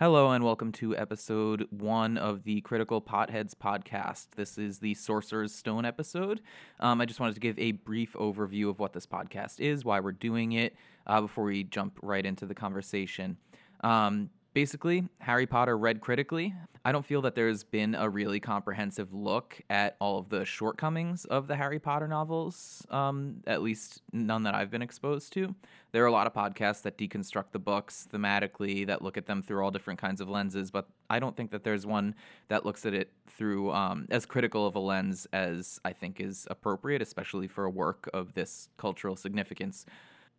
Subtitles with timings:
[0.00, 4.28] Hello and welcome to episode one of the Critical Potheads podcast.
[4.36, 6.40] This is the Sorcerer's Stone episode.
[6.78, 9.98] Um, I just wanted to give a brief overview of what this podcast is, why
[9.98, 10.76] we're doing it,
[11.08, 13.38] uh, before we jump right into the conversation.
[13.80, 16.52] Um, basically, Harry Potter read critically.
[16.84, 21.24] I don't feel that there's been a really comprehensive look at all of the shortcomings
[21.26, 25.54] of the Harry Potter novels, um, at least none that I've been exposed to.
[25.92, 29.44] There are a lot of podcasts that deconstruct the books thematically, that look at them
[29.44, 32.16] through all different kinds of lenses, but I don't think that there's one
[32.48, 36.48] that looks at it through um, as critical of a lens as I think is
[36.50, 39.86] appropriate, especially for a work of this cultural significance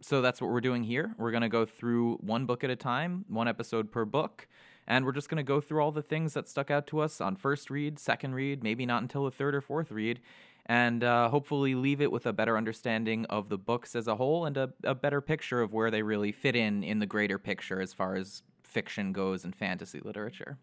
[0.02, 1.14] so that's what we're doing here.
[1.18, 4.48] We're going to go through one book at a time, one episode per book,
[4.88, 7.22] and we're just going to go through all the things that stuck out to us
[7.22, 10.20] on first read, second read, maybe not until the third or fourth read,
[10.66, 14.46] and uh, hopefully leave it with a better understanding of the books as a whole
[14.46, 17.82] and a, a better picture of where they really fit in in the greater picture
[17.82, 20.58] as far as fiction goes and fantasy literature.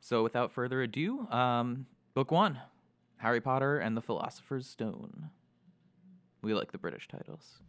[0.00, 2.60] So without further ado, um, book one
[3.18, 5.30] Harry Potter and the Philosopher's Stone.
[6.42, 7.60] We like the British titles.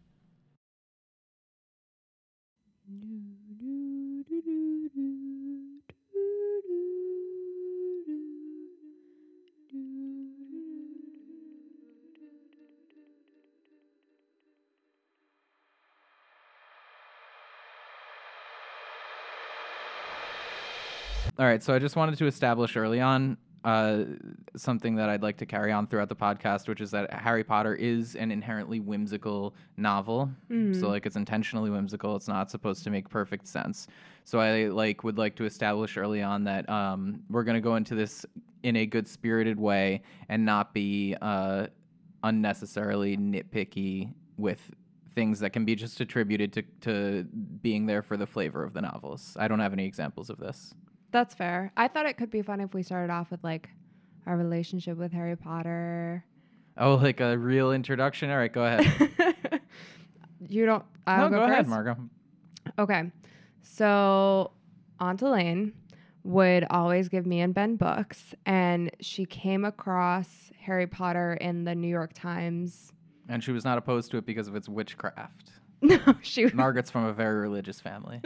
[21.40, 24.03] All right, so I just wanted to establish early on uh,
[24.56, 27.75] something that I'd like to carry on throughout the podcast, which is that Harry Potter
[27.75, 30.30] is an inherently whimsical novel.
[30.80, 32.16] So like it's intentionally whimsical.
[32.16, 33.88] It's not supposed to make perfect sense.
[34.25, 37.75] So I like would like to establish early on that um, we're going to go
[37.75, 38.25] into this
[38.64, 41.67] in a good spirited way and not be uh,
[42.23, 44.72] unnecessarily nitpicky with
[45.16, 47.23] things that can be just attributed to, to
[47.61, 49.38] being there for the flavor of the novels.
[49.39, 50.73] I don't have any examples of this.
[51.14, 51.72] That's fair.
[51.78, 53.69] I thought it could be fun if we started off with like
[54.25, 56.25] our relationship with Harry Potter.
[56.75, 58.31] Oh, like a real introduction?
[58.31, 59.62] All right, go ahead.
[60.50, 60.84] you don't.
[61.06, 61.69] I'll no, go, ahead, first?
[61.69, 61.97] Margo.
[62.79, 63.12] Okay.
[63.62, 64.52] So
[65.00, 65.73] Aunt Elaine
[66.23, 71.75] would always give me and Ben books, and she came across Harry Potter in the
[71.75, 72.91] New York Times.
[73.29, 75.52] And she was not opposed to it because of its witchcraft.
[75.85, 76.53] No, she was.
[76.53, 78.22] Margaret's from a very religious family.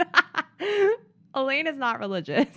[1.37, 2.47] Elaine is not religious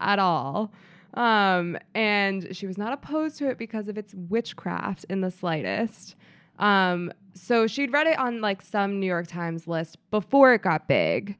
[0.00, 0.72] at all.
[1.14, 6.14] Um, and she was not opposed to it because of its witchcraft in the slightest.
[6.58, 10.88] Um, so she'd read it on like some New York Times list before it got
[10.88, 11.36] big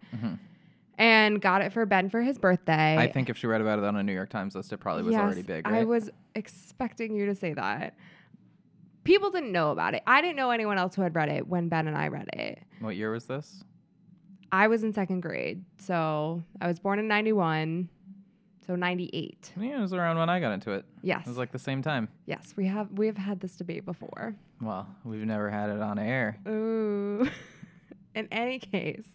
[0.99, 2.97] and got it for Ben for his birthday.
[2.97, 5.03] I think if she read about it on a New York Times list, it probably
[5.05, 7.95] was Yes, already big, I was expecting you to say that.
[9.05, 10.03] People didn't know about it.
[10.07, 12.63] I didn't know anyone else who had read it when Ben and I read it.
[12.81, 13.63] What year was this?
[14.53, 15.65] I was in second grade.
[15.79, 17.89] So I was born in 91.
[18.67, 19.53] So 98.
[19.61, 20.85] Yeah, it was around when I got into it.
[21.01, 21.23] Yes.
[21.25, 22.09] It was like the same time.
[22.27, 24.35] yes, we have we have had this debate before.
[24.61, 26.39] Well, we've never had it on air.
[26.49, 27.29] Ooh.
[28.17, 29.07] in any case,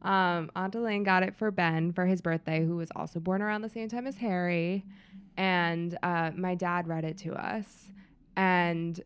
[0.00, 3.60] um, Aunt Elaine got it for Ben for his birthday, who was also born around
[3.62, 4.84] the same time as Harry.
[5.36, 7.90] And uh, my dad read it to us.
[8.36, 8.98] And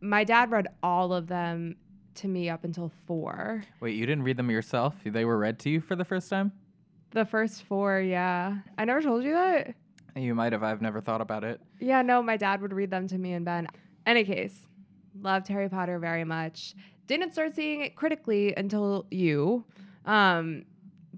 [0.00, 1.76] my dad read all of them
[2.16, 3.64] to me up until four.
[3.80, 4.94] Wait, you didn't read them yourself?
[5.04, 6.52] They were read to you for the first time?
[7.10, 8.58] The first four, yeah.
[8.76, 9.74] I never told you that.
[10.16, 10.62] You might have.
[10.62, 11.60] I've never thought about it.
[11.80, 13.66] Yeah, no, my dad would read them to me and Ben.
[14.06, 14.66] Any case,
[15.20, 16.74] loved Harry Potter very much.
[17.06, 19.64] Didn't start seeing it critically until you.
[20.06, 20.64] Um,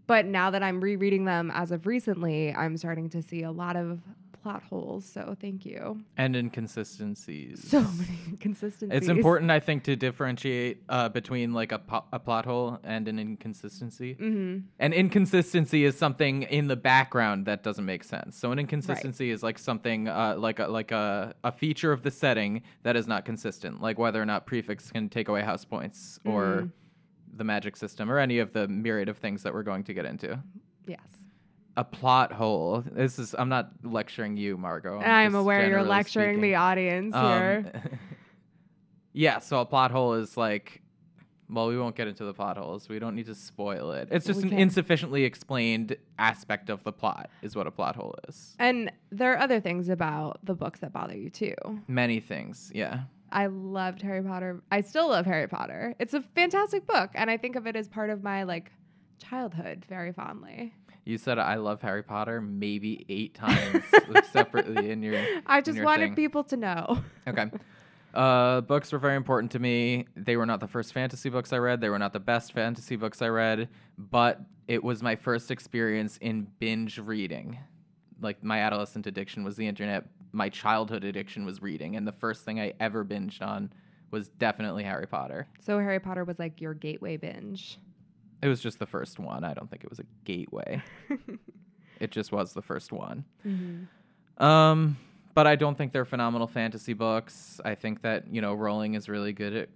[0.06, 3.76] but now that I'm rereading them as of recently, I'm starting to see a lot
[3.76, 4.00] of
[4.46, 5.04] plot holes.
[5.04, 6.00] So thank you.
[6.16, 7.68] And inconsistencies.
[7.68, 8.96] So many inconsistencies.
[8.96, 13.08] It's important, I think, to differentiate uh, between like a, po- a plot hole and
[13.08, 14.12] an inconsistency.
[14.12, 18.38] hmm An inconsistency is something in the background that doesn't make sense.
[18.38, 22.12] So an inconsistency is like something uh, like a, like a, a feature of the
[22.12, 26.20] setting that is not consistent, like whether or not prefects can take away house points
[26.24, 26.70] or Mhm.
[27.36, 30.04] the magic system or any of the myriad of things that we're going to get
[30.04, 30.38] into.
[30.86, 31.00] Yes.
[31.76, 32.82] A plot hole.
[32.90, 34.99] This is I'm not lecturing you, Margo.
[34.99, 36.43] I'm aware you're lecturing speaking.
[36.43, 37.73] the audience Um, here.
[39.12, 40.82] yeah, so a plot hole is like
[41.49, 42.88] well, we won't get into the plot holes.
[42.88, 44.08] We don't need to spoil it.
[44.11, 48.17] It's just We an insufficiently explained aspect of the plot, is what a plot hole
[48.28, 48.56] is.
[48.58, 51.55] And there are other things about the books that bother you too.
[51.87, 53.02] Many things, yeah.
[53.31, 54.61] I loved Harry Potter.
[54.73, 55.94] I still love Harry Potter.
[56.00, 58.73] It's a fantastic book, and I think of it as part of my like
[59.19, 60.75] childhood very fondly.
[61.06, 63.85] You said I love Harry Potter maybe eight times
[64.32, 65.25] separately in your.
[65.47, 66.14] I just your wanted thing.
[66.17, 66.99] people to know.
[67.29, 67.50] Okay.
[68.14, 70.06] Uh, books were very important to me.
[70.17, 71.81] They were not the first fantasy books I read.
[71.81, 73.69] They were not the best fantasy books I read,
[73.99, 77.59] but it was my first experience in binge reading.
[78.20, 80.06] Like my adolescent addiction was the internet.
[80.32, 83.70] My childhood addiction was reading, and the first thing I ever binged on
[84.11, 85.47] was definitely Harry Potter.
[85.61, 87.79] So Harry Potter was like your gateway binge.
[88.43, 89.44] It was just the first one.
[89.44, 90.83] I don't think it was a gateway.
[92.00, 93.25] it just was the first one.
[94.38, 94.97] Um,
[95.35, 97.61] but I don't think they're phenomenal fantasy books.
[97.65, 99.69] I think that you know Rowling is really good at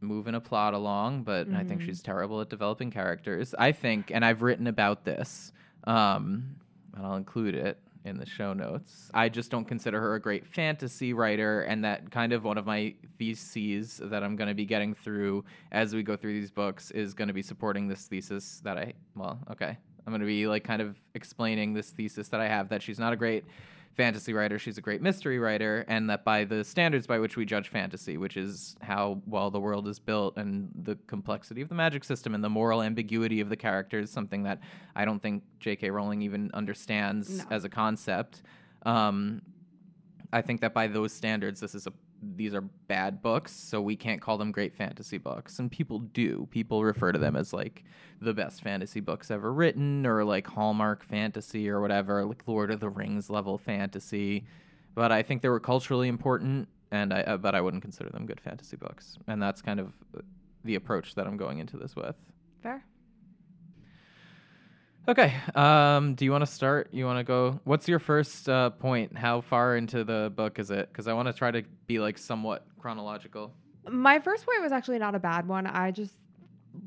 [0.00, 3.54] moving a plot along, but I think she's terrible at developing characters.
[3.58, 5.52] I think, and I've written about this,
[5.84, 6.56] um,
[6.94, 9.10] and I'll include it in the show notes.
[9.12, 12.64] I just don't consider her a great fantasy writer, and that kind of one of
[12.64, 16.90] my theses that I'm going to be getting through as we go through these books
[16.92, 19.76] is going to be supporting this thesis that I, well, okay.
[20.06, 22.98] I'm going to be like kind of explaining this thesis that I have that she's
[22.98, 23.44] not a great
[23.96, 27.44] fantasy writer, she's a great mystery writer, and that by the standards by which we
[27.46, 31.74] judge fantasy, which is how well the world is built and the complexity of the
[31.74, 34.60] magic system and the moral ambiguity of the characters, something that
[34.94, 35.90] I don't think J.K.
[35.90, 37.44] Rowling even understands No.
[37.50, 38.42] as a concept.
[38.84, 39.42] Um,
[40.32, 41.92] I think that by those standards, this is a
[42.34, 45.58] these are bad books, so we can't call them great fantasy books.
[45.58, 46.48] And people do.
[46.50, 47.84] People refer to them as like
[48.20, 52.80] the best fantasy books ever written, or like Hallmark fantasy, or whatever, like Lord of
[52.80, 54.44] the Rings level fantasy.
[54.94, 58.26] But I think they were culturally important, and I uh, but I wouldn't consider them
[58.26, 59.18] good fantasy books.
[59.26, 59.92] And that's kind of
[60.64, 62.16] the approach that I'm going into this with.
[62.62, 62.84] Fair.
[65.08, 65.34] Okay.
[65.54, 66.88] Um, do you want to start?
[66.92, 67.60] You want to go?
[67.64, 69.16] What's your first uh, point?
[69.16, 70.88] How far into the book is it?
[70.90, 73.52] Because I want to try to be like somewhat chronological.
[73.88, 75.66] My first point was actually not a bad one.
[75.66, 76.14] I just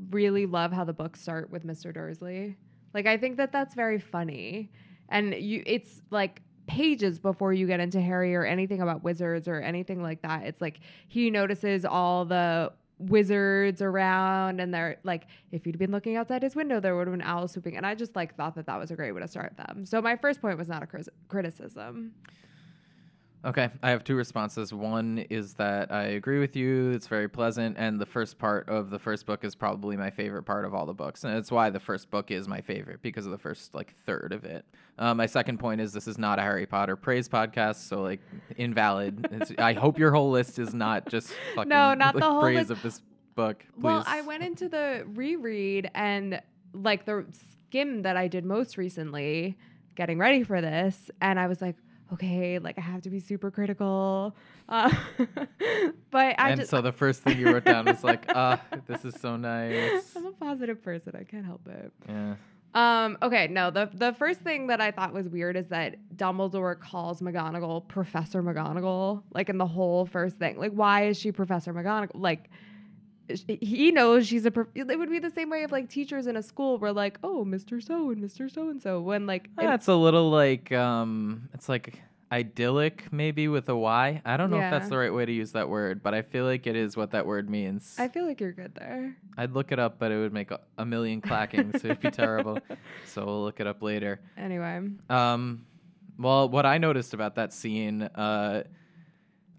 [0.09, 1.93] really love how the books start with Mr.
[1.93, 2.57] Dursley.
[2.93, 4.69] Like I think that that's very funny.
[5.07, 9.61] And you it's like pages before you get into Harry or anything about wizards or
[9.61, 10.43] anything like that.
[10.43, 16.17] It's like he notices all the wizards around and they're like if you'd been looking
[16.17, 18.65] outside his window there would have been owls swooping and i just like thought that
[18.65, 19.85] that was a great way to start them.
[19.85, 22.13] So my first point was not a cri- criticism
[23.45, 24.73] Okay, I have two responses.
[24.73, 28.89] One is that I agree with you; it's very pleasant, and the first part of
[28.89, 31.69] the first book is probably my favorite part of all the books, and it's why
[31.69, 34.65] the first book is my favorite because of the first like third of it.
[34.97, 38.19] Uh, my second point is this is not a Harry Potter praise podcast, so like
[38.57, 39.25] invalid.
[39.31, 42.57] It's, I hope your whole list is not just fucking No, not the whole praise
[42.57, 42.71] list.
[42.71, 43.01] of this
[43.35, 43.63] book.
[43.75, 43.83] Please.
[43.83, 46.41] Well, I went into the reread and
[46.73, 47.25] like the
[47.69, 49.57] skim that I did most recently,
[49.95, 51.77] getting ready for this, and I was like,
[52.13, 54.35] okay, like I have to be super critical.
[54.67, 54.93] Uh,
[56.11, 59.05] but I and just so the first thing you wrote down was like, ah, this
[59.05, 60.15] is so nice.
[60.15, 61.13] I'm a positive person.
[61.19, 61.91] I can't help it.
[62.07, 62.35] Yeah.
[62.75, 66.79] Um, okay, no, the the first thing that I thought was weird is that Dumbledore
[66.79, 70.57] calls McGonagall Professor McGonagall, like in the whole first thing.
[70.57, 72.11] Like, why is she Professor McGonagall?
[72.13, 72.49] Like,
[73.47, 74.51] he knows she's a.
[74.51, 77.19] Prof- it would be the same way if like teachers in a school were like,
[77.23, 77.81] "Oh, Mr.
[77.83, 78.51] So and Mr.
[78.51, 83.47] So and So," when like, it- That's a little like um it's like idyllic maybe
[83.47, 84.21] with a Y.
[84.23, 86.45] I don't know if that's the right way to use that word, but I feel
[86.45, 87.95] like it is what that word means.
[87.97, 89.15] I feel like you're good there.
[89.37, 91.75] I'd look it up, but it would make a, a million clackings.
[91.83, 92.59] It'd be terrible.
[93.07, 94.19] So we'll look it up later.
[94.37, 95.65] Anyway, Um,
[96.19, 98.63] well, what I noticed about that scene, uh,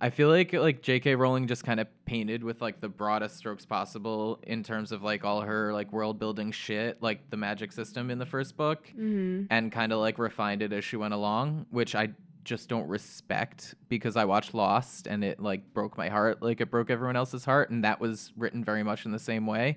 [0.01, 1.15] I feel like like J.K.
[1.15, 5.25] Rowling just kind of painted with like the broadest strokes possible in terms of like
[5.25, 9.45] all her like world building shit, like the magic system in the first book, mm-hmm.
[9.51, 12.11] and kind of like refined it as she went along, which I
[12.45, 16.71] just don't respect because I watched Lost and it like broke my heart, like it
[16.71, 19.77] broke everyone else's heart, and that was written very much in the same way.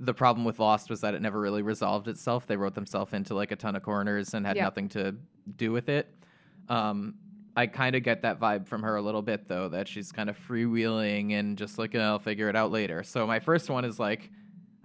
[0.00, 2.48] The problem with Lost was that it never really resolved itself.
[2.48, 5.14] They wrote themselves into like a ton of corners and had nothing to
[5.56, 6.12] do with it.
[6.68, 7.14] Um,
[7.56, 10.28] I kind of get that vibe from her a little bit though, that she's kind
[10.28, 13.02] of freewheeling and just like, "Oh, I'll figure it out later.
[13.02, 14.30] So my first one is like,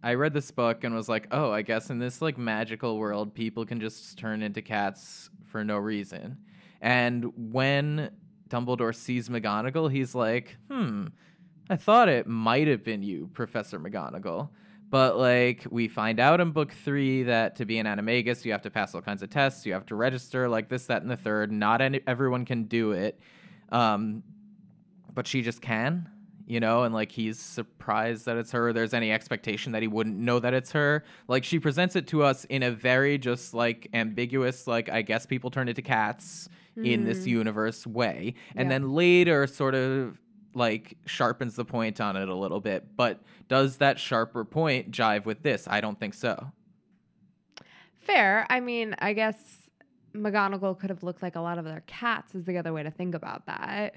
[0.02, 3.34] I read this book and was like, oh, I guess in this like magical world,
[3.34, 6.38] people can just turn into cats for no reason.
[6.82, 8.12] And when
[8.50, 11.08] Dumbledore sees McGonagall, he's like, hmm,
[11.70, 14.50] I thought it might have been you, Professor McGonagall.
[14.90, 18.64] But like we find out in book three that to be an animagus, you have
[18.64, 21.18] to pass all kinds of tests, you have to register, like this, that, and the
[21.18, 21.52] third.
[21.52, 23.20] Not any, everyone can do it,
[23.72, 24.24] um,
[25.14, 26.10] but she just can,
[26.48, 26.84] you know.
[26.84, 28.74] And like he's surprised that it's her.
[28.74, 31.04] There's any expectation that he wouldn't know that it's her.
[31.28, 35.28] Like she presents it to us in a very just like ambiguous, like I guess
[35.28, 38.80] people turn into cats in this universe way, and Yeah.
[38.80, 40.18] then later sort of
[40.54, 42.96] like sharpens the point on it a little bit.
[42.96, 45.68] But does that sharper point jive with this?
[45.70, 46.52] I don't think so.
[48.00, 48.46] Fair.
[48.50, 49.70] I mean, I guess
[50.16, 52.34] McGonagall could have looked like a lot of other cats.
[52.34, 53.96] Is the other way to think about that.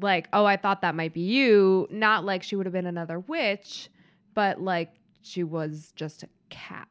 [0.00, 1.86] like, oh, I thought that might be you.
[1.90, 3.88] Not like she would have been another witch,
[4.34, 4.92] but like
[5.22, 6.88] she was just a cat.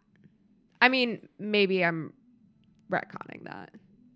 [0.81, 2.13] I mean, maybe I'm
[2.91, 3.71] retconning that.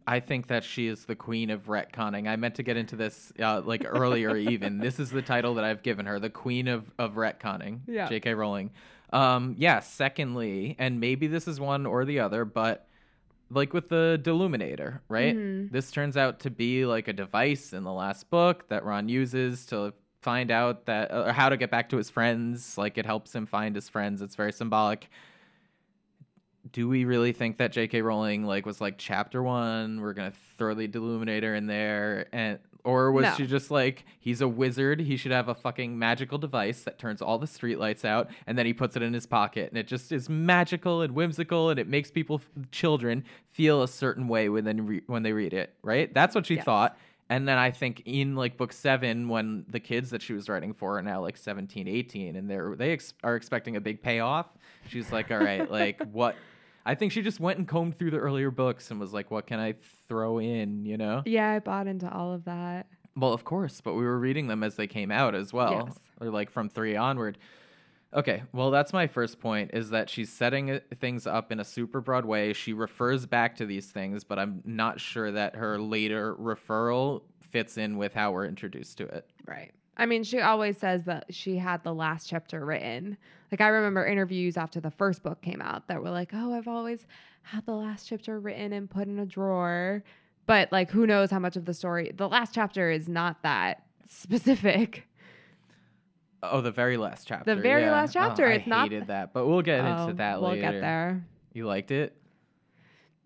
[0.07, 2.27] I think that she is the queen of retconning.
[2.27, 4.35] I meant to get into this uh, like earlier.
[4.51, 7.81] even this is the title that I've given her, the queen of of retconning.
[7.87, 8.07] Yeah.
[8.09, 8.33] J.K.
[8.33, 8.71] Rowling.
[9.13, 9.79] Um, yeah.
[9.79, 12.87] Secondly, and maybe this is one or the other, but
[13.49, 15.35] like with the Deluminator, right?
[15.35, 15.71] Mhm.
[15.71, 19.65] This turns out to be like a device in the last book that Ron uses
[19.67, 22.77] to find out that or how to get back to his friends.
[22.77, 24.21] Like it helps him find his friends.
[24.21, 25.09] It's very symbolic.
[26.71, 28.01] Do we really think that J.K.
[28.01, 29.99] Rowling like was like chapter one?
[30.01, 33.33] We're gonna throw the Deluminator in there, and or was No.
[33.35, 34.99] she just like he's a wizard?
[34.99, 38.65] He should have a fucking magical device that turns all the streetlights out, and then
[38.67, 41.87] he puts it in his pocket, and it just is magical and whimsical, and it
[41.87, 42.41] makes people,
[42.71, 45.73] children, feel a certain way when they re- when they read it.
[45.81, 46.13] Right?
[46.13, 46.65] That's what she Yes.
[46.65, 46.97] thought.
[47.29, 50.73] And then I think in like book seven, when the kids that she was writing
[50.73, 54.47] for are now like 17, 18, and they're they ex- are expecting a big payoff,
[54.89, 56.35] she's like, all right, like what?
[56.85, 59.45] I think she just went and combed through the earlier books and was like, what
[59.47, 59.75] can I
[60.07, 60.85] throw in?
[60.85, 61.21] You know?
[61.25, 62.87] Yeah, I bought into all of that.
[63.15, 65.99] Well, of course, but we were reading them as they came out as well, Yes.
[66.21, 67.37] or like from three onward.
[68.13, 71.63] Okay, well, that's my first point is that she's setting uh, things up in a
[71.63, 72.51] super broad way.
[72.53, 77.21] She refers back to these things, but I'm not sure that her later referral
[77.51, 79.29] fits in with how we're introduced to it.
[79.45, 79.71] Right.
[79.97, 83.17] I mean, she always says that she had the last chapter written.
[83.51, 86.67] Like, I remember interviews after the first book came out that were like, oh, I've
[86.67, 87.05] always
[87.43, 90.03] had the last chapter written and put in a drawer.
[90.47, 92.11] But, like, who knows how much of the story?
[92.15, 95.07] The last chapter is not that specific.
[96.43, 97.53] Oh, the very last chapter.
[97.55, 97.91] The very yeah.
[97.91, 100.51] last chapter, Oh, I it's not- hated that, but we'll get Oh, into that we'll
[100.51, 100.61] later.
[100.71, 101.23] get there.
[101.53, 102.15] You liked it?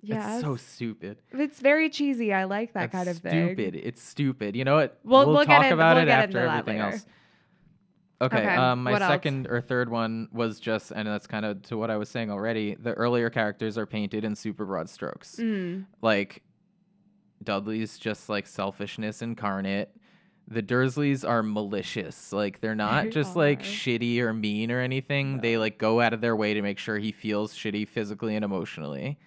[0.07, 0.33] Yeah.
[0.35, 1.17] It's so stupid.
[1.31, 2.33] it's very cheesy.
[2.33, 3.47] I like that That's kind of thing.
[3.55, 3.75] stupid.
[3.75, 4.55] It's stupid.
[4.55, 4.99] You know what?
[5.03, 7.05] We'll- we'll get talk in- about we'll it after everything else.
[8.21, 8.37] Okay.
[8.37, 9.11] Okay, Um, my what else?
[9.11, 12.31] second or third one was just, and that's kind of to what I was saying
[12.31, 12.75] already.
[12.75, 15.35] The earlier characters are painted in super broad strokes.
[15.35, 15.85] Mm.
[16.01, 16.41] Like
[17.43, 19.89] Dudley's just like selfishness incarnate.
[20.47, 22.31] The Dursleys are malicious.
[22.31, 25.41] Like they're not They just like shitty or mean or anything.
[25.41, 28.45] They like go out of their way to make sure he feels shitty physically and
[28.45, 29.19] emotionally.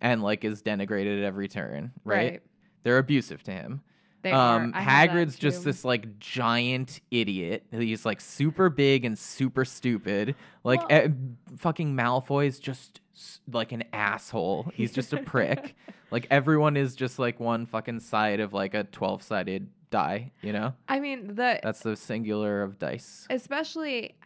[0.00, 2.16] And like is denigrated at every turn, right?
[2.32, 2.42] Right.
[2.82, 3.82] They're abusive to him.
[4.22, 4.78] They um are.
[4.78, 7.64] I have that Hagrid's just this like giant idiot.
[7.70, 10.34] He's like super big and super stupid.
[10.64, 11.08] Like Well- eh,
[11.56, 13.00] fucking Malfoy's just
[13.50, 14.70] like an asshole.
[14.74, 15.74] He's just a prick.
[16.10, 20.74] like everyone is just like one fucking side of like a 12-sided die, you know?
[20.88, 23.26] I mean, the That's the singular of dice.
[23.30, 24.16] especially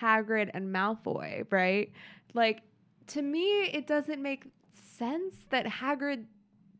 [0.00, 1.92] Hagrid and Malfoy, right?
[2.34, 2.62] Like
[3.08, 4.44] to me, it doesn't make
[4.98, 6.24] sense that Hagrid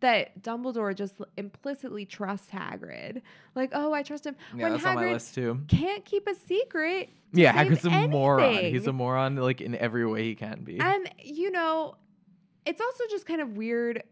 [0.00, 3.22] that Dumbledore just implicitly trusts Hagrid.
[3.54, 4.36] Like, oh, I trust him.
[4.54, 5.60] Yeah, when that's on my list too.
[5.68, 7.10] can't keep a secret.
[7.32, 8.64] Yeah, Hagrid's a moron.
[8.64, 10.78] He's a moron like in every way he can be.
[10.78, 11.96] And you know,
[12.64, 14.02] it's also just kind of weird.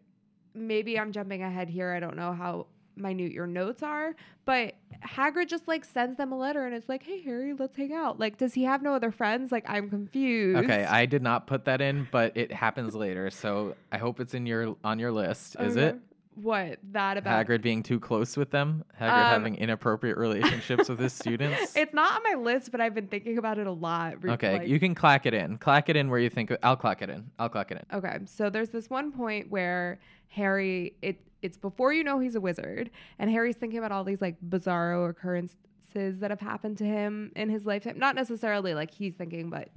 [0.55, 1.93] Maybe I'm jumping ahead here.
[1.93, 4.75] I don't know how minute your notes are, but
[5.05, 8.19] Hagrid just like sends them a letter and it's like, "Hey Harry, let's hang out."
[8.19, 9.53] Like, does he have no other friends?
[9.53, 10.65] Like, I'm confused.
[10.65, 14.35] Okay, I did not put that in, but it happens later, so I hope it's
[14.35, 15.57] in your on your list.
[15.61, 15.89] Is Okay.
[15.89, 15.99] it
[16.37, 17.47] What that about?
[17.47, 18.85] Hagrid being too close with them?
[19.01, 21.75] Hagrid Um, having inappropriate relationships with his students?
[21.77, 24.23] It's not on my list, but I've been thinking about it a lot.
[24.23, 25.57] re- Okay, like- you can clack it in.
[25.59, 26.53] Clack it in where you think.
[26.63, 27.31] I'll clack it in.
[27.39, 27.97] I'll clack it in.
[27.99, 29.99] Okay, so there's this one point where
[30.29, 34.21] Harry it it's before you know he's a wizard, and Harry's thinking about all these
[34.21, 37.99] like bizarro occurrences that have happened to him in his lifetime.
[37.99, 39.69] Not necessarily like he's thinking, but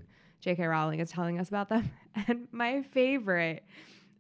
[0.41, 0.65] J.K.
[0.65, 1.89] Rowling is telling us about them.
[2.27, 3.63] And my favorite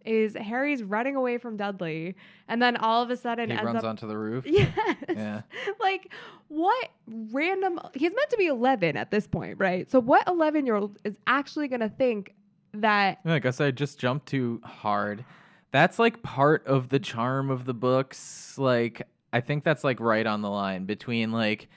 [0.05, 2.15] is Harry's running away from Dudley,
[2.47, 3.83] and then all of a sudden He ends runs up.
[3.83, 4.45] onto the roof.
[4.47, 4.71] Yes.
[5.09, 5.41] Yeah.
[5.79, 6.13] Like
[6.47, 9.89] what random he's meant to be 11 at this point, right?
[9.91, 12.33] So what 11 year old is actually going to think
[12.73, 15.25] that Yeah, I guess I just jumped too hard.
[15.71, 18.57] That's like part of the charm of the books.
[18.57, 21.67] Like, I think that's like right on the line between like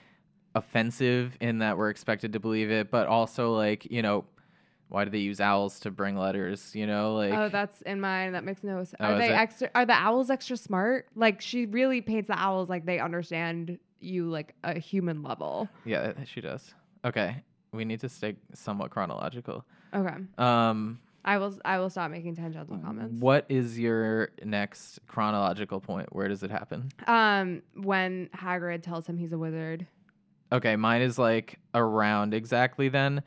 [0.55, 4.25] offensive in that we're expected to believe it, but also like, you know,
[4.89, 6.75] why do they use owls to bring letters?
[6.75, 8.33] You know, like, oh, that's in mine.
[8.33, 8.95] That makes no sense.
[8.99, 9.33] Oh, Are they it?
[9.33, 9.69] extra?
[9.73, 11.07] Are the owls extra smart?
[11.15, 15.67] Like she really paints the owls like they understand you like a human level.
[15.85, 16.73] yeah, she does.
[17.05, 17.37] Okay.
[17.71, 19.65] We need to stay somewhat chronological.
[19.95, 21.57] Okay, Um, I will.
[21.63, 23.19] I will stop making tangential comments.
[23.21, 26.13] what is your next chronological point?
[26.13, 26.89] Where does it happen?
[27.07, 29.87] Um, when Hagrid tells him he's a wizard.
[30.51, 33.23] Okay, mine is like around exactly then.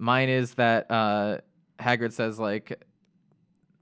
[0.00, 1.38] Mine is that uh
[1.80, 2.84] Hagrid says like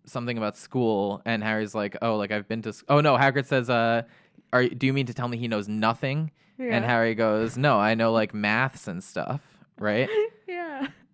[0.05, 3.47] something about school and Harry's like, "Oh, like I've been to s- Oh no, Hagrid
[3.47, 4.03] says uh
[4.53, 6.31] are do you mean to tell me he knows nothing?
[6.59, 9.41] And Harry goes, No, I know like maths and stuff,
[9.79, 10.09] right?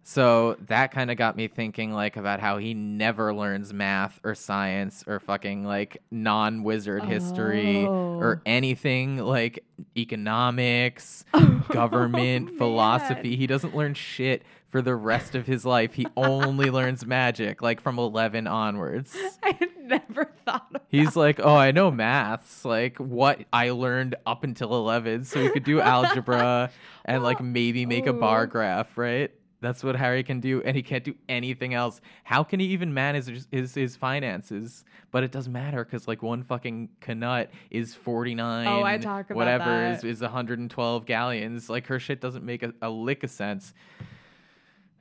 [0.05, 4.35] So that kind of got me thinking like about how he never learns math or
[4.35, 8.19] science or fucking like non-wizard history Oh.
[8.19, 9.65] or anything like
[9.97, 12.59] economics, Oh, government, man.
[12.59, 13.37] philosophy.
[13.37, 15.95] He doesn't learn shit for the rest of his life.
[15.95, 19.17] He only learns magic like from 11 onwards.
[19.43, 24.15] I had never thought of He's like, "Oh, I know maths, like what I learned
[24.27, 26.71] up until 11, so he could do algebra
[27.05, 29.31] and like maybe make a bar graph, right?"
[29.63, 32.01] That's what Harry can do, and he can't do anything else.
[32.25, 34.85] How can he even manage his his, his finances?
[35.13, 38.67] But it doesn't matter because like one fucking Knut is 49.
[38.67, 39.99] Oh, I talk about whatever that.
[39.99, 41.71] is is 112 galleons.
[41.71, 43.73] Like her shit doesn't make a, a lick of sense.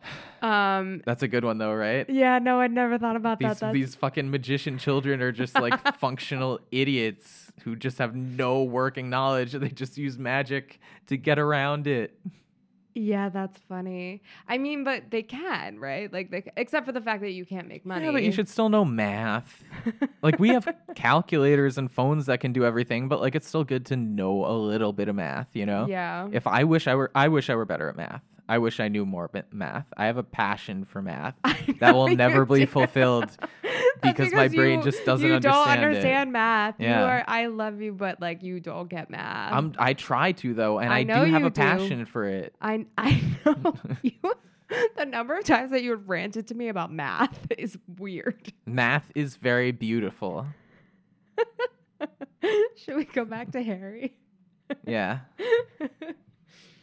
[0.42, 2.10] Um That's a good one though, right?
[2.10, 3.60] yeah, no, I'd never thought about these that.
[3.60, 9.08] That's these fucking magician children are just like functional idiots who just have no working
[9.12, 9.52] knowledge.
[9.52, 12.18] They just use magic to get around it.
[12.94, 14.22] Yeah, that's funny.
[14.48, 16.12] I mean, but they can, right?
[16.12, 18.06] Like, they, except for the fact that you can't make money.
[18.06, 19.64] Yeah, but you should still know math.
[20.22, 23.86] like we have calculators and phones that can do everything, but like it's still good
[23.88, 25.86] to know a little bit of math, you know?
[25.88, 26.28] Yeah.
[26.32, 28.24] If I wish I were I wish I were better at math.
[28.52, 29.86] I wish I knew more math.
[29.96, 31.36] I have a passion for math
[31.80, 32.66] that will never be do.
[32.68, 33.30] fulfilled
[34.02, 35.88] That's because my brain you- just doesn't you understand You don't it.
[35.88, 36.76] understand math.
[36.78, 37.00] Yeah.
[37.00, 37.24] You are.
[37.28, 39.54] I love you, but like you don't get math.
[39.54, 41.62] I'm I try to though, and I I, do have a do.
[41.62, 42.54] passion for it.
[42.62, 44.12] I I know you.
[44.98, 48.52] The number of times that you have ranted to me about math is weird.
[48.66, 50.46] Math is very beautiful.
[52.78, 54.16] Should we go back to Harry?
[54.86, 55.20] Yeah.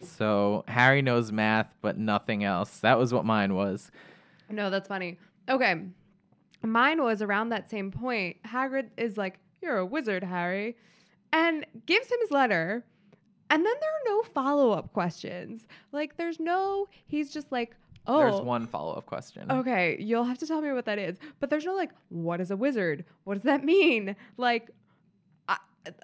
[0.00, 2.78] So Harry knows math, but nothing else.
[2.80, 3.90] That was what mine was.
[4.50, 5.18] No, that's funny.
[5.48, 5.74] Okay.
[6.62, 8.36] Mine was around that same point.
[8.44, 10.76] Hagrid is like, You're a wizard, Harry,
[11.32, 12.84] and gives him his letter.
[13.50, 15.66] And then there are no follow up questions.
[15.92, 17.74] Like, there's no, he's just like,
[18.06, 19.50] Oh, There's one follow up question.
[19.50, 21.18] okay, you'll have to tell me what that is.
[21.40, 23.04] But there's no like, What is a wizard?
[23.24, 24.16] What does that mean?
[24.36, 24.70] Like,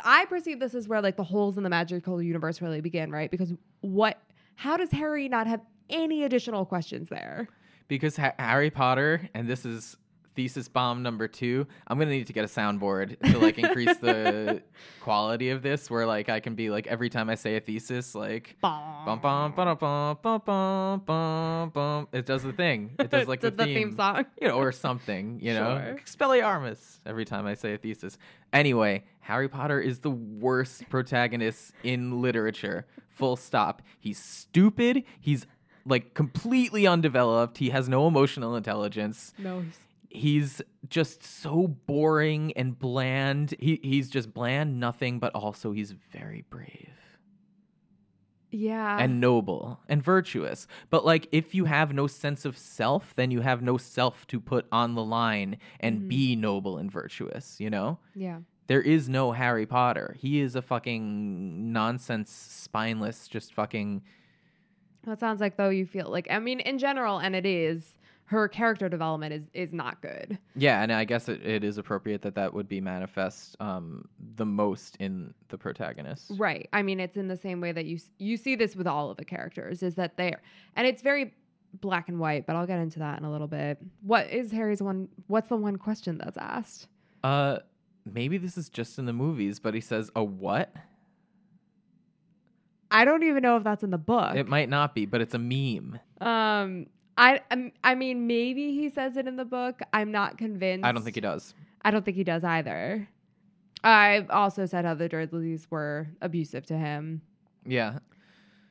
[0.03, 3.31] I, perceive this as where like the holes in the magical universe really begin, right?
[3.31, 4.19] Because what,
[4.57, 7.49] how does Harry not have any additional questions there?
[7.89, 9.97] Because ha- Harry Potter, and this is
[10.35, 11.67] thesis bomb number two.
[11.87, 14.63] I'm gonna need to get a soundboard to like increase the
[15.01, 18.15] quality of this, where like I can be like every time I say a thesis,
[18.15, 22.09] like bum bum bum bum bum bum bum bum.
[22.13, 22.91] It does the thing.
[22.99, 24.27] It does like the, the theme song.
[24.41, 25.95] you know, or something, you know, Sure.
[25.99, 28.19] Expelliarmus every time I say a thesis.
[28.53, 32.87] Anyway, Harry Potter is the worst protagonist in literature.
[33.09, 33.83] Full stop.
[34.01, 35.05] He's stupid.
[35.21, 35.47] He's
[35.87, 37.59] like completely undeveloped.
[37.59, 39.33] He has no emotional intelligence.
[39.39, 39.79] No, he's
[40.15, 43.55] He's just so boring and bland.
[43.59, 46.91] He he's just bland, nothing, but also he's very brave
[48.51, 48.99] yeah.
[49.01, 50.67] and noble and virtuous.
[50.91, 54.41] But like if you have no sense of self, then you have no self to
[54.41, 56.09] put on the line and Mhm.
[56.09, 57.99] be noble and virtuous, you know?
[58.15, 58.41] yeah.
[58.67, 60.17] There is no Harry Potter.
[60.19, 64.03] He is a fucking nonsense, spineless, just fucking
[65.03, 67.99] That sounds like though you feel like I mean in general, and it is
[68.35, 70.39] her character development is is not good.
[70.57, 70.83] yeah.
[70.83, 74.97] And I guess it, it is appropriate that that would be manifest um, the most
[74.97, 76.33] in the protagonist.
[76.37, 76.69] Right.
[76.73, 79.17] I mean, it's in the same way that you you see this with all of
[79.17, 80.43] the characters is that they're
[80.77, 81.33] and it's very
[81.81, 82.47] black and white.
[82.47, 83.79] But I'll get into that in a little bit.
[84.03, 85.09] What is Harry's one?
[85.29, 86.89] What's the one question that's asked?
[87.23, 87.59] Uh,
[88.05, 90.75] maybe this is just in the movies, but he says a what?
[92.91, 94.37] I don't even know if that's in the book.
[94.37, 95.99] It might not be, but it's a meme.
[96.21, 96.87] um.
[97.17, 99.81] I um, I mean maybe he says it in the book.
[99.93, 100.85] I'm not convinced.
[100.85, 101.55] I don't think he does.
[101.83, 103.09] I don't think he does either.
[103.83, 107.21] I've also said how the Dursleys were abusive to him.
[107.67, 107.99] Yeah.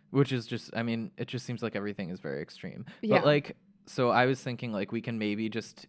[0.09, 2.85] Which is just I mean, it just seems like everything is very extreme.
[3.01, 3.17] Yeah.
[3.17, 5.87] But like so I was thinking like we can maybe just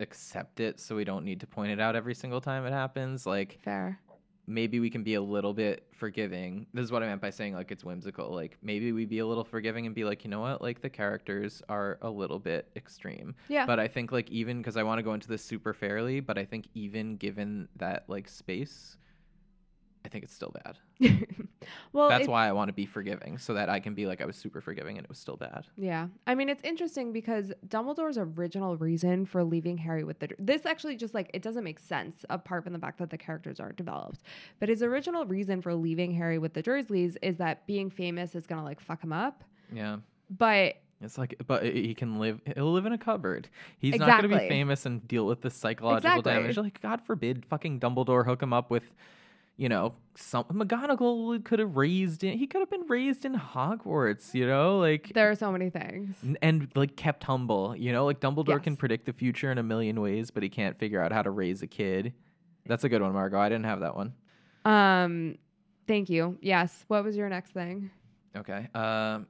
[0.00, 3.26] accept it so we don't need to point it out every single time it happens.
[3.26, 4.00] Like Fair.
[4.48, 6.66] Maybe we can be a little bit forgiving.
[6.72, 8.34] This is what I meant by saying like it's whimsical.
[8.34, 10.62] Like maybe we be a little forgiving and be like, you know what?
[10.62, 13.34] Like the characters are a little bit extreme.
[13.48, 13.66] Yeah.
[13.66, 16.38] But I think like even because I want to go into this super fairly, but
[16.38, 18.96] I think even given that like space,
[20.08, 20.78] I think it's still bad.
[21.92, 24.24] well, That's why I want to be forgiving, so that I can be like I
[24.24, 25.66] was super forgiving and it was still bad.
[25.76, 26.06] Yeah.
[26.26, 30.96] I mean, it's interesting because Dumbledore's original reason for leaving Harry with the this actually
[30.96, 34.22] just like it doesn't make sense apart from the fact that the characters aren't developed.
[34.60, 38.46] But his original reason for leaving Harry with the Dursleys is that being famous is
[38.46, 39.44] going to like fuck him up.
[39.70, 39.98] Yeah.
[40.30, 42.40] But It's like, but he can live.
[42.54, 43.50] He'll live in a cupboard.
[43.78, 46.32] He's not going to be famous and deal with the psychological Exactly.
[46.32, 46.56] damage.
[46.56, 48.84] Like, God forbid, fucking Dumbledore hook him up with,
[49.58, 54.32] you know, some McGonagall could have raised in, he could have been raised in Hogwarts,
[54.32, 56.16] you know, like There are so many things.
[56.40, 60.00] and like kept humble, you know, like Dumbledore can predict the future in a million
[60.00, 62.14] ways, but he can't figure out how to raise a kid.
[62.66, 63.38] That's a good one, Margo.
[63.38, 64.14] I didn't have that one.
[64.64, 65.38] Um,
[65.88, 66.38] thank you.
[66.40, 66.84] Yes.
[66.86, 67.90] What was your next thing?
[68.36, 68.68] Okay.
[68.74, 69.26] Um,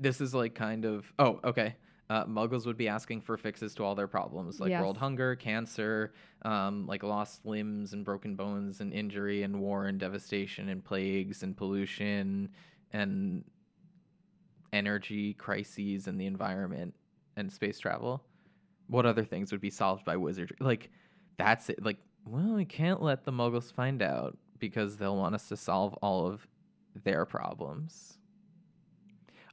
[0.00, 1.12] this is like kind of.
[1.18, 1.76] Oh, okay.
[2.10, 4.80] Uh, Muggles would be asking for fixes to all their problems, like Yes.
[4.82, 10.00] world hunger, cancer, um, like lost limbs and broken bones and injury and war and
[10.00, 12.48] devastation and plagues and pollution
[12.92, 13.44] and
[14.72, 16.96] energy crises and the environment
[17.36, 18.24] and space travel.
[18.88, 20.56] What other things would be solved by wizardry?
[20.58, 20.90] Like,
[21.38, 21.80] that's it.
[21.84, 25.94] Like, well, we can't let the Muggles find out because they'll want us to solve
[26.02, 26.48] all of
[27.04, 28.18] their problems.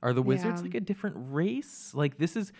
[0.01, 0.65] Are the wizards Yeah.
[0.67, 1.93] like a different race?
[1.93, 2.51] Like this is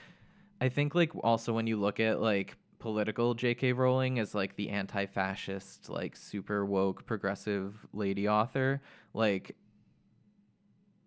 [0.60, 4.70] I think like also when you look at like political JK Rowling as like the
[4.70, 8.82] anti-fascist, like super woke progressive lady author,
[9.14, 9.56] like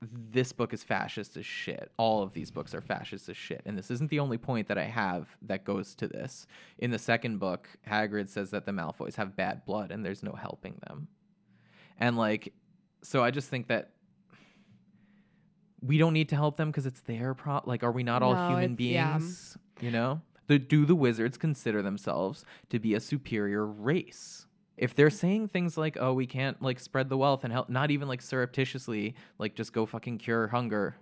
[0.02, 1.90] this book is fascist as shit.
[1.98, 3.60] All of these books are fascist as shit.
[3.66, 6.46] And this isn't the only point that I have that goes to this.
[6.78, 10.32] In the second book, Hagrid says that the Malfoys have bad blood and there's no
[10.32, 11.08] helping them.
[11.98, 12.54] And like
[13.02, 13.90] so I just think that
[15.82, 18.34] we don't need to help them because it's their pro like are we not all
[18.34, 19.12] No, human it's- yeah.
[19.18, 19.58] beings?
[19.80, 20.20] You know?
[20.46, 24.46] The, do the wizards consider themselves to be a superior race?
[24.76, 27.90] If they're saying things like, "Oh, we can't like spread the wealth and help," not
[27.90, 30.96] even like surreptitiously, like just go fucking cure hunger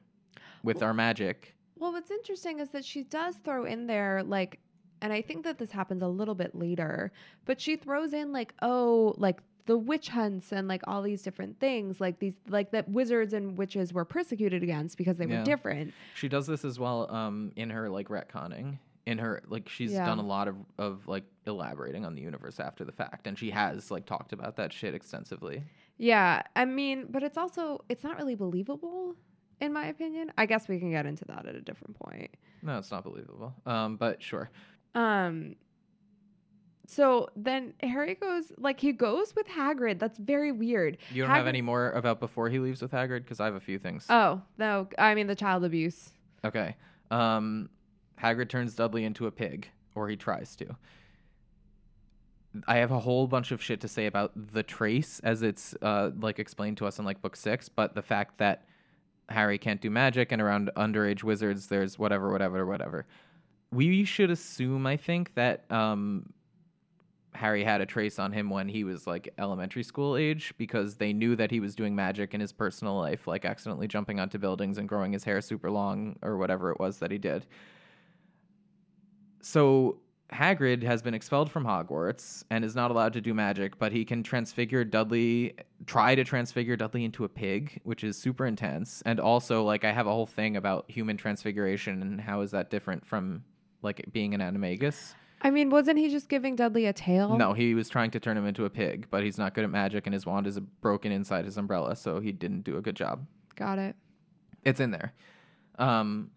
[0.62, 1.54] with our magic.
[1.78, 4.58] Well, what's interesting is that she does throw in there like,
[5.00, 7.12] and I think that this happens a little bit later,
[7.44, 11.61] but she throws in like, oh, like the witch hunts and like all these different
[11.61, 15.38] things, like these, like that wizards and witches were persecuted against because they Yeah.
[15.40, 15.94] were different.
[16.14, 18.78] She does this as well um, in her like retconning.
[19.07, 20.04] In her like she's Yeah.
[20.04, 23.50] done a lot of of like elaborating on the universe after the fact, and she
[23.50, 25.62] has like talked about that shit extensively.
[25.98, 29.14] Yeah, I mean, but it's also it's not really believable,
[29.61, 30.31] in my opinion.
[30.37, 32.31] I guess we can get into that at a different point.
[32.62, 33.54] No, it's not believable.
[33.66, 34.50] Um, but sure.
[34.94, 35.57] Um.
[36.90, 39.98] So then Harry goes like he goes with Hagrid.
[39.98, 40.96] That's very weird.
[41.12, 43.61] You don't have any more about before he leaves with Hagrid because I have a
[43.61, 44.07] few things.
[44.09, 46.14] Oh no, I mean the child abuse.
[46.46, 46.77] Okay.
[47.11, 47.68] Um,
[48.18, 50.77] Hagrid turns Dudley into a pig, or he tries to.
[52.66, 56.12] I have a whole bunch of shit to say about the trace as it's uh,
[56.18, 58.64] like explained to us in like book six, but the fact that
[59.29, 63.05] Harry can't do magic and around underage wizards there's whatever, whatever, whatever.
[63.70, 66.33] We should assume, I think, that um,
[67.34, 71.12] Harry had a trace on him when he was like elementary school age because they
[71.12, 74.78] knew that he was doing magic in his personal life, like accidentally jumping onto buildings
[74.78, 77.46] and growing his hair super long or whatever it was that he did.
[79.42, 80.00] So
[80.32, 84.04] Hagrid has been expelled from Hogwarts and is not allowed to do magic, but he
[84.04, 85.54] can transfigure Dudley,
[85.86, 89.02] try to transfigure Dudley into a pig, which is super intense.
[89.06, 92.70] And also, like, I have a whole thing about human transfiguration and how is that
[92.70, 93.44] different from
[93.80, 95.14] like being an animagus.
[95.40, 97.37] I mean, wasn't he just giving Dudley a tail?
[97.37, 99.70] No, he was trying to turn him into a pig, but he's not good at
[99.70, 102.96] magic, and his wand is broken inside his umbrella, so he didn't do a good
[102.96, 103.24] job.
[103.55, 103.96] Got it.
[104.64, 105.12] It's in there.
[105.79, 106.31] Um,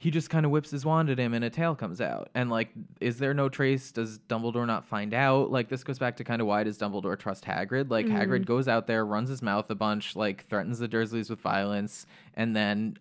[0.00, 2.30] he just kind of whips his wand at him, and a tail comes out.
[2.32, 3.90] And like, is there no trace?
[3.90, 5.50] Does Dumbledore not find out?
[5.50, 7.90] Like, this goes back to kind of why does Dumbledore trust Hagrid?
[7.90, 11.40] Like, Hagrid goes out there, runs his mouth a bunch, like threatens the Dursleys with
[11.40, 12.96] violence, and then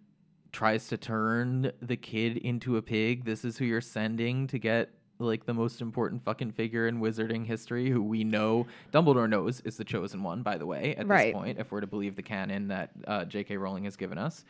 [0.58, 3.26] tries to turn the kid into a pig.
[3.26, 4.89] This is who you're sending to get
[5.20, 9.78] like the most important fucking figure in wizarding history who we know Dumbledore knows is
[9.78, 11.26] the chosen one by the way at Right.
[11.28, 13.58] this point if we're to believe the canon that uh, J.K.
[13.58, 14.46] Rowling has given us.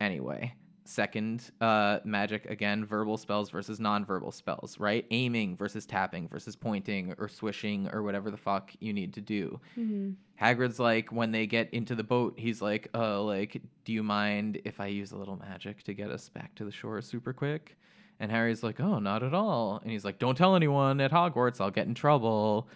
[0.00, 5.06] Anyway, second uh, magic again verbal spells versus non-verbal spells, right?
[5.10, 9.60] Aiming versus tapping versus pointing or swishing or whatever the fuck you need to do.
[9.78, 10.10] Mm-hmm.
[10.42, 14.60] Hagrid's like when they get into the boat, he's like, "Uh, like, do you mind
[14.64, 17.76] if I use a little magic to get us back to the shore super quick?"
[18.18, 21.60] And Harry's like, "Oh, not at all." And he's like, "Don't tell anyone at Hogwarts.
[21.60, 22.68] I'll get in trouble."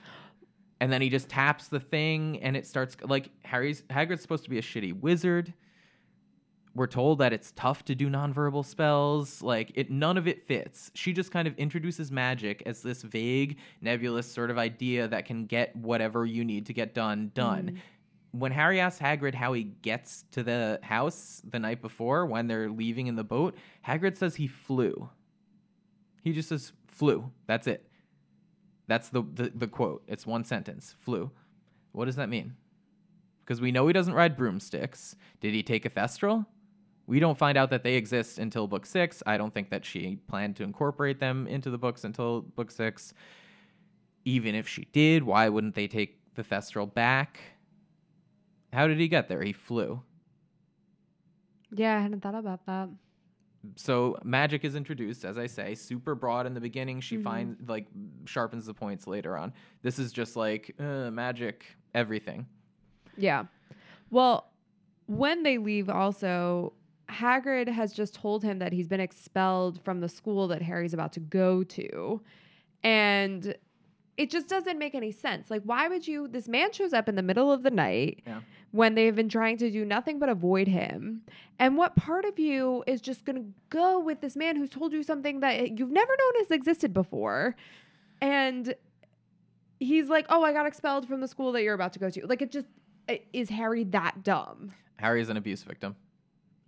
[0.80, 4.50] And then he just taps the thing, and it starts like Harry's Hagrid's supposed to
[4.50, 5.52] be a shitty wizard.
[6.76, 9.40] We're told that it's tough to do nonverbal spells.
[9.40, 10.90] Like it, none of it fits.
[10.92, 15.46] She just kind of introduces magic as this vague, nebulous sort of idea that can
[15.46, 17.70] get whatever you need to get done done.
[17.70, 18.38] Mm.
[18.38, 22.68] When Harry asks Hagrid how he gets to the house the night before when they're
[22.68, 25.08] leaving in the boat, Hagrid says he flew.
[26.22, 27.30] He just says flew.
[27.46, 27.88] That's it.
[28.86, 30.02] That's the, the, the quote.
[30.06, 30.94] It's one sentence.
[30.98, 31.30] Flew.
[31.92, 32.56] What does that mean?
[33.42, 35.16] Because we know he doesn't ride broomsticks.
[35.40, 36.44] Did he take a thestral?
[37.06, 39.22] We don't find out that they exist until book six.
[39.26, 43.14] I don't think that she planned to incorporate them into the books until book six.
[44.24, 47.38] even if she did, why wouldn't they take the Thestral back?
[48.72, 49.40] How did he get there?
[49.40, 50.02] He flew.
[51.70, 52.88] Yeah, I hadn't thought about that.
[53.76, 57.00] So magic is introduced, as I say, super broad in the beginning.
[57.00, 57.22] She Mhm.
[57.24, 57.86] finds like
[58.24, 59.52] sharpens the points later on.
[59.82, 61.64] This is just like uh, magic,
[61.94, 62.46] everything.
[63.16, 63.46] Yeah.
[64.10, 64.50] Well,
[65.06, 66.72] when they leave, also,
[67.08, 71.12] Hagrid has just told him that he's been expelled from the school that Harry's about
[71.12, 72.20] to go to.
[72.82, 73.54] And
[74.16, 75.50] it just doesn't make any sense.
[75.50, 76.26] Like, why would you?
[76.28, 78.40] This man shows up in the middle of the night Yeah.
[78.70, 81.22] when they've been trying to do nothing but avoid him.
[81.58, 84.92] And what part of you is just going to go with this man who's told
[84.92, 87.56] you something that you've never known has existed before?
[88.22, 88.74] And
[89.78, 92.26] he's like, "Oh, I got expelled from the school that you're about to go to."
[92.26, 92.66] Like, it just
[93.32, 94.72] is Harry that dumb?
[94.98, 95.94] Harry is an abuse victim.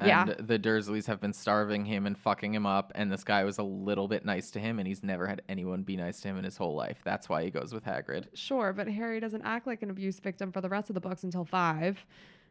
[0.00, 0.26] Yeah.
[0.28, 3.58] And the Dursleys have been starving him and fucking him up, and this guy was
[3.58, 6.38] a little bit nice to him, and he's never had anyone be nice to him
[6.38, 6.98] in his whole life.
[7.04, 8.26] That's why he goes with Hagrid.
[8.34, 11.24] Sure, but Harry doesn't act like an abuse victim for the rest of the books
[11.24, 12.04] until five.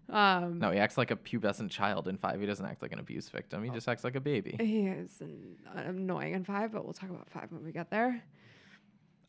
[0.10, 2.40] Um, No, he acts like a pubescent child in five.
[2.40, 3.64] He doesn't act like an abuse victim.
[3.64, 4.56] He just acts like a baby.
[4.60, 8.24] He is an, annoying in five, but we'll talk about five when we get there.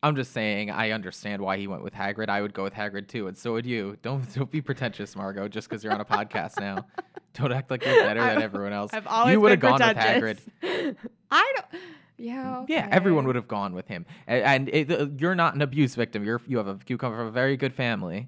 [0.01, 2.29] I'm just saying, I understand why he went with Hagrid.
[2.29, 3.97] I would go with Hagrid too, and so would you.
[4.01, 5.47] Don't don't be pretentious, Margo.
[5.49, 6.85] Just because you're on a podcast now,
[7.39, 8.91] don't act like you're better than everyone else.
[8.93, 10.39] I've always you would have gone with Hagrid.
[11.31, 11.81] I don't.
[12.17, 12.65] Yeah.
[12.67, 14.05] Yeah, everyone would have gone with him.
[14.27, 16.25] A- And, it, uh, you're not an abuse victim.
[16.25, 18.27] You're you have a you come from a very good family.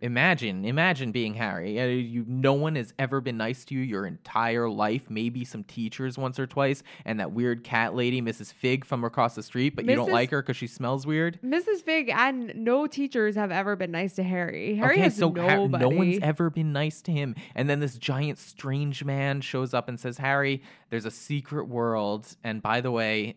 [0.00, 1.80] imagine, imagine being Harry.
[1.80, 5.02] Uh, you, no one has ever been nice to you your entire life.
[5.08, 8.52] Maybe some teachers once or twice, and that weird cat lady, Mrs.
[8.52, 10.12] Fig, from across the street, but you don't Mrs.
[10.12, 11.38] like her because she smells weird.
[11.42, 11.82] Mrs.
[11.82, 14.76] Fig and no teachers have ever been nice to Harry.
[14.76, 17.34] Harry okay, has so Ha- no one's ever been nice to him.
[17.54, 22.36] And then this giant strange man shows up and says, Harry, there's a secret world.
[22.42, 23.36] And by the way,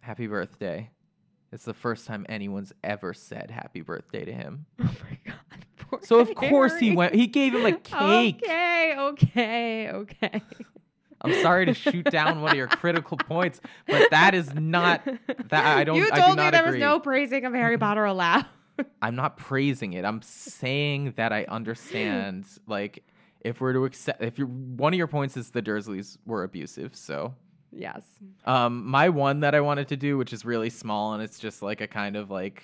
[0.00, 0.90] happy birthday.
[1.52, 4.66] It's the first time anyone's ever said happy birthday to him.
[4.80, 5.36] Oh my god.
[5.78, 7.14] Poor So of course he went.
[7.14, 8.40] He gave him a cake.
[8.44, 10.42] Okay, okay, okay.
[11.22, 15.66] I'm sorry to shoot down one of your critical points, but that is not that
[15.66, 15.96] I don't.
[15.96, 16.72] You I do told me there agree.
[16.78, 18.46] was no praising of Harry Potter allowed.
[19.02, 20.04] I'm not praising it.
[20.06, 22.46] I'm saying that I understand.
[22.66, 23.04] like,
[23.42, 26.94] if we're to accept, if you one of your points is the Dursleys were abusive,
[26.96, 27.34] so
[27.72, 28.02] yes.
[28.44, 31.62] um, my one that I wanted to do, which is really small and it's just
[31.62, 32.62] like a kind of like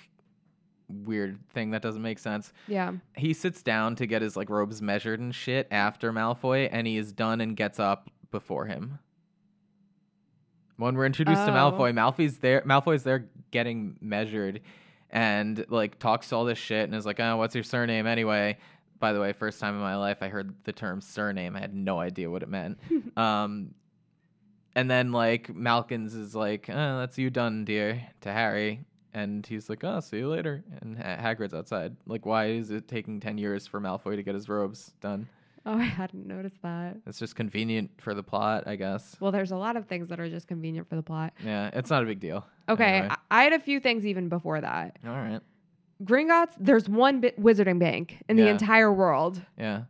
[0.89, 2.53] weird thing that doesn't make sense.
[2.67, 2.93] Yeah.
[3.15, 6.97] He sits down to get his like robes measured and shit after Malfoy, and he
[6.97, 8.99] is done and gets up before him.
[10.77, 11.55] When we're introduced to Oh.
[11.71, 12.61] Malfoy, Malfoy's there.
[12.61, 14.61] Malfoy's there getting measured,
[15.09, 18.57] and like talks all this shit, and is like, "Oh, what's your surname anyway?"
[18.99, 21.55] By the way, first time in my life I heard the term surname.
[21.55, 22.77] I had no idea what it meant.
[23.17, 23.73] um,
[24.77, 29.69] and then like Malkins is like, "Oh, that's you done, dear," to Harry, and he's
[29.69, 31.97] like, "Oh, see you later." And ha- Hagrid's outside.
[32.05, 35.27] Like, why is it taking ten years for Malfoy to get his robes done?
[35.65, 36.95] Oh, I hadn't noticed that.
[37.05, 39.17] It's just convenient for the plot, I guess.
[39.19, 41.33] Well, there's a lot of things that are just convenient for the plot.
[41.43, 42.45] Yeah, it's not a big deal.
[42.69, 43.15] Okay, Anyway.
[43.29, 44.97] I, I had a few things even before that.
[45.05, 45.41] All right.
[46.03, 49.41] Gringotts, there's one bit wizarding bank in the entire world.
[49.57, 49.83] Yeah.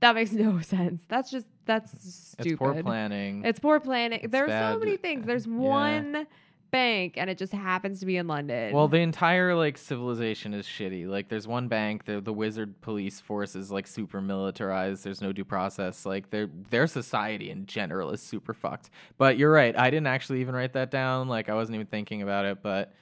[0.00, 1.04] That makes no sense.
[1.08, 2.46] That's just that's stupid.
[2.52, 3.44] It's poor planning.
[3.44, 4.20] It's poor planning.
[4.22, 5.26] It's There's so many things.
[5.26, 5.52] There's Yeah.
[5.56, 6.26] one
[6.70, 8.72] bank, and it just happens to be in London.
[8.72, 11.06] well, the entire like civilization is shitty.
[11.06, 12.04] Like, there's one bank.
[12.06, 15.04] The the wizard police force is like super militarized.
[15.04, 16.06] There's no due process.
[16.06, 18.88] Like, their their society in general is super fucked.
[19.18, 19.76] But you're right.
[19.78, 21.28] I didn't actually even write that down.
[21.28, 22.62] Like, I wasn't even thinking about it.
[22.62, 22.94] But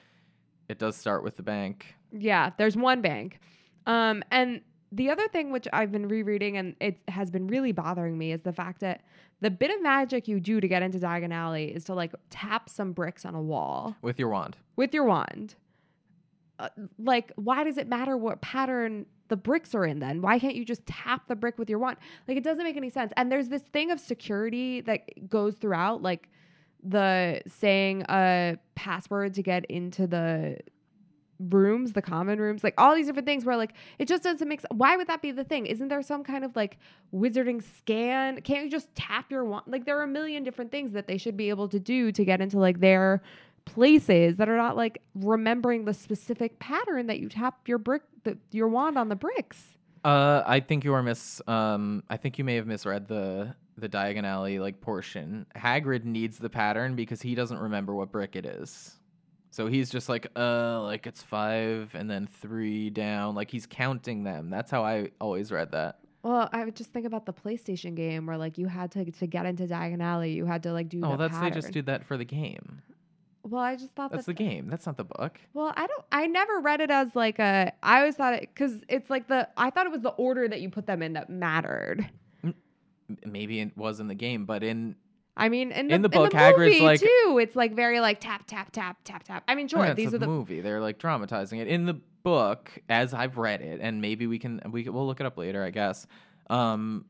[0.67, 1.95] it does start with the bank.
[2.11, 3.39] yeah, there's one bank.
[3.85, 4.61] Um, and
[4.91, 8.41] the other thing which I've been rereading and it has been really bothering me is
[8.41, 9.01] the fact that
[9.39, 12.69] the bit of magic you do to get into Diagon Alley is to like tap
[12.69, 14.57] some bricks on a wall with your wand.
[14.75, 15.55] with your wand.
[16.59, 20.21] Uh, like, why does it matter what pattern the bricks are in then?
[20.21, 21.97] Why can't you just tap the brick with your wand?
[22.27, 23.11] Like, it doesn't make any sense.
[23.17, 26.29] And there's this thing of security that goes throughout, like
[26.83, 30.59] the saying a password to get into the
[31.49, 34.61] rooms, the common rooms, like all these different things where like it just doesn't make
[34.61, 34.71] sense.
[34.71, 35.65] Why would that be the thing?
[35.65, 36.77] Isn't there some kind of like
[37.13, 38.41] wizarding scan?
[38.41, 39.63] Can't you just tap your wand?
[39.67, 42.25] Like there are a million different things that they should be able to do to
[42.25, 43.21] get into like their
[43.65, 48.37] places that are not like remembering the specific pattern that you tap your brick the,
[48.51, 49.77] your wand on the bricks.
[50.03, 51.41] Uh, I think you are miss.
[51.47, 55.45] Um, I think you may have misread the the Diagon Alley like portion.
[55.55, 58.97] Hagrid needs the pattern because he doesn't remember what brick it is.
[59.53, 63.35] So he's just like, uh, like it's five and then three down.
[63.35, 64.49] Like he's counting them.
[64.49, 65.99] That's how I always read that.
[66.23, 69.27] Well, I would just think about the PlayStation game where like you had to to
[69.27, 71.49] get into Diagon Alley, you had to like do Oh, the that's pattern.
[71.49, 72.81] they just do that for the game.
[73.43, 74.69] Well, I just thought That's that the game.
[74.69, 75.39] That's not the book.
[75.55, 76.05] Well, I don't.
[76.11, 77.73] I never read it as like a.
[77.81, 79.49] I always thought it because it's like the.
[79.57, 82.07] I thought it was the order that you put them in that mattered.
[83.25, 84.95] Maybe it was in the game, but in
[85.41, 87.39] I mean, in, In the, the book, in Hagrid's movie like- too.
[87.41, 89.43] It's like very like tap tap tap tap tap.
[89.47, 90.27] I mean, sure, Yeah, these a are the.
[90.27, 90.61] movie.
[90.61, 94.61] They're like dramatizing it in the book as I've read it, and maybe we can
[94.71, 96.05] we we'll look it up later, I guess.
[96.49, 97.05] Um,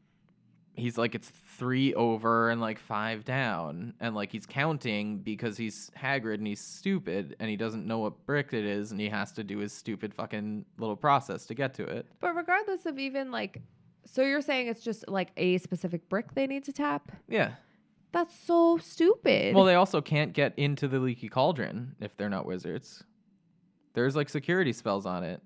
[0.73, 5.91] he's like it's three over and like five down, and like he's counting because he's
[5.97, 9.33] Hagrid and he's stupid and he doesn't know what brick it is, and he has
[9.33, 12.05] to do his stupid fucking little process to get to it.
[12.21, 13.61] But regardless of even like,
[14.05, 17.11] so you're saying it's just like a specific brick they need to tap?
[17.27, 17.51] Yeah.
[18.11, 19.55] That's so stupid.
[19.55, 23.03] Well, they also can't get into the leaky cauldron if they're not wizards.
[23.93, 25.41] There's like security spells on it.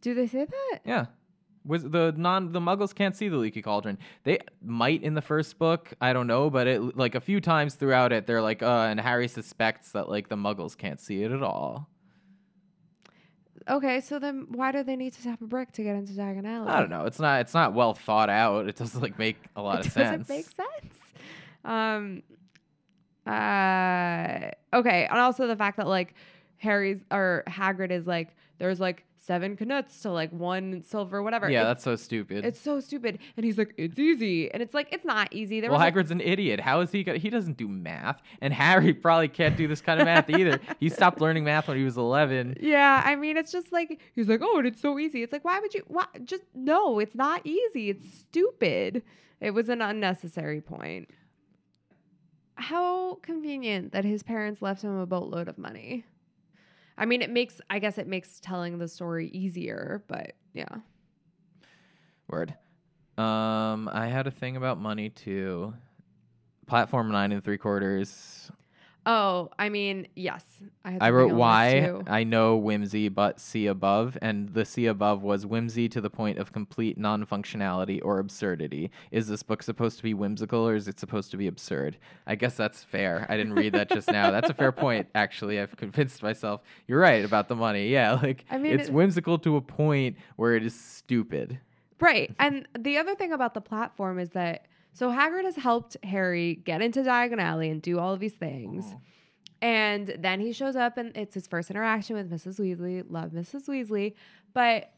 [0.00, 0.80] Do they say that?
[0.84, 1.06] Yeah.
[1.64, 3.98] Was the non the muggles can't see the leaky cauldron.
[4.24, 7.74] They might in the first book, I don't know, but it like a few times
[7.74, 11.32] throughout it they're like uh and Harry suspects that like the muggles can't see it
[11.32, 11.88] at all.
[13.68, 16.46] Okay, so then why do they need to tap a brick to get into Diagon
[16.46, 16.68] Alley?
[16.68, 17.04] I don't know.
[17.04, 18.68] It's not it's not well thought out.
[18.68, 20.28] It doesn't like make a lot it of doesn't sense.
[20.28, 20.97] make sense.
[21.68, 22.22] Um.
[23.26, 24.50] Uh.
[24.72, 26.14] Okay, and also the fact that like
[26.58, 31.50] Harry's or Hagrid is like there's like seven Knuts to like one silver, whatever.
[31.50, 32.46] Yeah, that's so stupid.
[32.46, 35.60] it's so stupid, and he's like it's easy, and it's like it's not easy.
[35.60, 36.60] There well, was Hagrid's an idiot.
[36.60, 38.22] How is he gonna he doesn't do math.
[38.40, 40.58] And Harry probably can't do this kind of math either.
[40.80, 42.56] He stopped learning math when he was eleven.
[42.58, 45.22] Yeah, I mean, it's just like he's like, oh, and it's so easy.
[45.22, 45.82] It's like, why would you?
[45.86, 46.06] Why?
[46.24, 47.90] Just no, it's not easy.
[47.90, 49.02] It's stupid.
[49.40, 51.10] It was an unnecessary point.
[52.58, 56.04] How convenient that his parents left him a boatload of money.
[56.96, 57.60] I mean, it makes.
[57.70, 60.78] I guess it makes telling the story easier, but yeah.
[62.26, 62.54] Word.
[63.16, 65.72] Um, I had a thing about money too.
[66.66, 68.50] Platform nine and three quarters.
[69.10, 70.44] Oh, I mean, yes.
[70.84, 71.32] I, I wrote.
[71.40, 76.36] I know whimsy, but see above, and the see above was whimsy to the point
[76.36, 78.90] of complete non-functionality or absurdity.
[79.10, 81.96] Is this book supposed to be whimsical or is it supposed to be absurd?
[82.26, 83.24] I guess that's fair.
[83.30, 84.30] I didn't read that just now.
[84.30, 85.08] That's a fair point.
[85.14, 86.60] Actually, I've convinced myself.
[86.86, 87.88] You're right about the money.
[87.88, 91.58] Yeah, like I mean, it's it- whimsical to a point where it is stupid.
[91.98, 92.30] Right.
[92.38, 94.66] And the other thing about the platform is that
[94.98, 98.86] so Hagrid has helped Harry get into Diagon Alley and do all of these things.
[98.86, 98.96] Mm-hmm.
[99.62, 102.58] And then he shows up and it's his first interaction with Mrs.
[102.60, 103.04] Weasley.
[103.08, 103.68] Love Mrs.
[103.68, 104.14] Weasley.
[104.54, 104.90] But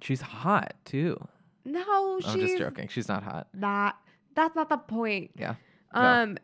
[0.00, 1.16] She's hot too.
[1.64, 2.88] no, I'm just joking.
[2.88, 3.46] She's not hot.
[3.54, 3.96] not
[4.34, 5.30] that's not the point.
[5.36, 5.54] Yeah.
[5.94, 6.00] No.
[6.00, 6.38] Um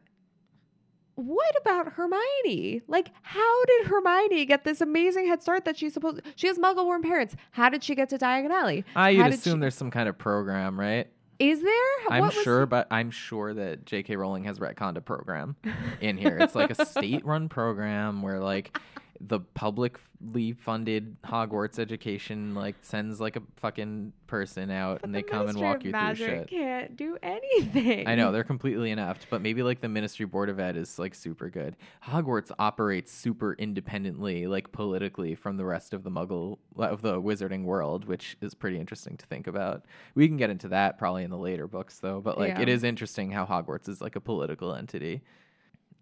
[1.15, 2.83] what about Hermione?
[2.89, 7.03] Like, how did Hermione get this amazing head start that she's supposed she has muggle-born
[7.03, 7.37] parents?
[7.51, 8.85] How did she get to Diagon Alley?
[8.97, 11.09] I How would assume she- there's some kind of program, right?
[11.43, 11.73] Is there?
[12.09, 14.15] I'm What was- sure, but I'm sure that J.K.
[14.17, 15.57] Rowling has retconned a program
[16.01, 16.39] in here.
[16.39, 18.79] It's like a state-run program where like
[19.25, 25.19] the publicly funded Hogwarts education like sends like a fucking person out But and the
[25.19, 26.49] they come and walk you through shit.
[26.49, 28.09] Can't do anything.
[28.09, 31.15] I know they're completely inept, but maybe like the Ministry Board of Ed is like
[31.15, 31.77] super good.
[32.05, 37.63] Hogwarts operates super independently, like politically, from the rest of the Muggle of the Wizarding
[37.65, 39.85] world, which is pretty interesting to think about.
[40.17, 42.21] We can get into that probably in the later books, though.
[42.21, 42.63] But like, Yeah.
[42.63, 45.23] it is interesting how Hogwarts is like a political entity.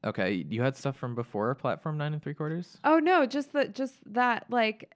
[0.04, 2.78] Okay, you had stuff from before Platform Nine and Three Quarters.
[2.84, 4.94] Oh no, just that, just that, like,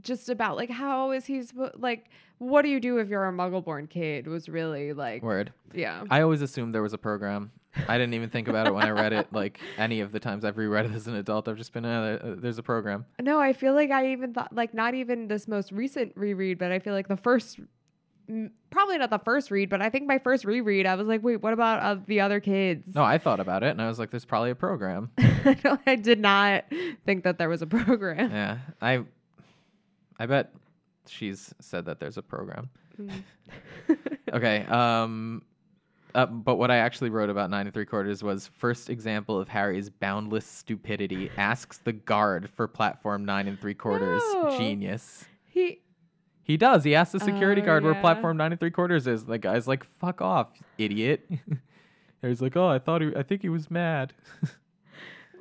[0.00, 1.42] just about like how is he
[1.76, 2.06] like
[2.38, 4.26] what do you do if you're a Muggle-born kid?
[4.28, 5.52] Was really like Word.
[5.74, 6.04] yeah.
[6.08, 7.50] I always assumed there was a program.
[7.88, 9.26] I didn't even think about it when I read it.
[9.32, 12.18] Like any of the times I've reread it as an adult, I've just been, uh,
[12.22, 13.04] there- there's a program.
[13.20, 16.70] No, I feel like I even thought like not even this most recent reread, but
[16.72, 17.58] I feel like the first.
[18.70, 21.36] Probably not the first read, but I think my first reread, I was like, "Wait,
[21.42, 24.10] what about uh, the other kids?" No, I thought about it and I was like,
[24.10, 25.10] there's probably a program.
[25.64, 26.64] no, I did not
[27.06, 28.30] think that there was a program.
[28.30, 28.58] yeah.
[28.82, 29.04] I
[30.18, 30.52] I bet
[31.06, 32.68] she's said that there's a program.
[33.00, 33.10] Mm.
[34.32, 34.66] Okay.
[34.66, 35.42] Um
[36.14, 39.48] uh, but what I actually wrote about nine and three quarters was first example of
[39.48, 44.22] Harry's boundless stupidity asks the guard for platform nine and three quarters.
[44.32, 44.54] No.
[44.58, 45.24] Genius.
[45.46, 45.80] he
[46.48, 46.82] He does.
[46.82, 49.26] He asks the security Oh, guard where platform nine and three quarters is.
[49.26, 51.60] The guy's like, "Fuck off, idiot." And
[52.22, 53.14] he's like, "Oh, I thought he.
[53.14, 54.14] I think he was mad."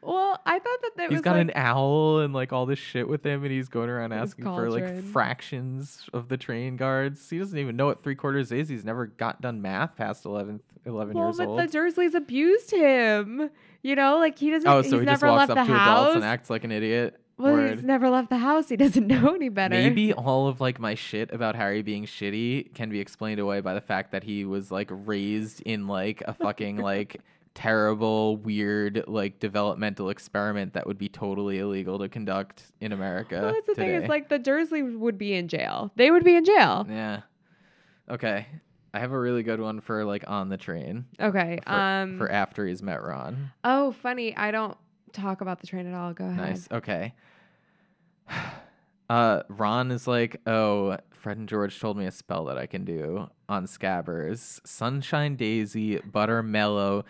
[0.04, 2.78] well, I thought that that He's was got like, an owl and like all this
[2.78, 7.30] shit with him, and he's going around asking for like fractions of the train guards.
[7.30, 8.68] He doesn't even know what three quarters is.
[8.68, 11.60] He's never got done math past 11, 11 well, years but old.
[11.60, 13.50] the Dursleys abused him.
[13.82, 14.68] You know, like he doesn't.
[14.68, 16.00] oh, so he's he just never walks up to house.
[16.00, 17.18] adults and acts like an idiot.
[17.38, 17.76] Well, Word.
[17.76, 18.70] he's never left the house.
[18.70, 19.76] He doesn't know any better.
[19.76, 23.74] Maybe all of like my shit about Harry being shitty can be explained away by
[23.74, 27.22] the fact that he was like raised in like a fucking like
[27.54, 33.40] terrible, weird, like developmental experiment that would be totally illegal to conduct in America.
[33.42, 34.04] Well, that's the thing today.
[34.04, 35.92] is like the Dursleys would be in jail.
[35.96, 36.86] They would be in jail.
[36.90, 37.22] yeah.
[38.10, 38.48] Okay.
[38.94, 41.60] I have a really good one for like on the train Okay.
[41.66, 42.18] for, um.
[42.18, 43.52] for after he's met Ron.
[43.64, 44.36] oh, funny.
[44.36, 44.78] I don't
[45.22, 46.14] talk about the train at all.
[46.14, 46.38] Go ahead.
[46.38, 46.68] Nice.
[46.72, 47.14] Okay.
[49.10, 52.84] Uh, Ron is like, oh, Fred and George told me a spell that I can
[52.84, 54.60] do on Scabbers.
[54.68, 57.06] Sunshine Daisy, Butter Mellow,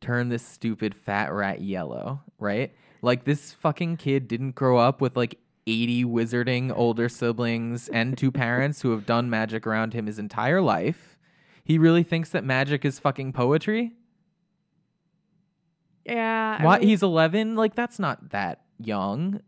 [0.00, 2.72] turn this stupid fat rat yellow, right?
[3.02, 8.30] Like this fucking kid didn't grow up with like 80 wizarding older siblings and two
[8.30, 11.18] parents who have done magic around him his entire life.
[11.64, 13.92] He really thinks that magic is fucking poetry?
[16.04, 16.56] Yeah.
[16.60, 17.56] I Why mean, he's 11?
[17.56, 19.40] Like that's not that young.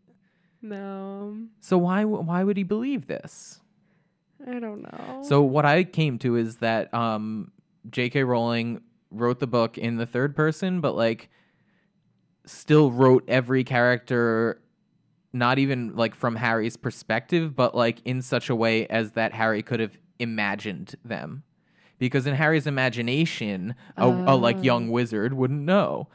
[0.61, 1.37] no.
[1.59, 3.59] So why why would he believe this?
[4.45, 5.21] I don't know.
[5.23, 7.51] So what I came to is that um,
[7.89, 8.23] J.K.
[8.23, 11.29] Rowling wrote the book in the third person, but like
[12.45, 14.59] still wrote every character
[15.31, 19.63] not even like from Harry's perspective, but like in such a way as that Harry
[19.63, 21.43] could have imagined them.
[21.97, 24.61] Because in Harry's imagination, a, a like Oh.
[24.61, 26.09] young wizard wouldn't know.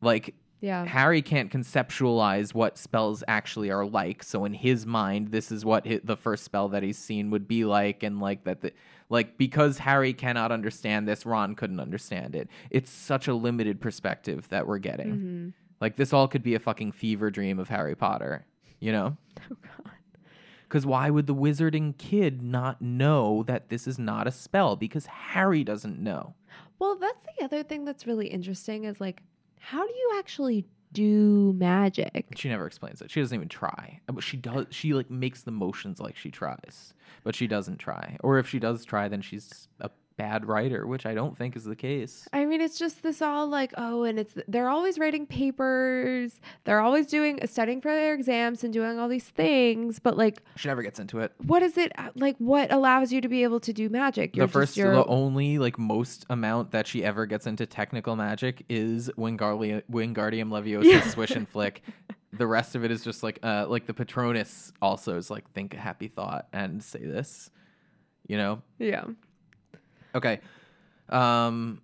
[0.00, 0.84] Like yeah.
[0.86, 4.24] Harry can't conceptualize what spells actually are like.
[4.24, 7.46] So in his mind, this is what hi the first spell that he's seen would
[7.46, 8.72] be like, and like that, the,
[9.08, 12.48] like because Harry cannot understand this, Ron couldn't understand it.
[12.70, 15.16] It's such a limited perspective that we're getting.
[15.16, 15.52] Mhm.
[15.80, 18.44] Like this all could be a fucking fever dream of Harry Potter,
[18.80, 19.16] you know?
[19.50, 19.92] Oh God.
[20.64, 24.76] Because why would the wizarding kid not know that this is not a spell?
[24.76, 26.34] Because Harry doesn't know.
[26.78, 29.22] Well, that's the other thing that's really interesting is like,
[29.60, 32.26] how do you actually do magic?
[32.36, 33.10] She never explains it.
[33.10, 34.00] She doesn't even try.
[34.08, 34.66] Uh, but she does.
[34.70, 36.94] She like makes the motions like she tries,
[37.24, 38.16] but she doesn't try.
[38.20, 41.64] Or if she does try, then she's a bad writer, which I don't think is
[41.64, 42.28] the case.
[42.34, 46.80] I mean, it's just this all like, oh, and it's they're always writing papers, they're
[46.80, 50.82] always doing studying for their exams and doing all these things, but like, She never
[50.82, 51.32] gets into it.
[51.46, 52.36] what is it like?
[52.38, 54.34] What allows you to be able to do magic?
[54.34, 58.64] the first, just the only like most amount that she ever gets into technical magic
[58.68, 61.00] is Wingardium, Wingardium Leviosa Yeah.
[61.08, 61.82] swish and flick.
[62.32, 65.74] The rest of it is just like uh like the Patronus also is like think
[65.74, 67.50] a happy thought and say this,
[68.26, 68.60] you know.
[68.78, 69.04] yeah,
[70.18, 70.40] Okay,
[71.08, 71.80] um,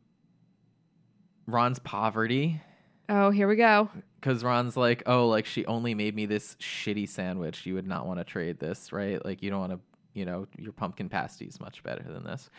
[1.47, 2.61] Ron's poverty.
[3.09, 3.89] oh, here we go.
[4.21, 7.65] Because Ron's like, oh, like she only made me this shitty sandwich.
[7.65, 9.25] You would not want to trade this, right?
[9.25, 9.81] Like you don't want to,
[10.15, 12.51] you know, your pumpkin pasty is much better than this.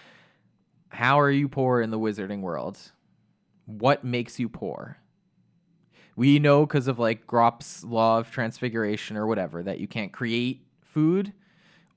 [0.90, 2.80] How are you poor in the wizarding world?
[3.66, 4.98] What makes you poor?
[6.16, 10.66] We know because of like Gamp's law of transfiguration or whatever that you can't create
[10.82, 11.34] food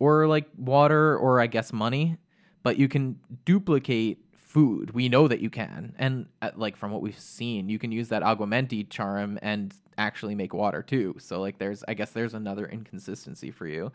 [0.01, 2.17] or like water or I guess money,
[2.63, 4.93] but you can duplicate food.
[4.93, 8.09] We know that you can, and uh, like from what we've seen, you can use
[8.09, 11.17] that aguamenti charm and actually make water too.
[11.19, 13.93] So like, there's I guess there's another inconsistency for you,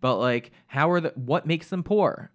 [0.00, 2.30] but like, how are the what makes them poor?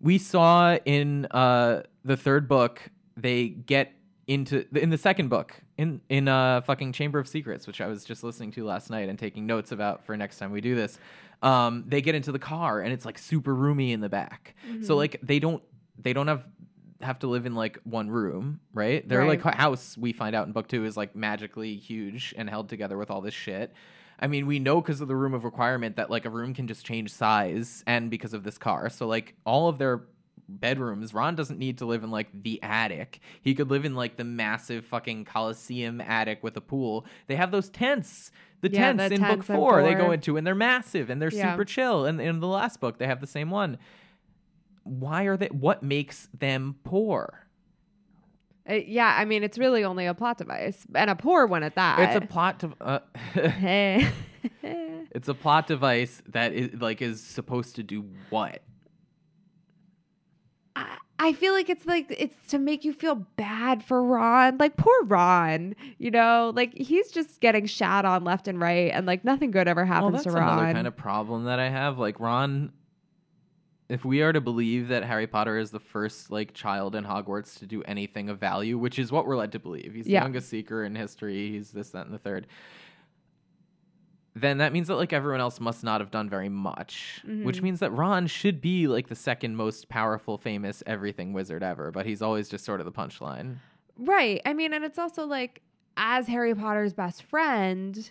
[0.00, 2.80] We saw in uh the third book
[3.16, 3.92] they get
[4.26, 8.04] into in the second book in in uh fucking Chamber of Secrets, which I was
[8.04, 10.98] just listening to last night and taking notes about for next time we do this.
[11.42, 14.54] Um, they get into the car and it's like super roomy in the back.
[14.82, 15.62] So like they don't
[15.98, 16.44] they don't have
[17.00, 19.08] have to live in like one room, right?
[19.08, 19.42] Their Right.
[19.42, 22.98] like house we find out in book two is like magically huge and held together
[22.98, 23.72] with all this shit.
[24.18, 26.66] I mean, we know because of the room of requirement that like a room can
[26.68, 30.02] just change size, and because of this car, so like all of their
[30.58, 33.20] bedrooms, Ron doesn't need to live in like the attic.
[33.42, 37.06] He could live in like the massive fucking Coliseum attic with a pool.
[37.26, 38.30] They have those tents.
[38.60, 41.08] The Yeah, tents the in book tents in four, they go into and they're massive
[41.10, 41.52] and they're Yeah.
[41.52, 42.04] super chill.
[42.04, 43.78] And in the last book, they have the same one.
[44.82, 45.46] Why are they?
[45.48, 47.46] What makes them poor?
[48.68, 51.74] Uh, yeah, I mean, it's really only a plot device and a poor one at
[51.76, 51.98] that.
[52.00, 52.72] It's a plot to.
[52.80, 52.98] Uh,
[53.32, 54.08] Hey.
[54.62, 58.62] it's a plot device that is like is supposed to do what?
[61.28, 64.58] I- feel like it's like it's to make you feel bad for Ron.
[64.58, 69.06] Like poor Ron, you know, like he's just getting shat on left and right, and
[69.06, 70.58] like nothing good ever happens that's to Ron.
[70.58, 71.98] another kind of problem that I have.
[71.98, 72.72] Like Ron,
[73.88, 77.58] if we are to believe that Harry Potter is the first like child in Hogwarts
[77.58, 80.20] to do anything of value, which is what we're led to believe, he's Yeah.
[80.20, 81.50] the youngest seeker in history.
[81.50, 82.46] He's this, that, and the third.
[84.34, 87.62] Then that means that like everyone else must not have done very much, which Mhm.
[87.62, 91.90] means that Ron should be like the second most powerful, famous everything wizard ever.
[91.90, 93.56] But he's always just sort of the punchline.
[93.98, 94.40] right.
[94.46, 95.62] I mean, and it's also like
[95.96, 98.10] as Harry Potter's best friend,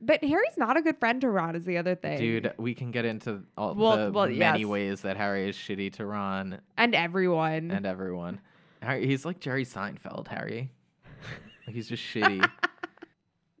[0.00, 1.56] but Harry's not a good friend to Ron.
[1.56, 4.66] Is the other thing, Dude, we can get into all Well- the well, many yes.
[4.68, 7.70] ways that Harry is shitty to Ron and everyone.
[7.70, 8.40] and everyone.
[8.82, 10.70] Harry, he's like Jerry Seinfeld, Harry.
[11.66, 12.48] Like he's just shitty.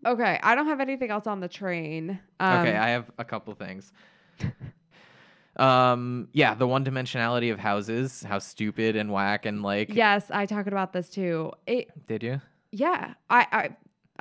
[0.04, 2.20] Okay, I don't have anything else on the train.
[2.38, 3.92] Um, okay, I have a couple things.
[5.56, 9.94] um, yeah, the one dimensionality of houses, how stupid and whack and like.
[9.94, 11.52] yes, I talked about this too.
[11.66, 12.40] It, Did you?
[12.72, 13.76] yeah, I, I,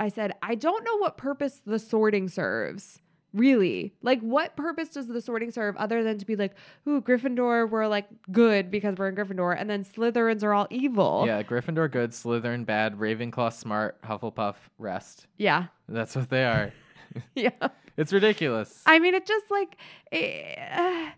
[0.05, 3.01] I said I don't know what purpose the sorting serves.
[3.35, 6.55] Really, like what purpose does the sorting serve other than to be like,
[6.87, 11.23] ooh, Gryffindor, we're like good because we're in Gryffindor, and then Slytherins are all evil.
[11.27, 15.27] Yeah, Gryffindor good, Slytherin bad, Ravenclaw smart, Hufflepuff rest.
[15.37, 16.71] yeah, That's what they are.
[17.35, 17.49] yeah.
[17.97, 18.81] it's ridiculous.
[18.85, 19.77] I mean, it just like
[20.11, 21.09] eh,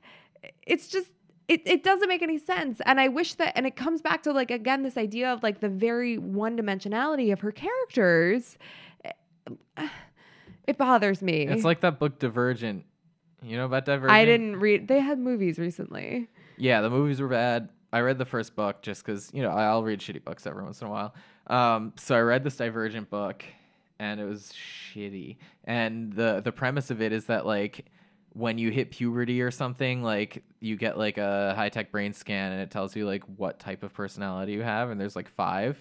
[0.65, 1.09] it's just
[1.47, 2.81] it, it doesn't make any sense.
[2.85, 5.59] And I wish that and it comes back to like again this idea of like
[5.59, 8.57] the very one dimensionality of her characters.
[10.67, 11.47] It bothers me.
[11.47, 12.85] It's like that book Divergent.
[13.41, 14.11] You know about Divergent?
[14.11, 16.27] I didn't read they had movies recently.
[16.57, 17.69] Yeah, the movies were bad.
[17.93, 20.81] I read the first book just because you know I'll read shitty books every once
[20.81, 21.13] in a while.
[21.47, 23.45] Um, so I read this Divergent book,
[23.99, 25.37] and it was shitty.
[25.63, 27.85] And the the premise of it is that like
[28.33, 32.51] when you hit puberty or something, like you get like a high tech brain scan,
[32.51, 35.77] and it tells you like what type of personality you have, and there's like five,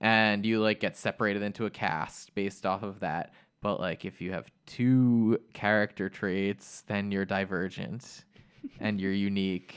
[0.00, 3.32] and you like get separated into a cast based off of that.
[3.64, 8.24] But like if you have two character traits, then you're divergent
[8.78, 9.74] and you're unique.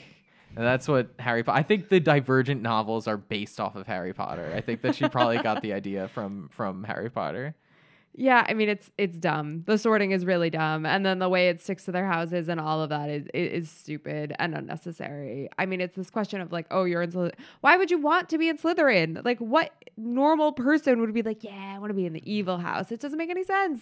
[0.57, 1.57] And that's what Harry Potter.
[1.57, 4.51] I think the Divergent novels are based off of Harry Potter.
[4.53, 7.55] I think that she probably got the idea from from Harry Potter.
[8.19, 9.61] Yeah, I mean it's it's dumb.
[9.67, 12.59] The sorting is really dumb, and then the way it sticks to their houses and
[12.59, 15.49] all of that is is stupid and unnecessary.
[15.59, 17.35] I mean, it's this question of like, oh, you're in Slytherin.
[17.61, 19.23] Why would you want to be in Slytherin?
[19.23, 21.43] Like, what normal person would be like?
[21.43, 22.91] Yeah, I want to be in the evil house.
[22.91, 23.81] It doesn't make any sense.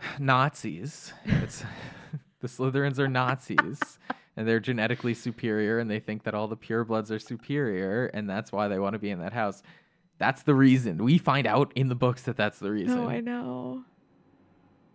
[0.18, 1.14] Nazis.
[1.24, 1.64] It's
[2.40, 3.80] the Slytherins are Nazis.
[4.36, 8.52] And they're genetically superior, and they think that all the purebloods are superior, and that's
[8.52, 9.64] why they want to be in that house.
[10.18, 11.02] That's the reason.
[11.04, 12.96] We find out in the books that that's the reason.
[12.96, 13.84] No, I know.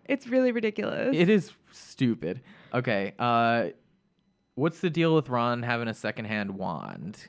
[0.06, 1.16] It's really ridiculous.
[1.16, 2.42] It is stupid.
[2.74, 3.68] Okay, uh,
[4.54, 7.28] what's the deal with Ron having a secondhand wand?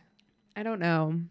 [0.56, 1.22] I don't know.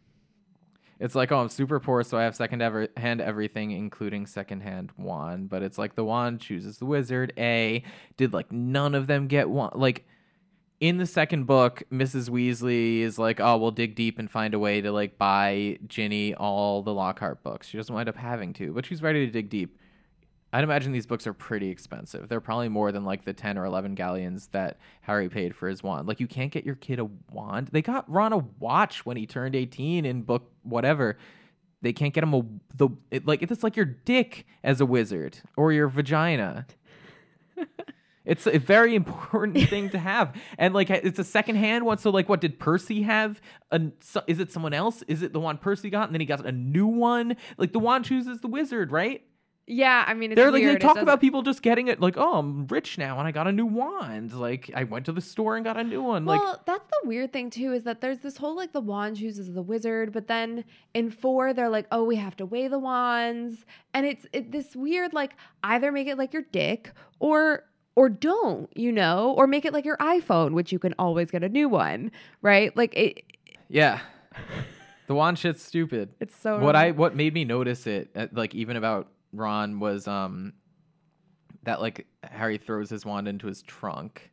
[1.00, 4.92] It's like, oh, I'm super poor, so I have second ever hand everything, including secondhand
[4.96, 5.50] wand.
[5.50, 7.32] But it's like the wand chooses the wizard.
[7.36, 7.82] A
[8.16, 9.72] did like none of them get one.
[9.74, 10.06] Like
[10.80, 12.28] in the second book, Mrs.
[12.28, 16.34] Weasley is like, oh, we'll dig deep and find a way to like buy Ginny
[16.34, 17.68] all the Lockhart books.
[17.68, 19.78] She doesn't wind up having to, but she's ready to dig deep.
[20.52, 22.28] I'd imagine these books are pretty expensive.
[22.28, 25.82] They're probably more than like the 10 or 11 galleons that Harry paid for his
[25.82, 26.06] wand.
[26.06, 27.70] Like, you can't get your kid a wand.
[27.72, 31.18] They got Ron a watch when he turned 18 in book whatever.
[31.82, 32.42] They can't get him a,
[32.76, 36.68] the, it, like, it's like your dick as a wizard or your vagina.
[38.24, 41.98] It's a very important thing to have, and like it's a secondhand one.
[41.98, 43.40] So like, what did Percy have?
[43.70, 45.02] A, so, is it someone else?
[45.08, 47.36] Is it the one Percy got, and then he got a new one?
[47.58, 49.22] Like the wand chooses the wizard, right?
[49.66, 50.74] Yeah, I mean, it's They're like weird.
[50.74, 51.98] they talk about people just getting it.
[51.98, 54.34] Like, oh, I'm rich now, and I got a new wand.
[54.34, 56.26] Like I went to the store and got a new one.
[56.26, 59.16] Like well, that's the weird thing too is that there's this whole like the wand
[59.16, 62.78] chooses the wizard, but then in four they're like, oh, we have to weigh the
[62.78, 63.64] wands,
[63.94, 67.64] and it's it, this weird like either make it like your dick or
[67.96, 71.42] or don't, you know, or make it like your iPhone, which you can always get
[71.42, 72.10] a new one,
[72.42, 72.76] right?
[72.76, 73.22] Like it,
[73.68, 74.00] yeah,
[75.06, 76.10] the wand shit's stupid.
[76.20, 80.08] it's so what I what made me notice it, uh, like even about Ron, was
[80.08, 80.54] um
[81.62, 84.32] that like Harry throws his wand into his trunk,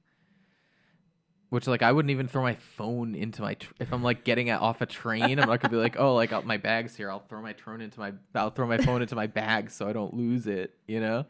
[1.50, 4.48] which like I wouldn't even throw my phone into my tr- if I'm like getting
[4.48, 5.40] it off a train.
[5.40, 7.12] I'm not gonna be like, oh, like my bag's here.
[7.12, 9.94] I'll throw my phone into my I'll throw my phone into my bag so I
[9.94, 10.74] don't lose it.
[10.88, 11.26] You know.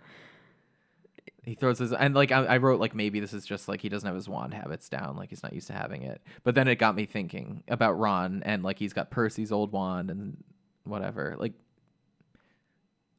[1.43, 3.89] He throws his and like I, I wrote like maybe this is just like he
[3.89, 6.21] doesn't have his wand habits down, like he's not used to having it.
[6.43, 10.11] But then it got me thinking about Ron and like he's got Percy's old wand
[10.11, 10.37] and
[10.83, 11.35] whatever.
[11.39, 11.53] Like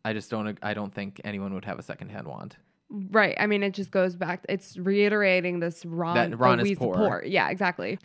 [0.05, 2.57] I just don't I don't think anyone would have a secondhand wand.
[2.91, 3.37] right.
[3.41, 4.45] I mean, it just goes back.
[4.49, 6.15] It's reiterating this Ron.
[6.15, 7.25] That Ron is we's poor.
[7.27, 7.99] Yeah, exactly.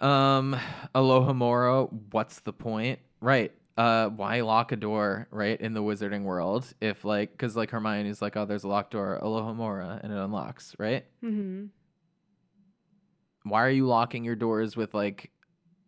[0.00, 0.56] Um
[0.94, 3.00] Alohomora, what's the point?
[3.20, 3.52] Right.
[3.76, 8.22] Uh why lock a door, right, in the wizarding world if like cuz like Hermione's
[8.22, 11.04] like, "Oh, there's a locked door, Alohomora," and it unlocks, right?
[11.20, 11.66] hmm
[13.44, 15.30] why are you locking your doors with like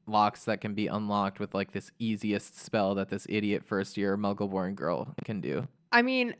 [0.06, 4.16] locks that can be unlocked with like this easiest spell that this idiot first year
[4.16, 5.66] Muggleborn girl can do?
[5.90, 6.34] I mean,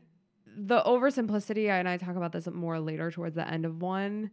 [0.45, 4.29] the oversimplicity, and I talk about this more later towards the end of one,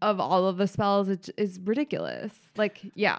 [0.00, 2.32] of all of the spells, it is ridiculous.
[2.56, 3.18] Like, yeah.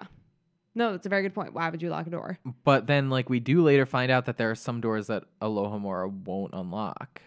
[0.76, 1.54] No, that's a very good point.
[1.54, 2.38] Why would you lock a door?
[2.64, 6.10] But then like we do later find out that there are some doors that Alohomora
[6.10, 7.22] won't unlock.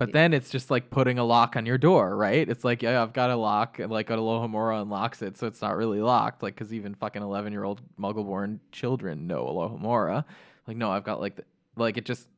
[0.00, 2.48] But then it's just like putting a lock on your door, right?
[2.48, 5.76] It's like, yeah, I've got a lock, and like Alohomora unlocks it, so it's not
[5.76, 6.42] really locked.
[6.42, 10.24] Like, because even fucking 11 year old muggle-born children know Alohomora.
[10.66, 11.44] Like, no, I've got like, the,
[11.76, 12.28] like it just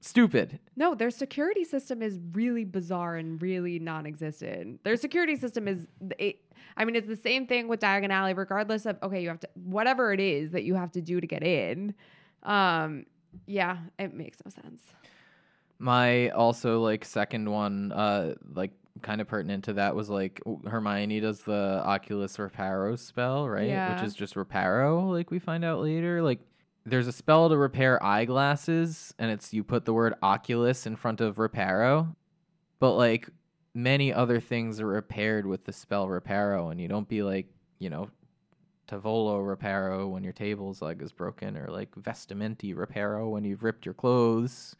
[0.00, 0.58] stupid.
[0.76, 4.84] No, their security system is really bizarre and really non-existent.
[4.84, 5.86] Their security system is,
[6.18, 6.36] it,
[6.76, 9.48] I mean, it's the same thing with Diagon Alley, regardless of okay, you have to
[9.54, 11.94] whatever it is that you have to do to get in.
[12.42, 13.06] Um,
[13.46, 14.82] yeah, it makes no sense.
[15.78, 18.72] My also like second one, uh, like
[19.02, 23.68] kind of pertinent to that was like Hermione does the Oculus Reparo spell, right?
[23.68, 23.94] Yeah.
[23.94, 26.22] Which is just Reparo, like we find out later.
[26.22, 26.40] Like
[26.86, 31.20] there's a spell to repair eyeglasses, and it's you put the word Oculus in front
[31.20, 32.14] of Reparo,
[32.78, 33.28] but like
[33.74, 37.48] many other things are repaired with the spell Reparo, and you don't be like,
[37.80, 38.08] you know,
[38.86, 43.84] Tavolo Reparo when your table's leg is broken, or like Vestimenti Reparo when you've ripped
[43.84, 44.76] your clothes.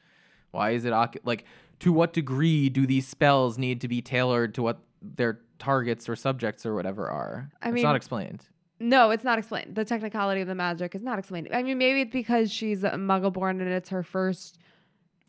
[0.52, 1.44] Why is it ocu- like
[1.80, 6.14] to what degree do these spells need to be tailored to what their targets or
[6.14, 7.50] subjects or whatever are?
[7.60, 8.44] I mean, it's not explained.
[8.78, 9.74] No, it's not explained.
[9.74, 11.48] The technicality of the magic is not explained.
[11.52, 14.58] I mean, maybe it's because she's a muggle-born and it's her first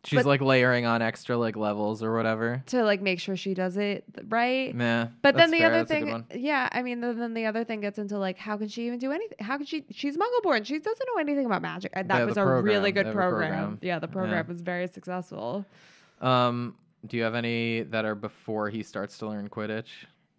[0.04, 2.62] She's but- like layering on extra like levels or whatever.
[2.66, 4.72] to like make sure she does it right.
[4.74, 5.08] Nah.
[5.22, 7.80] But then the fair, other that's thing, yeah, I mean, then, then the other thing
[7.80, 9.38] gets into like, how can she even do anything?
[9.40, 9.84] How can she?
[9.90, 10.62] She's Muggle-born.
[10.64, 11.90] She doesn't know anything about magic.
[11.94, 13.50] And that was a really good program.
[13.50, 13.78] program.
[13.82, 15.66] Yeah, the program was very successful.
[16.20, 16.76] Um,
[17.06, 19.88] do you have any that are before he starts to learn Quidditch?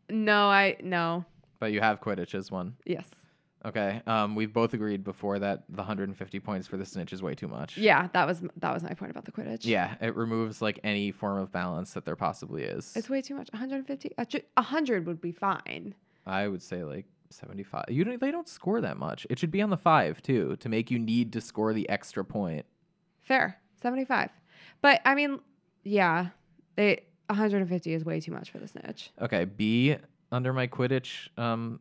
[0.09, 1.25] No, I no.
[1.59, 2.75] But you have Quidditch as one.
[2.85, 3.07] Yes.
[3.65, 4.01] Okay.
[4.07, 7.47] Um, we've both agreed before that the 150 points for the snitch is way too
[7.47, 7.77] much.
[7.77, 9.65] Yeah, that was that was my point about the Quidditch.
[9.65, 12.93] Yeah, it removes like any form of balance that there possibly is.
[12.95, 13.49] It's way too much.
[13.51, 14.13] 150.
[14.17, 15.93] A 100 would be fine.
[16.25, 17.85] I would say like 75.
[17.89, 19.27] You don't, they don't score that much.
[19.29, 22.23] It should be on the 5 too to make you need to score the extra
[22.23, 22.65] point.
[23.21, 23.59] Fair.
[23.81, 24.29] 75.
[24.81, 25.39] But I mean,
[25.83, 26.27] yeah,
[26.75, 29.11] they 150 is way too much for the snitch.
[29.21, 29.97] Okay, B
[30.31, 31.79] under my Quidditch um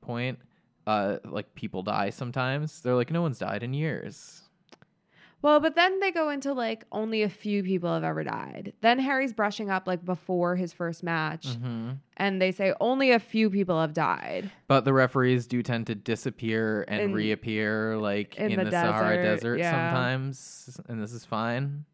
[0.00, 0.38] point
[0.86, 2.80] uh like people die sometimes.
[2.80, 4.38] They're like no one's died in years.
[5.42, 8.74] Well, but then they go into like only a few people have ever died.
[8.80, 11.98] Then Harry's brushing up like before his first match, Mhm.
[12.16, 14.52] and they say only a few people have died.
[14.68, 18.70] But the referees do tend to disappear and In- reappear like in, in the, the
[18.70, 19.70] Sahara desert, Desert yeah.
[19.72, 21.86] sometimes, and this is fine.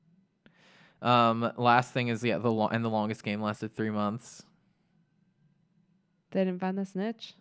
[1.01, 4.43] Um, last thing is yeah, the lo- and the longest game lasted three months.
[6.31, 7.35] They didn't find the snitch.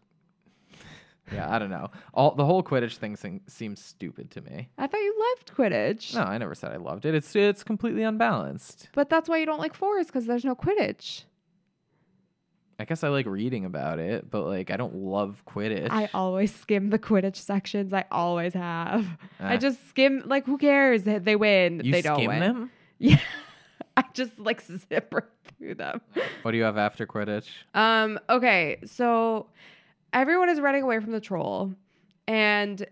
[1.34, 1.90] Yeah, I don't know.
[2.14, 4.70] All the whole Quidditch thing sing- seems stupid to me.
[4.78, 6.16] I thought you loved Quidditch.
[6.16, 7.14] No, I never said I loved it.
[7.16, 8.88] It's it's completely unbalanced.
[8.94, 11.24] But that's why you don't like fours because there's no Quidditch.
[12.80, 15.88] I guess I like reading about it, but like I don't love Quidditch.
[15.90, 17.92] I always skim the Quidditch sections.
[17.92, 19.06] I always have.
[19.40, 19.58] I Ah.
[19.58, 20.24] just skim.
[20.26, 21.04] Like, who cares?
[21.04, 21.82] They they win.
[21.84, 22.40] you they don't skim win.
[22.40, 22.72] them.
[23.00, 23.20] Yeah.
[23.98, 25.24] I just like zip right
[25.58, 26.00] through them.
[26.44, 27.48] What do you have after Quidditch?
[27.74, 29.48] Um, okay, so
[30.14, 31.74] everyone is running away from the troll,
[32.28, 32.86] and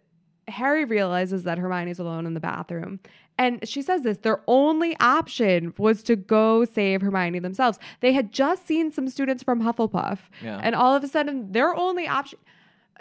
[0.47, 2.99] Harry realizes that Hermione's alone in the bathroom.
[3.37, 7.77] And she says this their only option was to go save Hermione themselves.
[7.99, 10.59] They had just seen some students from Hufflepuff, Yeah.
[10.63, 12.39] and all of a sudden, their only option.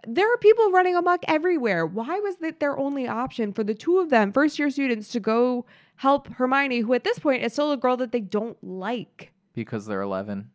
[0.07, 1.87] There are people running amok everywhere.
[1.87, 5.21] Why was it their only option for the two of them, first year students, to
[5.21, 5.65] go
[5.97, 9.33] help Hermione, who at this point is still a girl that they don't like?
[9.55, 10.51] because they're 11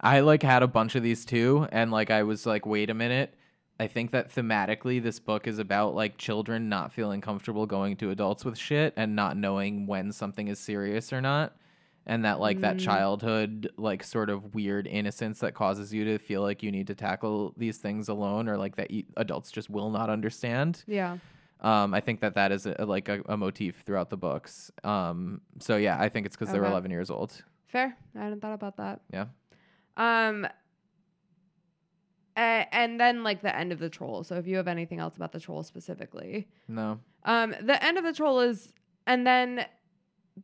[0.00, 2.94] i like had a bunch of these too and like i was like wait a
[2.94, 3.34] minute
[3.80, 8.10] i think that thematically this book is about like children not feeling comfortable going to
[8.10, 11.56] adults with shit and not knowing when something is serious or not
[12.06, 12.80] and that like that Mm.
[12.80, 16.94] childhood like sort of weird innocence that causes you to feel like you need to
[16.94, 21.18] tackle these things alone or like that adults just will not understand Yeah.
[21.60, 24.70] Um, I think that that is a, like a, a motif throughout the books.
[24.84, 27.42] Um, so yeah, I think it's because they were 11 years old.
[27.66, 27.96] Fair.
[28.16, 29.00] I hadn't thought about that.
[29.12, 29.26] Yeah.
[29.96, 30.46] Um.
[32.36, 34.22] a- and then like the end of the troll.
[34.24, 37.00] So if you have anything else about the troll specifically, No.
[37.24, 38.72] um, the end of the troll is,
[39.06, 39.66] and then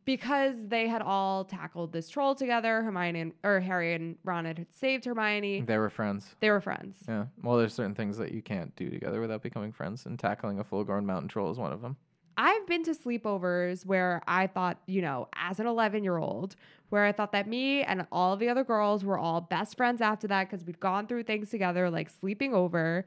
[0.04, 4.66] because they had all tackled this troll together, Hermione and, or Harry and Ron had
[4.70, 5.62] saved Hermione.
[5.62, 6.34] They were friends.
[6.40, 6.96] They were friends.
[7.08, 7.26] Yeah.
[7.42, 10.64] Well, there's certain things that you can't do together without becoming friends, and tackling a
[10.64, 11.96] full-grown mountain troll is one of them.
[12.36, 16.56] I've been to sleepovers where I thought, you know, as an 11 year old,
[16.88, 20.00] where I thought that me and all of the other girls were all best friends
[20.00, 23.06] after that because we'd gone through things together, like sleeping over.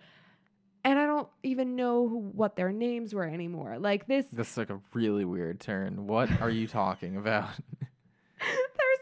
[0.88, 3.78] And I don't even know who, what their names were anymore.
[3.78, 6.08] Like this, This is like a really weird turn.
[6.08, 7.50] What are you talking about?
[7.82, 8.48] they're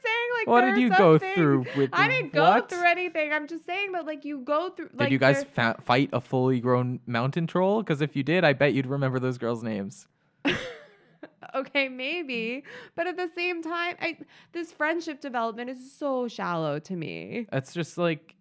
[0.04, 1.92] saying like, what did you go through with?
[1.94, 2.70] I didn't go what?
[2.72, 3.32] through anything.
[3.32, 4.90] I'm just saying that like you go through.
[4.90, 7.84] Did like, you guys fa- fight a fully grown mountain troll?
[7.84, 10.08] Because if you did, I bet you'd remember those girls' names.
[11.56, 12.64] okay, maybe,
[12.96, 14.18] but at the same time, I,
[14.54, 17.46] this friendship development is so shallow to me.
[17.52, 18.35] It's just like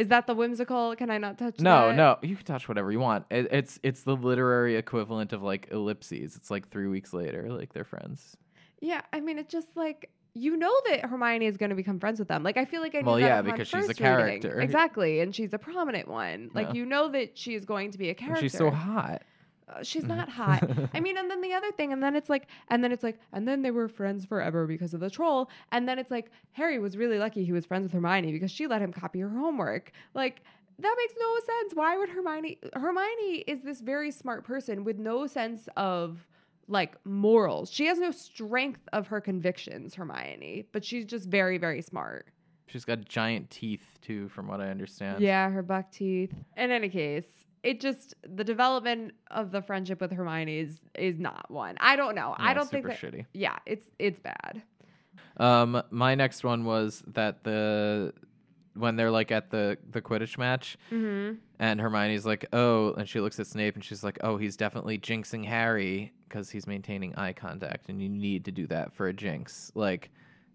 [0.00, 0.96] Is that the whimsical?
[0.96, 1.60] Can I not touch?
[1.60, 1.96] no, that?
[1.96, 2.18] no.
[2.22, 3.26] You can touch whatever you want.
[3.30, 6.36] It, it's it's the literary equivalent of like ellipses.
[6.36, 8.36] It's like three weeks later, like they're friends.
[8.80, 12.18] Yeah, I mean, it's just like you know that Hermione is going to become friends
[12.18, 12.42] with them.
[12.42, 14.40] Like I feel like I Well, yeah, because she's a first reading.
[14.40, 14.60] character.
[14.60, 16.50] exactly, and she's a prominent one.
[16.54, 16.74] Like Yeah.
[16.74, 18.40] you know that she is going to be a And character.
[18.42, 19.22] she's so hot.
[19.70, 20.68] Uh, she's not hot.
[20.94, 23.18] I mean, and then the other thing, and then it's like, and then it's like,
[23.32, 25.50] and then they were friends forever because of the troll.
[25.72, 28.66] And then it's like, Harry was really lucky he was friends with Hermione because she
[28.66, 29.92] let him copy her homework.
[30.14, 30.42] Like,
[30.78, 31.74] that makes no sense.
[31.74, 32.58] Why would Hermione?
[32.74, 36.26] Hermione is this very smart person with no sense of
[36.68, 37.70] like morals.
[37.70, 42.28] She has no strength of her convictions, Hermione, but she's just very, very smart.
[42.66, 45.20] She's got giant teeth too, from what I understand.
[45.20, 46.32] Yeah, her buck teeth.
[46.56, 47.26] In any case,
[47.62, 51.76] it just the development of the friendship with Hermione is is not one.
[51.80, 52.34] I don't know.
[52.38, 52.98] I don't think that.
[52.98, 53.26] shitty.
[53.34, 54.62] Yeah, it's it's bad.
[55.36, 58.12] Um, my next one was that the
[58.74, 61.36] when they're like at the the Quidditch match, Mm-hmm.
[61.58, 64.98] and Hermione's like, "Oh," and she looks at Snape and she's like, "Oh, he's definitely
[64.98, 69.12] jinxing Harry because he's maintaining eye contact, and you need to do that for a
[69.12, 70.10] jinx." Like,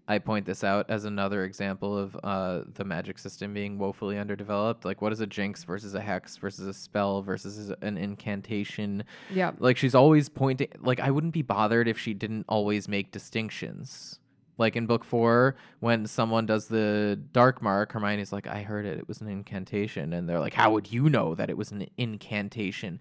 [0.08, 4.86] I point this out as another example of uh, the magic system being woefully underdeveloped.
[4.86, 9.04] Like, what is a jinx versus a hex versus a spell versus an incantation?
[9.34, 9.52] Yeah.
[9.60, 14.20] like she's always pointing like i wouldn't be bothered if she didn't always make distinctions
[14.58, 18.98] like in book four when someone does the dark mark hermione's like i heard it
[18.98, 21.88] it was an incantation and they're like how would you know that it was an
[21.98, 23.00] incantation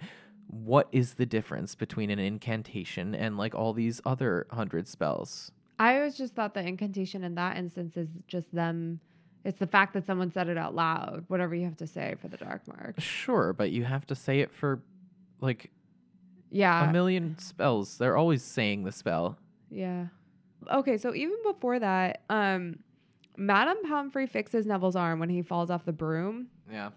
[0.49, 5.97] what is the difference between an incantation and like all these other hundred spells I
[5.97, 9.01] always just thought the incantation in that instance is just them.
[9.45, 11.25] It's the fact that someone said it out loud.
[11.29, 13.01] Whatever you have to say for the dark mark.
[13.01, 14.81] sure but you have to say it for
[15.41, 15.71] like
[16.51, 16.89] Yeah.
[16.89, 19.37] a million spells they're always saying the spell
[19.71, 20.07] Yeah.
[20.73, 22.79] Okay, so even before that, um,
[23.37, 26.91] Madame Pomfrey fixes Neville's arm when he falls off the broom, yeah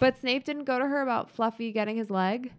[0.00, 2.52] but Snape didn't go to her about Fluffy getting his leg.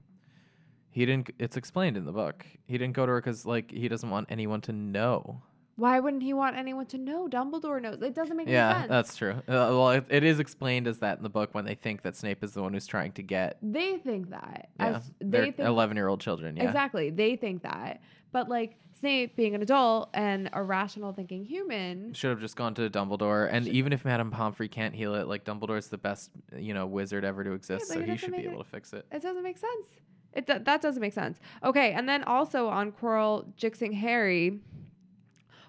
[0.99, 3.87] He didn't it's explained in the book he didn't go to her because like he
[3.87, 5.41] doesn't want anyone to know
[5.85, 7.29] Why wouldn't he want anyone to know?
[7.35, 8.01] Dumbledore knows.
[8.01, 8.89] It doesn't make any Yeah, sense.
[8.95, 9.35] that's true.
[9.47, 12.17] Uh, well, it, it is explained as that in the book when they think that
[12.17, 13.57] Snape is the one who's trying to get.
[13.63, 14.69] they think that.
[14.77, 16.57] Yeah, As they're think eleven-year-old children.
[16.57, 17.11] Yeah, exactly.
[17.11, 18.01] They think that.
[18.33, 22.73] But like Snape being an adult and a rational thinking human, should have just gone
[22.73, 23.47] to Dumbledore.
[23.49, 27.23] And even if Madame Pomfrey can't heal it, like Dumbledore's the best, you know, wizard
[27.23, 29.05] ever to exist, but so he should be able it- to fix it.
[29.13, 29.87] it doesn't make sense.
[30.33, 31.39] It do- that doesn't make sense.
[31.63, 34.59] Okay, and then also on Quirrell jinxing Harry,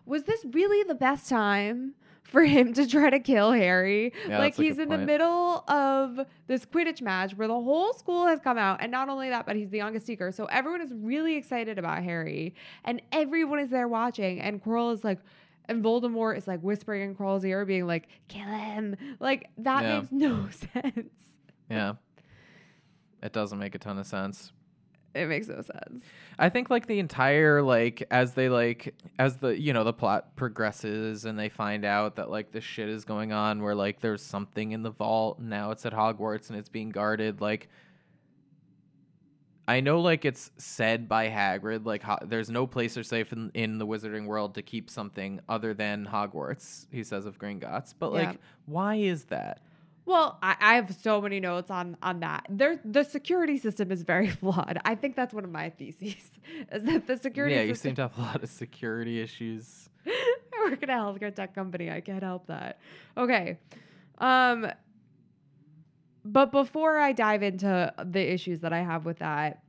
[0.06, 4.12] was this really the best time for him to try to kill Harry?
[4.28, 8.40] Yeah, like he's in the middle of this Quidditch match where the whole school has
[8.40, 11.36] come out, and not only that, but he's the youngest seeker, so everyone is really
[11.36, 12.54] excited about Harry,
[12.84, 15.18] and everyone is there watching, and Quirrell is like.
[15.66, 19.98] And Voldemort is like whispering in Quirrell's ear, being like, "Kill him!" Like that Yeah.
[20.00, 21.10] makes no sense.
[21.70, 21.92] Yeah,
[23.22, 24.52] it doesn't make a ton of sense.
[25.12, 26.04] It makes no sense.
[26.38, 30.36] I think like the entire like as they like as the you know the plot
[30.36, 34.22] progresses and they find out that like this shit is going on where like there's
[34.22, 37.68] something in the vault and now it's at Hogwarts and it's being guarded like
[39.68, 43.50] I know like it's said by Hagrid like ho- there's no place or safe in,
[43.54, 48.12] in the wizarding world to keep something other than Hogwarts he says of Gringotts but
[48.12, 48.36] like Yeah.
[48.66, 49.60] why is that
[50.10, 52.44] Well, I, I have so many notes on on that.
[52.50, 54.76] There, the security system is very flawed.
[54.84, 56.16] I think that's one of my theses.
[56.72, 57.90] Is that the security yeah you system?
[57.90, 61.92] seem to have a lot of security issues I work at a healthcare tech company.
[61.92, 62.80] I can't help that.
[63.16, 63.58] Okay.
[64.18, 64.66] Um
[66.24, 69.62] but before I dive into the issues that I have with that,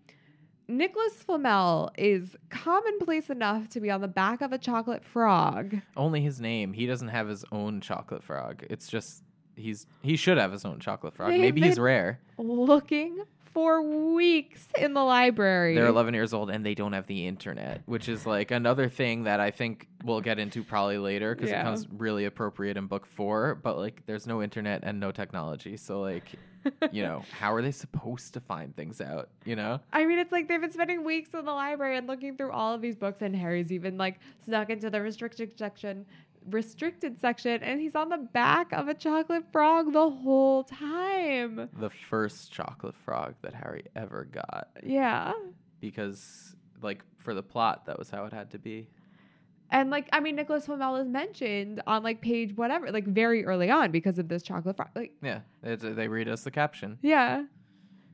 [0.67, 5.77] Nicolas Flamel is commonplace enough to be on the back of a chocolate frog.
[5.95, 6.73] Only his name.
[6.73, 8.65] He doesn't have his own chocolate frog.
[8.69, 9.23] It's just
[9.55, 11.31] he's he should have his own chocolate frog.
[11.31, 12.19] They've Maybe he's rare.
[12.37, 13.23] Looking
[13.53, 15.75] for weeks in the library.
[15.75, 19.23] They're 11 years old and they don't have the internet, which is like another thing
[19.25, 21.59] that I think we'll get into probably later because Yeah.
[21.61, 25.75] it comes really appropriate in book 4, but like there's no internet and no technology.
[25.75, 26.31] So like,
[26.93, 29.81] you know, how are they supposed to find things out, you know?
[29.91, 32.73] I mean, it's like they've been spending weeks in the library and looking through all
[32.73, 36.05] of these books, and Harry's even like snuck into the restricted section,
[36.49, 41.69] restricted section, and he's on the back of a chocolate frog the whole time.
[41.79, 45.33] The first chocolate frog that Harry ever got Yeah.
[45.79, 48.87] because like for the plot that was how it had to be.
[49.69, 53.69] And like, I mean, Nicolas Flamel is mentioned on like page whatever, like very early
[53.69, 54.89] on because of this chocolate frog.
[54.95, 56.97] Like, Yeah, they read us the caption.
[57.01, 57.45] yeah.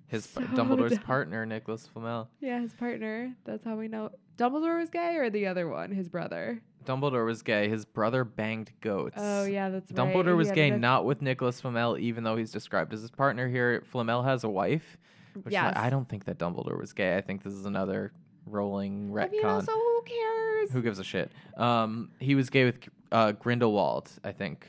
[0.09, 0.99] His So Dumbledore's dumb.
[1.03, 2.29] partner, Nicolas Flamel.
[2.39, 3.33] Yeah, his partner.
[3.43, 4.11] That's how we know.
[4.37, 6.61] Dumbledore was gay or the other one, his brother?
[6.87, 7.69] Dumbledore was gay.
[7.69, 9.15] His brother banged goats.
[9.17, 9.97] Oh yeah, that's right.
[10.13, 13.47] Dumbledore was gay, the- not with Nicolas Flamel, even though he's described as his partner
[13.47, 13.83] here.
[13.91, 14.97] Flamel has a wife.
[15.43, 15.75] Which Yes.
[15.75, 17.15] like- I don't think that Dumbledore was gay.
[17.17, 18.11] I think this is another
[18.47, 19.25] Rowling retcon.
[19.25, 20.71] I mean, also, who cares?
[20.71, 21.31] Who gives a shit?
[21.57, 22.77] Um, he was gay with
[23.11, 24.09] uh, Grindelwald.
[24.23, 24.65] I think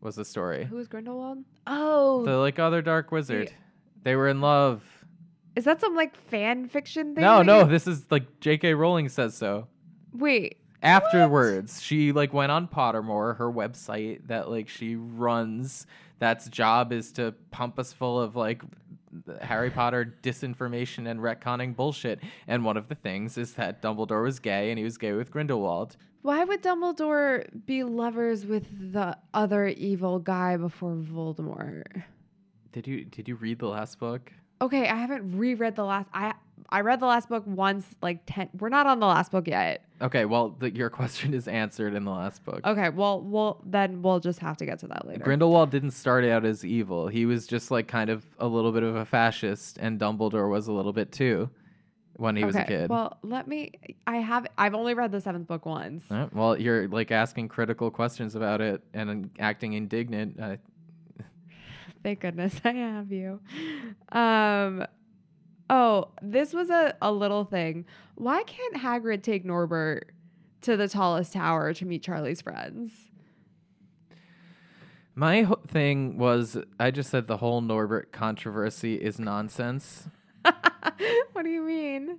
[0.00, 0.64] was the story.
[0.64, 1.38] Who was Grindelwald?
[1.66, 3.52] Oh, The like other dark wizard.
[4.02, 4.82] They were in love.
[5.54, 7.22] is that some like fan fiction thing?
[7.22, 8.74] No, no, you- this is like J.K.
[8.74, 9.68] Rowling says so.
[10.14, 15.86] Wait, Afterwards, she like went on Pottermore, her website that like she runs.
[16.18, 18.62] That's job is to pump us full of like
[19.42, 22.20] Harry Potter disinformation and retconning bullshit.
[22.46, 25.30] And one of the things is that Dumbledore was gay and he was gay with
[25.30, 25.96] Grindelwald.
[26.22, 32.04] why would Dumbledore be lovers with the other evil guy before Voldemort?
[32.72, 34.32] Did you did you read the last book?
[34.60, 36.08] Okay, I haven't reread the last.
[36.14, 36.34] I
[36.72, 38.48] I read the last book once, like ten.
[38.58, 39.84] We're not on the last book yet.
[40.00, 42.66] Okay, well the, your question is answered in the last book.
[42.66, 45.22] Okay, well, we'll then we'll just have to get to that later.
[45.22, 47.08] Grindelwald didn't start out as evil.
[47.08, 50.66] He was just like kind of a little bit of a fascist, and Dumbledore was
[50.66, 51.50] a little bit too
[52.16, 52.88] when he was a kid.
[52.88, 53.72] Well, let me.
[54.06, 54.46] I have.
[54.56, 56.04] I've only read the seventh book once.
[56.10, 60.40] Uh, well, you're like asking critical questions about it and acting indignant.
[60.40, 60.56] Uh,
[62.02, 63.40] Thank goodness I have you.
[64.10, 64.86] Um.
[65.74, 67.86] Oh, this was a, a little thing.
[68.16, 70.12] Why can't Hagrid take Norbert
[70.60, 72.92] to the tallest tower to meet Charlie's friends?
[75.14, 80.08] my ho- thing was, I just said the whole Norbert controversy is nonsense.
[80.42, 82.18] what do you mean?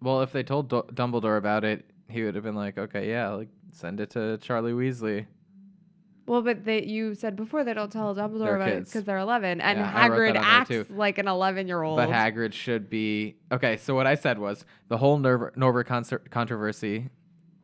[0.00, 3.30] Well, if they told D- Dumbledore about it, he would have been like, "Okay, yeah,
[3.30, 5.26] like send it to Charlie Weasley."
[6.28, 9.18] Well, but they you said before they don't tell Dumbledore They're about it because they're
[9.18, 11.96] eleven, and Yeah, Hagrid that on there acts like an eleven-year-old.
[11.96, 13.76] But Hagrid should be okay.
[13.76, 15.86] So what I said was the whole Norbert, Norbert
[16.30, 17.08] controversy,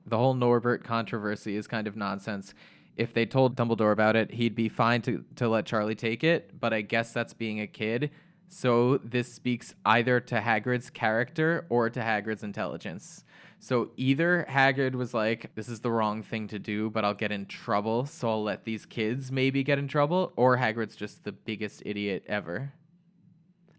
[0.07, 2.55] the whole Norbert controversy is kind of nonsense.
[2.97, 6.59] If they told Dumbledore about it, he'd be fine to to let Charlie take it.
[6.59, 8.11] But I guess that's being a kid.
[8.49, 13.24] So this speaks either to Hagrid's character or to Hagrid's intelligence.
[13.65, 17.33] So either Hagrid was like, "This is the wrong thing to do, but I'll get
[17.33, 21.33] in trouble, so I'll let these kids maybe get in trouble," or Hagrid's just the
[21.33, 22.75] biggest idiot ever.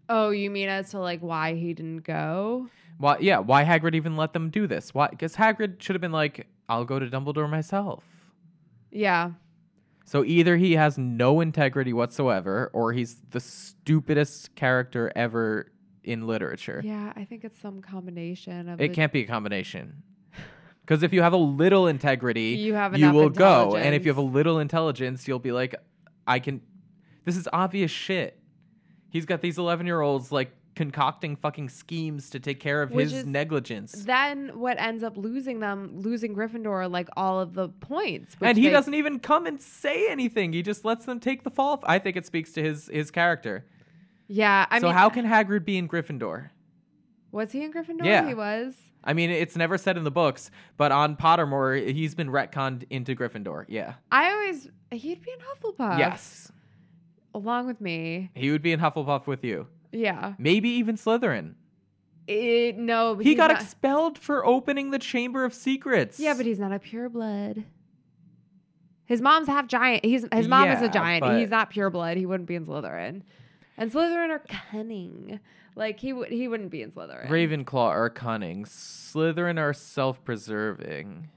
[0.10, 2.68] Oh, you mean as to like why he didn't go?
[2.98, 3.20] Why?
[3.20, 3.38] Yeah.
[3.38, 4.92] Why Hagrid even let them do this?
[4.92, 5.08] Why?
[5.08, 8.04] Because Hagrid should have been like, "I'll go to Dumbledore myself."
[8.90, 9.34] Yeah.
[10.04, 15.72] So either he has no integrity whatsoever, or he's the stupidest character ever
[16.06, 16.82] in literature.
[16.84, 20.04] Yeah, I think it's some combination of It can't be a combination.
[20.82, 24.12] Because if you have a little integrity, You have you will go, and if you
[24.12, 25.76] have a little intelligence, you'll be like,
[26.28, 26.62] "I can."
[27.26, 28.40] This is obvious shit.
[29.10, 33.26] He's got these eleven-year-olds like concocting fucking schemes to take care of Which his is-
[33.26, 33.94] negligence.
[33.94, 38.36] Then what ends up losing them, losing Gryffindor, like all of the points.
[38.42, 40.54] and he they- doesn't even come and say anything.
[40.54, 41.82] He just lets them take the fall.
[41.88, 43.66] I think it speaks to his his character.
[44.28, 46.50] Yeah, I so mean, how can Hagrid be in Gryffindor?
[47.32, 48.06] was he in Gryffindor?
[48.06, 48.28] Yeah.
[48.28, 48.76] he was.
[49.04, 53.14] I mean, it's never said in the books, but on Pottermore, he's been retconned into
[53.16, 53.66] Gryffindor.
[53.68, 53.96] Yeah.
[54.12, 56.00] I always he'd be in Hufflepuff.
[56.00, 56.52] yes.
[57.34, 58.32] along with me.
[58.34, 59.68] He would be in Hufflepuff with you.
[59.92, 60.34] Yeah.
[60.40, 61.54] Maybe even Slytherin.
[62.28, 66.20] It, no, He got not- expelled for opening the Chamber of Secrets.
[66.20, 67.66] Yeah, but he's not a pureblood.
[69.06, 70.04] His mom's half giant.
[70.04, 71.38] He's his mom is a giant.
[71.40, 72.18] He's not pureblood.
[72.18, 73.22] He wouldn't be in Slytherin.
[73.78, 75.40] And Slytherin are cunning.
[75.76, 77.28] Like he would he wouldn't be in Slytherin.
[77.28, 78.66] Ravenclaw are cunning.
[78.66, 81.30] Slytherin are self-preserving.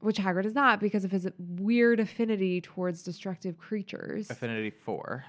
[0.00, 4.30] Which Hagrid is not because of his weird affinity towards destructive creatures.
[4.30, 5.24] Affinity four.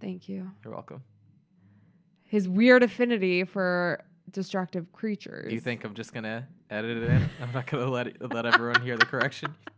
[0.00, 0.50] Thank you.
[0.64, 1.02] You're welcome.
[2.22, 5.48] His weird affinity for destructive creatures.
[5.48, 7.28] Do you think I'm just gonna edit it in?
[7.42, 9.54] I'm not gonna let it, let everyone hear the correction.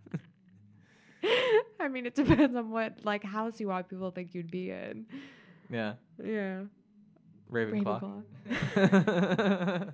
[1.80, 5.06] I mean, it depends on what like house you want people think you'd be in.
[5.70, 6.62] Yeah, Yeah.
[7.50, 8.22] Ravenclaw.
[8.76, 9.92] Ravenclaw.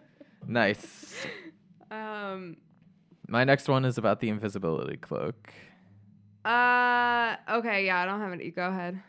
[0.46, 1.14] nice.
[1.90, 2.56] Um.
[3.28, 5.52] My next one is about the invisibility cloak.
[6.44, 7.36] Uh.
[7.48, 7.86] Okay.
[7.86, 7.98] Yeah.
[7.98, 8.50] I don't have any.
[8.50, 9.00] Go ahead.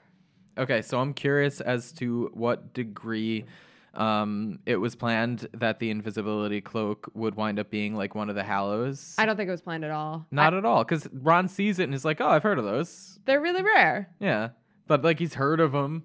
[0.57, 3.45] Okay, so I'm curious as to what degree
[3.93, 8.35] um, it was planned that the invisibility cloak would wind up being like one of
[8.35, 9.15] the Hallows.
[9.17, 10.25] I don't think it was planned at all.
[10.31, 12.65] Not I- at all, because Ron sees it and is like, "Oh, I've heard of
[12.65, 14.09] those." they're really rare.
[14.19, 14.49] Yeah,
[14.87, 16.03] but like he's heard of them,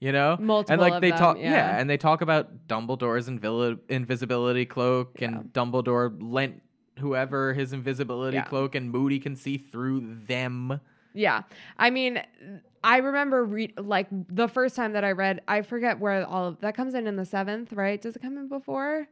[0.00, 0.36] you know.
[0.40, 1.78] Multiple and like they them, talk, yeah.
[1.78, 6.62] and they talk about Dumbledore's invisibility cloak, and Dumbledore lent
[6.98, 8.44] whoever his invisibility Yeah.
[8.44, 10.80] cloak, and Moody can see through them.
[11.16, 11.42] Yeah.
[11.78, 12.22] I mean,
[12.84, 16.60] I remember re- like the first time that I read, I forget where all of
[16.60, 18.00] that comes in in the seventh, right?
[18.00, 19.08] Does it come in before?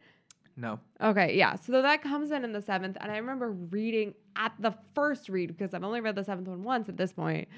[0.57, 0.79] No.
[1.03, 1.57] Okay, yeah.
[1.57, 5.49] So that comes in in the seventh, and I remember reading at the first read
[5.49, 7.49] because I've only read the seventh one once at this point.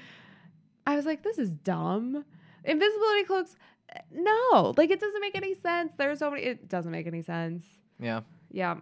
[0.87, 2.25] I was like, "This is dumb."
[2.63, 3.55] Invisibility cloaks,
[4.11, 5.93] no, like it doesn't make any sense.
[5.97, 6.43] There's so many.
[6.43, 7.63] It doesn't make any sense.
[7.99, 8.21] Yeah.
[8.51, 8.77] Yeah.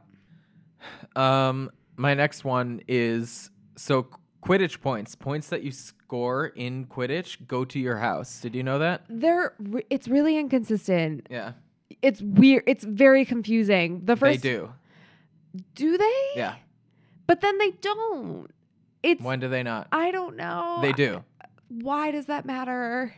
[1.16, 4.08] Um, my next one is so
[4.46, 8.40] Quidditch points, points that you score in Quidditch, go to your house.
[8.42, 9.02] Did you know that?
[9.10, 9.54] They're.
[9.60, 11.26] Re- it's really inconsistent.
[11.32, 11.54] Yeah,
[12.04, 12.64] It's weird.
[12.68, 14.02] It's very confusing.
[14.06, 14.72] The first they do.
[15.74, 16.24] Do they?
[16.36, 16.56] Yeah.
[17.28, 18.48] But then they don't.
[19.02, 19.22] It's.
[19.22, 19.88] When do they not?
[19.92, 20.78] I don't know.
[20.82, 21.24] They do.
[21.70, 23.16] Why does that matter?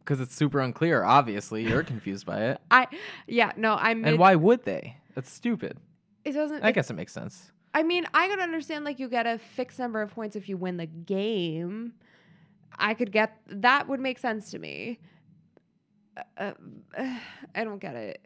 [0.00, 1.02] Because it's super unclear.
[1.02, 2.60] Obviously, you're confused by it.
[2.70, 2.88] I.
[3.26, 3.52] Yeah.
[3.56, 3.76] No.
[3.80, 4.04] I'm.
[4.04, 4.96] And why would they?
[5.14, 5.78] That's stupid.
[6.26, 6.62] It doesn't.
[6.62, 7.50] I it- guess it makes sense.
[7.74, 10.56] I mean, I could understand like you get a fixed number of points if you
[10.56, 11.94] win the game.
[12.78, 15.00] I could get that would make sense to me.
[16.38, 16.52] Uh,
[16.96, 17.18] uh,
[17.54, 18.24] I don't get it.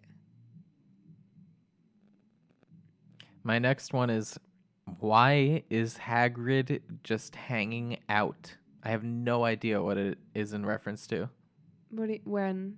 [3.43, 4.39] My next one is
[5.01, 8.55] why is Hagrid just hanging out?
[8.83, 11.31] I have no idea what it is in reference to.
[11.91, 12.77] What you, when?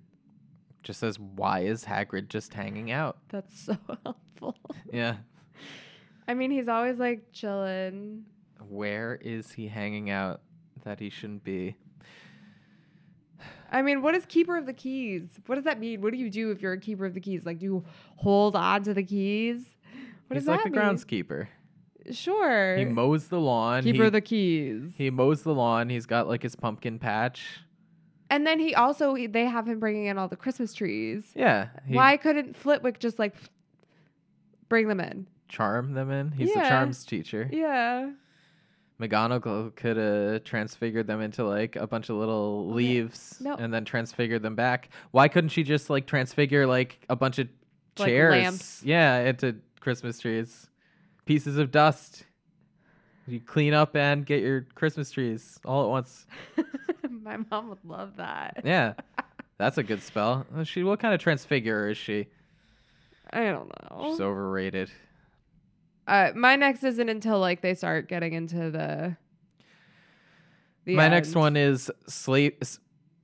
[0.83, 3.17] Just says why is Hagrid just hanging out?
[3.27, 4.55] That's so helpful.
[4.93, 5.17] Yeah.
[6.31, 8.23] I mean, he's always like chilling.
[8.69, 10.39] Where is he hanging out
[10.85, 11.75] that he shouldn't be?
[13.69, 15.27] I mean, what is keeper of the keys?
[15.45, 15.99] What does that mean?
[16.01, 17.45] What do you do if you're a keeper of the keys?
[17.45, 17.83] Like, do you
[18.15, 19.65] hold on to the keys?
[20.27, 20.79] What He's does like that the mean?
[20.89, 21.47] groundskeeper.
[22.11, 22.77] Sure.
[22.77, 23.83] He mows the lawn.
[23.83, 24.93] keeper he, of the keys.
[24.97, 25.89] he mows the lawn.
[25.89, 27.59] He's got like his pumpkin patch.
[28.29, 31.31] and then he also he- they have him bringing in all the Christmas trees.
[31.35, 31.67] Yeah.
[31.85, 33.35] He Why couldn't Flitwick just like
[34.69, 35.27] bring them in?
[35.51, 36.31] Charm them in.
[36.31, 37.47] He's the charms teacher.
[37.51, 38.11] Yeah.
[38.99, 43.55] McGonagall could have transfigured them into like a bunch of little oh, leaves No.
[43.55, 44.89] and then transfigured them back.
[45.11, 47.47] Why couldn't she just like transfigure like a bunch of
[47.97, 48.31] Like chairs?
[48.31, 48.81] lamps.
[48.85, 50.69] Yeah, into Christmas trees.
[51.25, 52.25] Pieces of dust.
[53.27, 56.25] You clean up and get your Christmas trees all at once.
[57.09, 58.61] My mom would love that.
[58.63, 58.93] Yeah.
[59.57, 60.45] That's a good spell.
[60.63, 62.27] She what kind of transfigure is she?
[63.31, 64.09] I don't know.
[64.11, 64.91] She's overrated.
[66.07, 69.17] Uh, my next isn't until like they start getting into the.
[70.85, 72.57] the My next one is Snape.
[72.61, 72.79] S-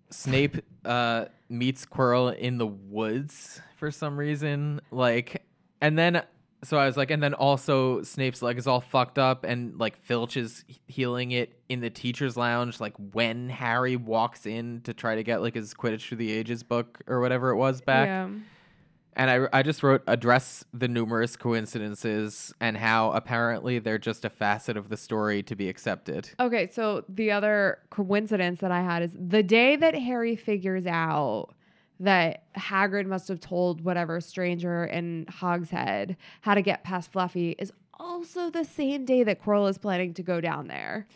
[0.10, 4.80] Snape uh, meets Quirrell in the woods for some reason.
[4.92, 5.44] Like,
[5.82, 6.24] and then
[6.64, 9.98] so I was like, and then also Snape's leg is all fucked up, and like
[10.04, 12.80] Filch is healing it in the teachers' lounge.
[12.80, 16.64] Like when Harry walks in to try to get like his Quidditch through the Ages
[16.64, 18.08] book or whatever it was back.
[18.08, 18.30] Yeah.
[19.18, 24.30] And I, I just wrote address the numerous coincidences and how apparently they're just a
[24.30, 26.30] facet of the story to be accepted.
[26.40, 31.50] Okay, so the other coincidence that I had is the day that Harry figures out
[32.00, 37.56] that Hagrid must have told whatever stranger in Hog's Head how to get past Fluffy
[37.58, 41.08] is also the same day that Quirrell is planning to go down there.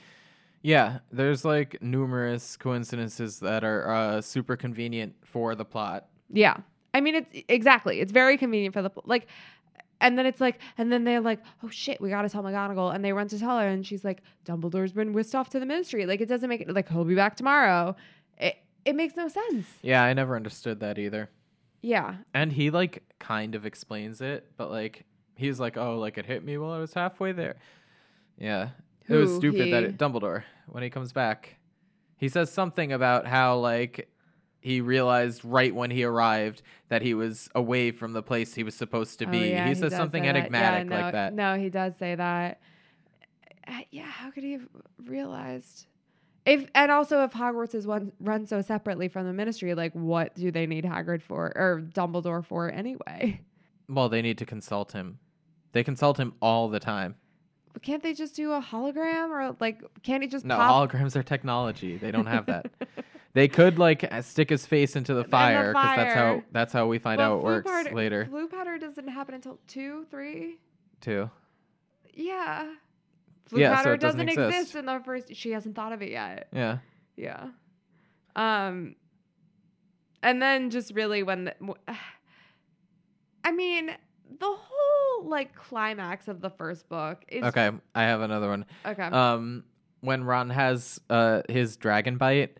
[0.63, 6.07] Yeah, there's like numerous coincidences that are uh, super convenient for the plot.
[6.31, 6.57] Yeah.
[6.93, 7.99] I mean, it's exactly.
[8.01, 9.27] It's very convenient for the like,
[9.99, 12.93] and then it's like, and then they're like, oh shit, we got to tell McGonagall,
[12.93, 15.65] and they run to tell her, and she's like, Dumbledore's been whisked off to the
[15.65, 16.05] Ministry.
[16.05, 17.95] Like, it doesn't make it like he'll be back tomorrow.
[18.37, 19.67] It it makes no sense.
[19.81, 21.29] Yeah, I never understood that either.
[21.83, 26.25] Yeah, And he like kind of explains it, but like he's like, "Oh, like it
[26.27, 27.55] hit me while I was halfway there."
[28.37, 28.69] Yeah,
[29.07, 31.57] it was Who, stupid that it, Dumbledore when he comes back,
[32.17, 34.09] he says something about how like
[34.61, 38.75] he realized right when he arrived that he was away from the place he was
[38.75, 39.49] supposed to Oh, be.
[39.49, 41.33] yeah, he says does something enigmatic Yeah, no, like that.
[41.33, 42.61] No, he does say that.
[43.67, 44.67] Uh, yeah, how could he have
[45.05, 45.87] realized?
[46.45, 50.33] If and also if Hogwarts is one run so separately from the Ministry, like what
[50.35, 53.41] do they need Hagrid for or Dumbledore for anyway?
[53.87, 55.19] Well, they need to consult him.
[55.73, 57.15] They consult him all the time.
[57.81, 61.23] Can't they just do a hologram or like can't he just No, pop holograms are
[61.23, 61.97] technology.
[61.97, 62.71] They don't have that.
[63.33, 66.45] they could like uh, stick his face into the fire because that's how fire.
[66.51, 70.05] that's how we find out it works powder- later Floo powder doesn't happen until two,
[70.11, 70.57] three.
[70.99, 71.29] too.
[72.13, 72.73] Yeah.
[73.49, 74.59] Floo Yeah, so powder it doesn't doesn't exist.
[74.59, 75.35] exist in the first.
[75.35, 76.47] She hasn't thought of it yet.
[76.53, 76.77] Yeah.
[77.15, 77.47] Yeah.
[78.35, 78.95] Um
[80.23, 81.55] and then just really when the,
[83.43, 83.87] I mean,
[84.39, 88.65] the whole like climax of the first book is Okay, I have another one.
[88.85, 89.03] Okay.
[89.03, 89.63] Um,
[90.01, 92.59] when Ron has uh his dragon bite,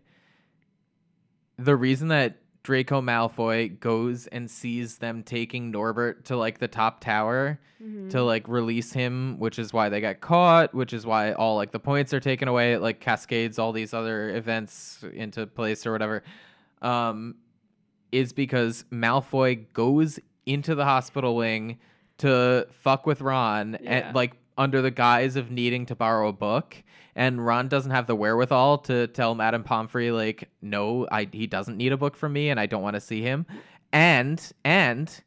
[1.64, 7.00] the reason that Draco Malfoy goes and sees them taking Norbert to like the top
[7.00, 8.10] tower Mm-hmm.
[8.10, 11.72] to like release him, which is why they got caught, which is why all like
[11.72, 12.74] the points are taken away.
[12.74, 16.22] It like cascades all these other events into place or whatever.
[16.80, 17.34] Um,
[18.12, 21.80] is because Malfoy goes into the hospital wing
[22.18, 23.90] to fuck with Ron Yeah.
[24.06, 26.76] and like under the guise of needing to borrow a book.
[27.14, 31.76] And Ron doesn't have the wherewithal to tell Madame Pomfrey, like, no, I he doesn't
[31.76, 33.46] need a book from me and I don't want to see him.
[33.92, 35.22] And and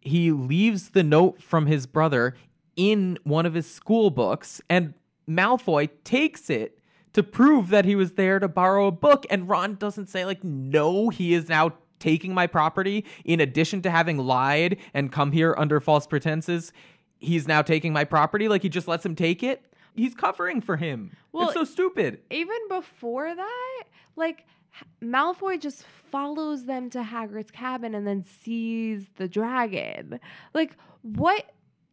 [0.00, 2.34] he leaves the note from his brother
[2.76, 4.94] in one of his school books, and
[5.28, 6.78] Malfoy takes it
[7.12, 9.26] to prove that he was there to borrow a book.
[9.28, 13.04] And Ron doesn't say, like, no, he is now taking my property.
[13.24, 16.72] In addition to having lied and come here under false pretenses,
[17.18, 18.48] he's now taking my property.
[18.48, 19.62] Like, he just lets him take it.
[19.94, 21.16] He's covering for him.
[21.32, 22.20] Well, it's so stupid.
[22.30, 23.82] even before that,
[24.16, 24.44] like
[25.02, 30.20] Malfoy just follows them to Hagrid's cabin and then sees the dragon.
[30.54, 31.44] Like what?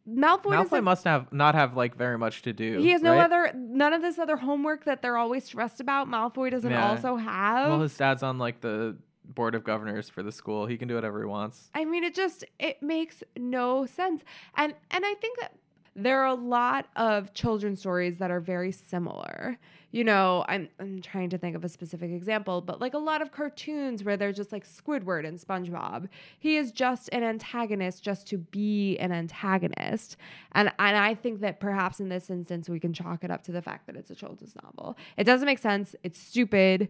[0.08, 2.80] Malfoy, Malfoy must have not have like very much to do.
[2.80, 3.24] he has no right?
[3.26, 6.08] other, none of this other homework that they're always stressed about.
[6.08, 6.90] Malfoy doesn't Yeah.
[6.92, 7.70] also have.
[7.70, 8.98] Well, his dad's on like the
[9.34, 10.66] board of governors for the school.
[10.66, 11.70] He can do whatever he wants.
[11.74, 14.24] I mean, it just it makes no sense.
[14.56, 15.54] And and I think that
[15.96, 19.58] there are a lot of children's stories that are very similar.
[19.92, 23.22] You know, I'm I'm trying to think of a specific example, but like a lot
[23.22, 26.10] of cartoons where they're just like Squidward and SpongeBob.
[26.38, 30.18] He is just an antagonist just to be an antagonist.
[30.52, 33.54] And and I think that perhaps in this instance we can chalk it up to
[33.54, 34.98] the fact that it's a children's novel.
[35.16, 35.96] It doesn't make sense.
[36.04, 36.90] It's stupid.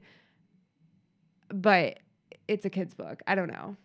[1.49, 1.99] But
[2.47, 3.21] it's a kid's book.
[3.27, 3.75] I don't know.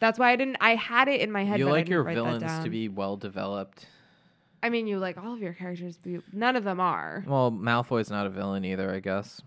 [0.00, 0.58] That's why I didn't.
[0.60, 1.58] I had it in my head.
[1.58, 3.86] you like your villains to be well developed.
[4.62, 7.24] I mean, you like all of your characters, but none of them are.
[7.26, 9.40] Well, Malfoy's not a villain either, I guess.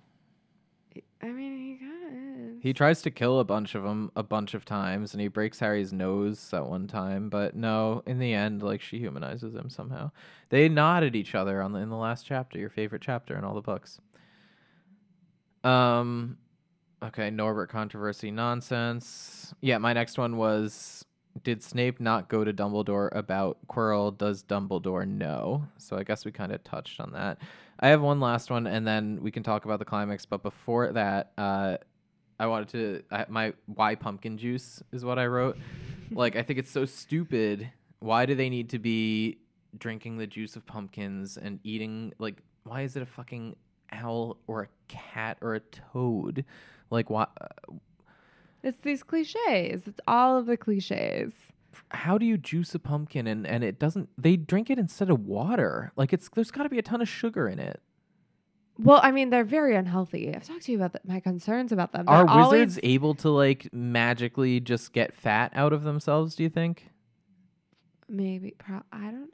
[1.22, 2.62] I mean, he kind of.
[2.64, 5.60] He tries to kill a bunch of them a bunch of times, and he breaks
[5.60, 7.30] Harry's nose at one time.
[7.30, 10.12] But no, in the end, like she humanizes him somehow.
[10.50, 13.44] They nod at each other on the, in the last chapter, your favorite chapter in
[13.44, 14.00] all the books.
[15.64, 16.38] Um,
[17.04, 19.54] okay, Norbert controversy nonsense.
[19.62, 21.06] Yeah, my next one was:
[21.44, 24.18] Did Snape not go to Dumbledore about Quirrell?
[24.18, 25.68] Does Dumbledore know?
[25.78, 27.40] So I guess we kind of touched on that.
[27.80, 30.26] I have one last one, and then we can talk about the climax.
[30.26, 31.78] But before that, uh,
[32.40, 35.58] I wanted to I, my why pumpkin juice is what I wrote.
[36.12, 37.72] like I think it's so stupid.
[38.00, 39.38] Why do they need to be
[39.78, 43.56] drinking the juice of pumpkins and eating like why is it a fucking
[43.92, 46.46] owl or a cat or a toad?
[46.92, 47.26] Like why
[48.64, 49.88] It's these cliches.
[49.88, 51.34] It's all of the cliches.
[51.92, 55.26] how do you juice a pumpkin and and it doesn't they drink it instead of
[55.26, 55.92] water?
[55.96, 57.82] Like it's there's got to be a ton of sugar in it.
[58.80, 60.34] Well, I mean, they're very unhealthy.
[60.34, 62.06] I've talked to you about my concerns about them.
[62.08, 66.44] Are They're wizards always- able to like magically just get fat out of themselves, do
[66.44, 66.88] you think?
[68.08, 68.54] maybe?
[68.58, 69.30] Pro- I don't.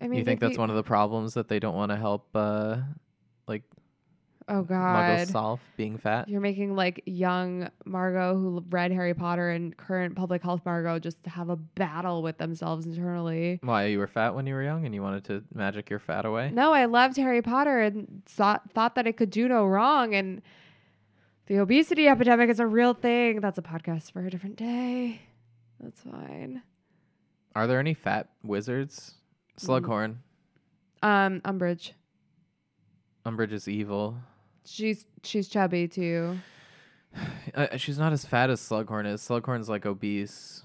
[0.00, 2.28] I mean, you think that's one of the problems that they don't want to help
[2.34, 2.78] uh
[3.48, 3.62] like
[4.48, 5.26] Oh God.
[5.26, 6.28] solve being fat?
[6.28, 11.18] You're making like young Margo who read Harry Potter and current public health Margo just
[11.26, 13.58] have a battle with themselves internally.
[13.62, 16.24] Why you were fat when you were young and you wanted to magic your fat
[16.24, 16.50] away?
[16.52, 20.14] No, I loved Harry Potter and thought thought that it could do no wrong.
[20.14, 20.42] And
[21.46, 23.40] the obesity epidemic is a real thing.
[23.40, 25.22] That's a podcast for a different day.
[25.80, 26.62] That's fine.
[27.56, 29.14] Are there any fat wizards?
[29.58, 30.16] Slughorn.
[31.02, 31.92] Um, Umbridge.
[33.24, 34.18] Umbridge is evil.
[34.66, 36.38] She's she's chubby too.
[37.54, 39.22] Uh, she's not as fat as Slughorn is.
[39.22, 40.64] Slughorn's like obese.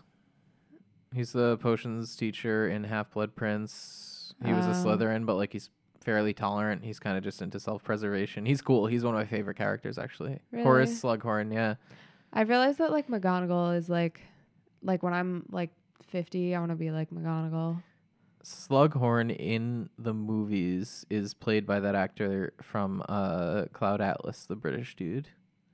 [1.16, 4.34] He's the potions teacher in Half Blood Prince.
[4.43, 4.74] He was a Oh.
[4.74, 5.70] Slytherin, but like he's
[6.04, 6.84] fairly tolerant.
[6.84, 8.45] He's kind of just into self preservation.
[8.45, 8.88] He's cool.
[8.88, 10.39] He's one of my favorite characters, actually.
[10.54, 11.76] Horace Slughorn, yeah.
[12.34, 14.20] I realized that like McGonagall is like,
[14.84, 15.70] like when I'm like
[16.10, 17.82] 50, I want to be like McGonagall.
[18.43, 24.96] Slughorn in the movies is played by that actor from uh, Cloud Atlas, the British
[24.96, 25.28] dude.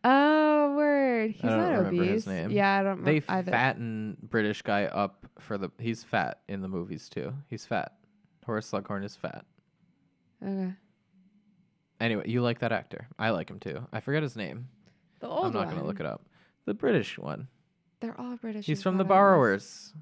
[0.03, 1.31] Oh, word.
[1.31, 2.11] He's I don't not remember obese.
[2.11, 2.51] his name.
[2.51, 3.51] Yeah, I don't They either.
[3.51, 5.69] fatten British guy up for the.
[5.79, 7.33] He's fat in the movies too.
[7.49, 7.93] He's fat.
[8.45, 9.43] Horace Slughorn is fat.
[10.43, 10.73] Okay.
[11.99, 13.07] Anyway, you like that actor.
[13.17, 13.85] I like him too.
[13.91, 14.67] I forget his name.
[15.19, 15.69] The old I'm not one.
[15.69, 16.21] going to look it up.
[16.65, 17.47] The British one.
[17.99, 18.65] They're all British.
[18.67, 19.03] He's from The.
[19.03, 19.93] Borrowers.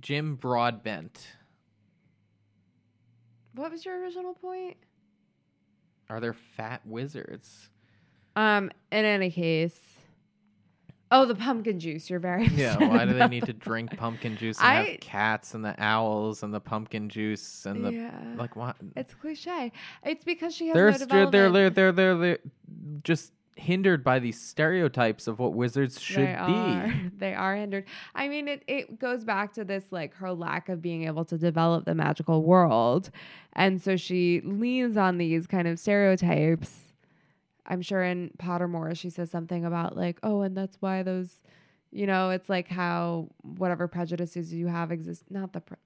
[0.00, 1.26] Jim Broadbent.
[3.54, 4.76] What was your original point?
[6.10, 7.68] Are there fat wizards?
[8.36, 9.78] Um, in any case.
[11.10, 12.10] Oh, the pumpkin juice.
[12.10, 15.54] You're very Yeah, why do they need to drink pumpkin juice and I- have cats
[15.54, 18.34] and the owls and the pumpkin juice and the yeah.
[18.36, 18.76] like what?
[18.94, 19.72] It's cliche.
[20.04, 22.38] It's because she has They're no st- they're they're they're they're they're
[23.02, 26.52] just hindered by these stereotypes of what wizards should they be.
[26.52, 26.94] Are.
[27.18, 27.84] They are hindered.
[28.14, 31.36] I mean, it, it goes back to this like her lack of being able to
[31.36, 33.10] develop the magical world.
[33.54, 36.92] And so she leans on these kind of stereotypes.
[37.66, 41.42] I'm sure in Pottermore she says something about like, oh, and that's why those,
[41.90, 45.60] you know, it's like how whatever prejudices you have exist, not the.
[45.60, 45.76] Pre-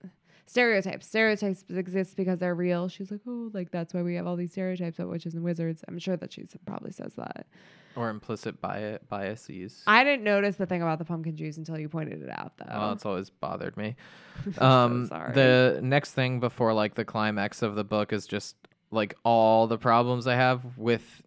[0.46, 1.06] stereotypes.
[1.06, 2.88] Stereotypes exist because they're real.
[2.88, 5.84] She's like, oh, like that's why we have all these stereotypes about witches and wizards.
[5.88, 7.46] I'm sure that she probably says that.
[7.94, 9.82] Or implicit bias biases.
[9.86, 12.64] I didn't notice the thing about the pumpkin juice until you pointed it out, though.
[12.68, 13.96] Well, it's always bothered me.
[14.54, 15.34] so Um, sorry.
[15.34, 18.56] the next thing before like the climax of the book is just
[18.90, 21.22] like all the problems I have with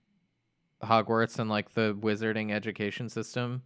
[0.83, 3.63] Hogwarts and like the wizarding education system.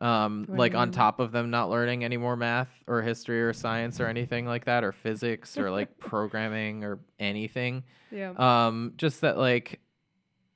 [0.00, 4.00] Um, like on top of them not learning any more math or history or science
[4.00, 7.84] or anything like that or physics or like programming or anything.
[8.10, 8.30] yeah.
[8.36, 9.80] Um, just that like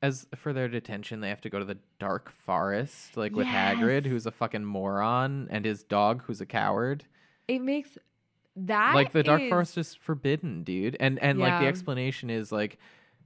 [0.01, 4.05] as for their detention, they have to go to the dark forest, like with Hagrid,
[4.05, 7.05] who's a fucking moron, and his dog, who's a coward.
[7.49, 7.97] It makes
[8.57, 10.97] that like the dark is- forest is forbidden dude.
[11.01, 12.79] And and like the explanation is like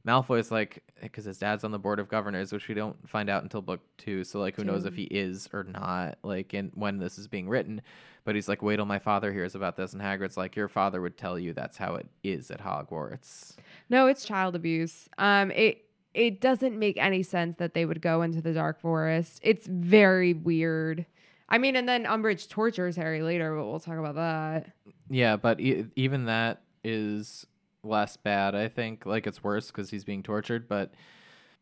[0.09, 3.43] malfoy's like because his dad's on the board of governors which we don't find out
[3.43, 6.99] until book two so like who knows if he is or not like in when
[6.99, 7.81] this is being written
[8.25, 11.01] but he's like wait till my father hears about this and hagrid's like your father
[11.01, 13.55] would tell you that's how it is at hogwarts
[13.91, 15.09] No, it's child abuse.
[15.19, 19.39] Um, it it doesn't make any sense that they would go into the dark forest.
[19.43, 21.07] It's very weird.
[21.49, 24.73] I mean, and then Umbridge tortures Harry later, but we'll talk about that.
[25.09, 27.47] yeah but e- even that is
[27.83, 29.07] less bad i think.
[29.07, 30.93] Like it's worse because he's being tortured but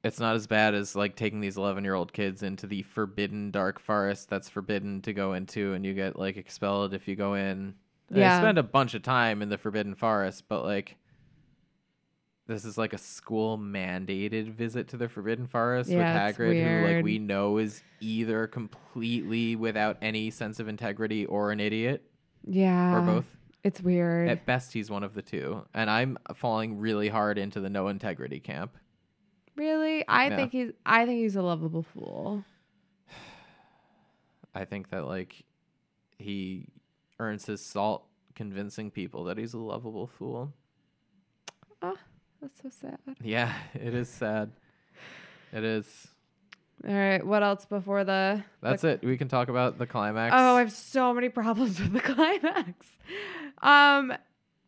[0.05, 3.51] it's not as bad as like taking these 11 year old kids into the forbidden
[3.51, 7.35] dark forest that's forbidden to go into and you get like expelled if you go
[7.35, 7.75] in.
[8.09, 8.39] They Yeah.
[8.39, 10.97] spend a bunch of time in the forbidden forest but like
[12.47, 16.87] this is like a school mandated visit to the forbidden forest Yeah, with hagrid who
[16.95, 22.09] like we know is either completely without any sense of integrity or an idiot.
[22.49, 23.36] Yeah, or both
[23.67, 24.29] It's weird.
[24.29, 27.89] at best, he's one of the two, and I'm falling really hard into the no
[27.89, 28.77] integrity camp.
[29.57, 30.37] really, I Yeah.
[30.37, 30.73] think he's.
[30.85, 32.45] I think he's a lovable fool.
[34.55, 35.45] I think that like
[36.19, 36.69] he
[37.19, 40.53] earns his salt convincing people that he's a lovable fool.
[41.83, 41.97] Oh,
[42.41, 42.99] that's so sad.
[43.23, 44.53] Yeah, it is sad.
[45.53, 46.09] It is.
[46.87, 48.43] All right, what else before the?
[48.61, 49.03] That's it.
[49.05, 50.35] We can talk about the climax.
[50.37, 52.87] Oh, I have so many problems with the climax.
[53.63, 54.13] Um,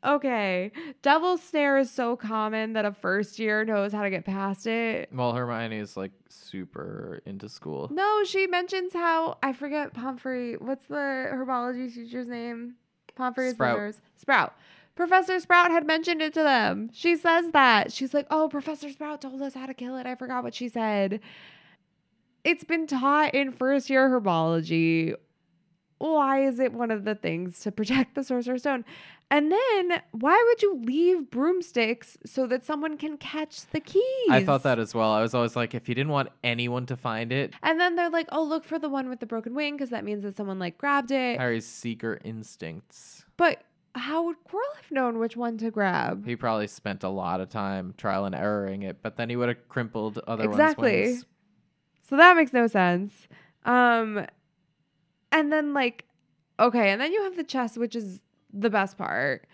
[0.05, 0.73] okay.
[1.03, 5.11] Devil's Snare is so common that a first year knows how to get past it.
[5.13, 7.89] well, Hermione is like super into school.
[7.93, 10.55] No, she mentions how I forget Pomfrey.
[10.55, 12.75] What's the herbology teacher's name?
[13.17, 13.77] Pomfrey's is Sprout.
[13.79, 13.95] the.
[14.17, 14.55] Sprout.
[14.97, 16.91] Professor Sprout had mentioned it to them.
[16.93, 17.93] She says that.
[17.93, 20.69] She's like, "Oh, Professor Sprout told us how to kill it." I forgot what she
[20.69, 21.21] said.
[22.45, 25.15] It's been taught in first year herbology.
[25.99, 28.85] Why is it one of the things to protect the Sorcerer's Stone?
[29.31, 34.03] And then why would you leave broomsticks so that someone can catch the keys?
[34.31, 35.11] I thought that as well.
[35.11, 38.09] I was always like, if you didn't want anyone to find it, And then they're
[38.11, 40.59] like, "Oh, look for the one with the broken wing because that means that someone
[40.59, 43.25] like grabbed it." Harry's seeker instincts.
[43.37, 46.25] But how would Quirrell have known which one to grab?
[46.25, 49.49] He probably spent a lot of time trial and erroring it, but then he would
[49.49, 51.01] have crumpled other Exactly.
[51.03, 51.27] ones' wings.
[52.09, 53.13] So that makes no sense.
[53.65, 54.27] Um,
[55.31, 56.07] and then like,
[56.59, 58.21] okay, and then you have the chest, which is
[58.53, 59.47] the best part.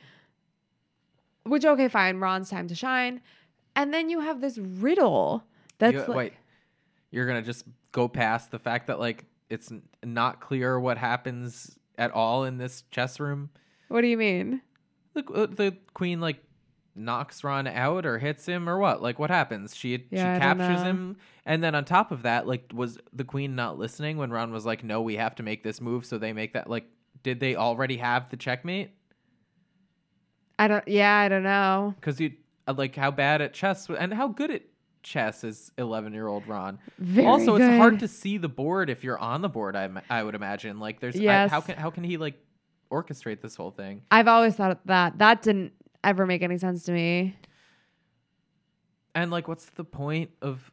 [1.44, 3.20] Which okay, fine, Ron's time to shine,
[3.76, 5.44] and then you have this riddle
[5.78, 6.32] that's You- like, wait,
[7.10, 9.70] you're gonna just go past the fact that like it's
[10.02, 13.50] not clear what happens at all in this chess room.
[13.88, 14.62] what do you mean?
[15.12, 16.42] The uh, the queen like
[16.96, 19.02] knocks Ron out or hits him or what?
[19.02, 19.74] Like what happens?
[19.74, 23.54] She Yeah, she captures him, and then on top of that, like was the queen
[23.54, 26.32] not listening when Ron was like, "No, we have to make this move." So they
[26.32, 26.86] make that like.
[27.22, 28.90] Did they already have the checkmate?
[30.58, 30.86] I don't.
[30.86, 31.94] Yeah, I don't know.
[31.98, 32.32] Because you
[32.66, 34.62] uh, like how bad at chess and how good at
[35.02, 36.78] chess is eleven year old Ron.
[36.98, 37.62] Very also, good.
[37.70, 39.76] it's hard to see the board if you're on the board.
[39.76, 40.78] I, I would imagine.
[40.78, 42.34] Like, there's I- how can how can he like
[42.90, 44.02] orchestrate this whole thing?
[44.10, 45.72] I've always thought that that didn't
[46.04, 47.36] ever make any sense to me.
[49.14, 50.70] And like, what's the point of?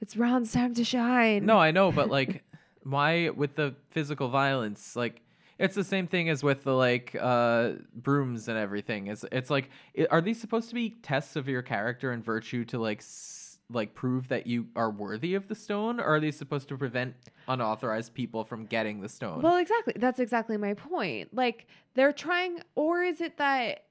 [0.00, 1.46] It's Ron's time to shine.
[1.46, 2.44] No, I know, but like,
[2.82, 4.94] why with the physical violence?
[4.94, 5.22] Like,
[5.58, 9.06] it's the same thing as with the like uh brooms and everything.
[9.06, 12.64] It's it's like, i- are these supposed to be tests of your character and virtue
[12.66, 12.98] to like?
[12.98, 16.76] S- like prove that you are worthy of the stone or are they supposed to
[16.78, 17.16] prevent
[17.48, 19.92] unauthorized people from getting the stone Well, exactly.
[19.96, 21.34] That's exactly my point.
[21.34, 23.85] Like they're trying, or is it that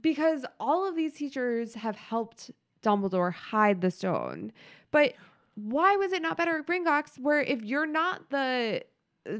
[0.00, 2.50] because all of these teachers have helped
[2.82, 4.52] Dumbledore hide the stone,
[4.90, 5.14] but
[5.54, 8.82] why was it not better at Gringotts where if you're not the
[9.28, 9.32] uh,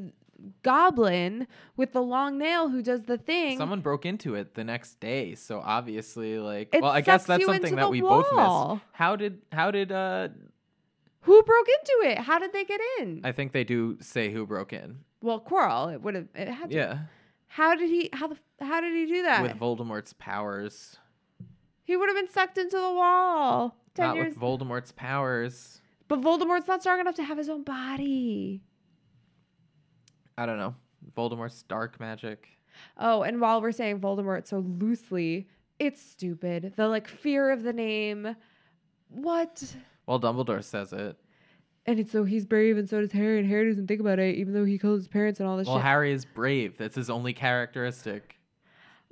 [0.62, 5.00] goblin with the long nail who does the thing, Someone broke into it the next
[5.00, 8.74] day, so obviously, like, well, I guess that's something that we both wall.
[8.74, 8.84] missed.
[8.92, 10.28] How did how did uh?
[11.22, 12.18] who broke into it?
[12.18, 13.20] How did they get in?
[13.24, 14.98] I think they do say who broke in.
[15.22, 15.92] well, Quirrell.
[15.92, 16.28] It would have.
[16.34, 16.76] It had to.
[16.76, 16.98] Yeah,
[17.46, 18.10] How did he?
[18.12, 18.36] How the?
[18.64, 19.42] How did he do that?
[19.42, 20.96] with Voldemort's powers.
[21.84, 23.76] he would have been sucked into the wall.
[23.94, 24.34] Ten Not years.
[24.34, 25.80] with Voldemort's powers.
[26.08, 28.62] but Voldemort's not strong enough to have his own body.
[30.36, 30.74] I don't know.
[31.16, 32.48] Voldemort's dark magic.
[32.98, 36.72] Oh, and while we're saying Voldemort so loosely, it's stupid.
[36.76, 38.34] The like fear of the name.
[39.08, 39.76] What?
[40.06, 41.16] Well, Dumbledore says it.
[41.86, 44.36] And it's so he's brave, and so does Harry, and Harry doesn't think about it,
[44.36, 45.84] even though he killed his parents and all this Well, shit.
[45.84, 46.78] Harry is brave.
[46.78, 48.36] That's his only characteristic.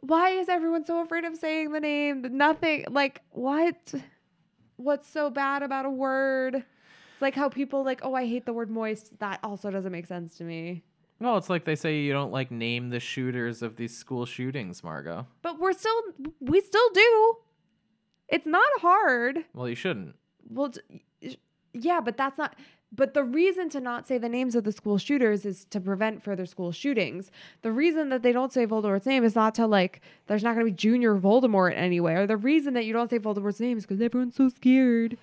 [0.03, 2.27] Why is everyone so afraid of saying the name?
[2.33, 2.85] Nothing.
[2.91, 3.95] Like what?
[4.77, 6.57] What's so bad about a word?
[6.57, 9.19] It's like how people like, oh, I hate the word moist.
[9.21, 10.83] That also doesn't make sense to me.
[11.21, 14.83] Well, it's like they say you don't like name the shooters of these school shootings,
[14.83, 15.25] Margo.
[15.41, 16.03] But we're still,
[16.41, 17.37] we still do.
[18.29, 19.45] It's not hard.
[19.55, 20.17] Well, you shouldn't.
[20.49, 20.73] Well,
[21.73, 22.57] yeah, but that's not.
[22.95, 26.23] But the reason to not say the names of the school shooters is to prevent
[26.23, 27.31] further school shootings.
[27.63, 30.67] The reason that they don't say Voldemort's name is not to like, there's not going
[30.67, 32.27] to be Junior Voldemort anywhere.
[32.27, 35.17] The reason that you don't say Voldemort's name is because everyone's so scared.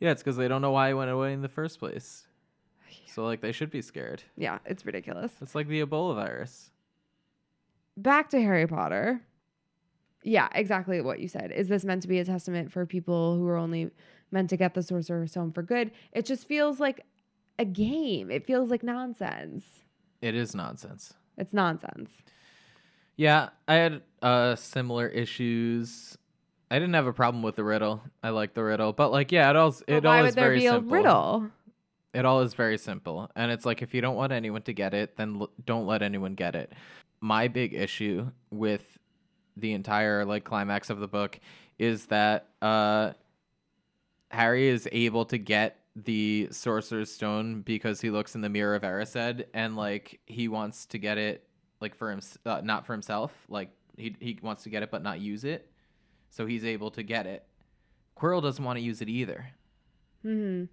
[0.00, 2.26] Yeah, it's because they don't know why he went away in the first place.
[3.06, 4.24] So, like, they should be scared.
[4.36, 5.32] Yeah, it's ridiculous.
[5.40, 6.72] It's like the Ebola virus.
[7.96, 9.20] Back to Harry Potter.
[10.24, 11.52] Yeah, exactly what you said.
[11.52, 13.90] Is this meant to be a testament for people who are only
[14.32, 15.92] meant to get the Sorcerer's Stone for good?
[16.12, 17.04] It just feels like
[17.58, 18.30] a game.
[18.30, 19.64] It feels like nonsense.
[20.20, 21.14] It is nonsense.
[21.36, 22.10] It's nonsense.
[23.16, 26.16] Yeah, I had uh similar issues.
[26.70, 28.02] I didn't have a problem with the riddle.
[28.22, 30.96] I like the riddle, but like, yeah, it all it all is very simple.
[30.96, 31.50] riddle?
[32.12, 34.94] It all is very simple, and it's like if you don't want anyone to get
[34.94, 36.72] it, then l- don't let anyone get it.
[37.20, 38.98] My big issue with
[39.56, 41.38] the entire like climax of the book
[41.78, 43.12] is that uh
[44.30, 48.82] Harry is able to get the Sorcerer's Stone because he looks in the mirror of
[48.82, 51.46] Erised and like he wants to get it
[51.80, 55.02] like for him uh, not for himself, like he he wants to get it but
[55.02, 55.70] not use it.
[56.30, 57.46] So he's able to get it.
[58.18, 59.50] Quirrell doesn't want to use it either.
[60.22, 60.64] hmm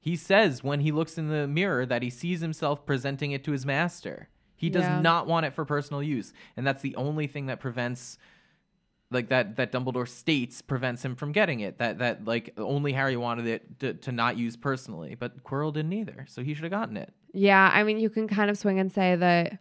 [0.00, 3.52] He says when he looks in the mirror that he sees himself presenting it to
[3.52, 4.28] his master.
[4.56, 5.00] He does Yeah.
[5.00, 8.18] not want it for personal use, and that's the only thing that prevents
[9.10, 11.78] like that that Dumbledore states prevents him from getting it.
[11.78, 15.92] That that like only Harry wanted it to, to not use personally, but Quirrell didn't
[15.92, 17.12] either, so he should have gotten it.
[17.32, 19.58] Yeah, I mean, you can kind of swing and say that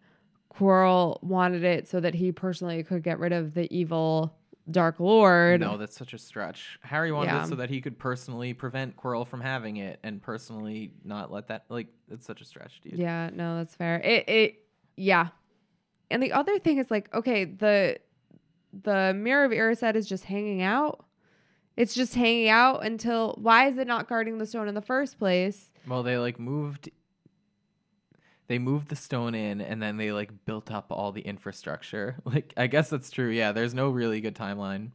[0.54, 4.34] Quirrell wanted it so that he personally could get rid of the evil
[4.70, 5.62] Dark Lord.
[5.62, 6.78] No, that's such a stretch.
[6.82, 7.44] Harry wanted Yeah.
[7.44, 11.48] it so that he could personally prevent Quirrell from having it and personally not let
[11.48, 12.94] that like it's such a stretch, dude.
[12.94, 14.02] Yeah, no, that's fair.
[14.02, 14.56] It it
[14.98, 15.30] yeah.
[16.12, 18.00] And the other thing is like, okay, the
[18.74, 21.04] the mirror of Erised is just hanging out.
[21.76, 25.20] It's just hanging out until why is it not guarding the stone in the first
[25.20, 25.70] place?
[25.88, 26.90] Well, they like moved.
[28.48, 32.16] They moved the stone in, and then they like built up all the infrastructure.
[32.26, 33.30] Like, I guess that's true.
[33.30, 34.92] Yeah, there's no really good timeline.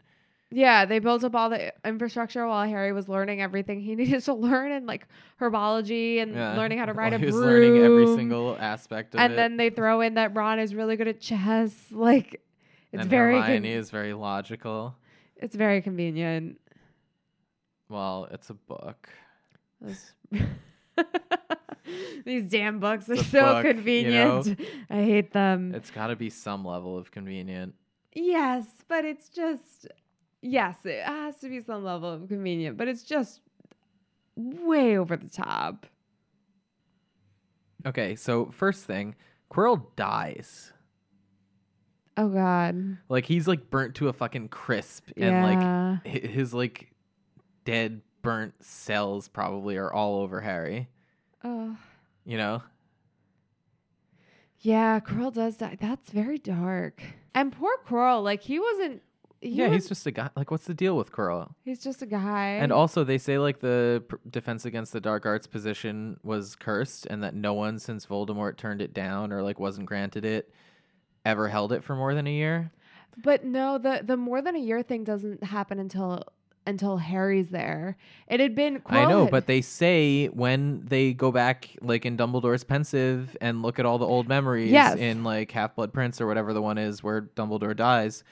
[0.50, 4.34] Yeah, they built up all the infrastructure while Harry was learning everything he needed to
[4.34, 5.06] learn in like
[5.40, 7.46] herbology and Yeah, learning how to ride a he was broom.
[7.46, 9.36] learning every single aspect of and it.
[9.36, 11.72] then they throw in that Ron is really good at chess.
[11.90, 12.42] Like
[12.92, 14.94] it's and very Hermione con- is very logical.
[15.36, 16.58] it's very convenient.
[17.88, 19.08] Well, it's a book.
[22.24, 24.60] These damn books are so book, you convenient.
[24.88, 25.74] I hate them.
[25.74, 27.74] It's got to be some level of convenient.
[28.14, 29.88] yes, but it's just
[30.40, 33.40] yes, it has to be some level of convenient, but it's just
[34.36, 35.86] way over the top.
[37.84, 39.14] Okay, so first thing,
[39.50, 40.72] Quirrell dies.
[42.16, 42.98] Oh god.
[43.08, 45.96] Like he's like burnt to a fucking crisp, and like yeah.
[46.04, 46.92] hi- his like
[47.64, 50.88] dead burnt cells probably are all over Harry.
[51.44, 51.76] oh.
[52.24, 52.62] You know?
[54.60, 55.76] Yeah, Quirrell does die.
[55.80, 57.02] That's very dark.
[57.34, 59.02] And poor Quirrell, like he wasn't
[59.40, 60.30] he yeah, was- he's just a guy.
[60.36, 61.52] Like, what's the deal with Quirrell?
[61.64, 62.58] he's just a guy.
[62.60, 67.06] And also, they say like the pr- defense against the dark arts position was cursed,
[67.06, 70.52] and that no one since Voldemort turned it down or like wasn't granted it
[71.24, 72.70] ever held it for more than a year.
[73.22, 76.22] But no, the the more than a year thing doesn't happen until
[76.66, 77.96] until Harry's there.
[78.28, 78.80] It had been.
[78.86, 83.78] I know, but they say when they go back, like in Dumbledore's Pensieve, and look
[83.78, 84.96] at all the old memories Yes.
[84.96, 88.24] in like Half Blood Prince or whatever the one is where Dumbledore dies.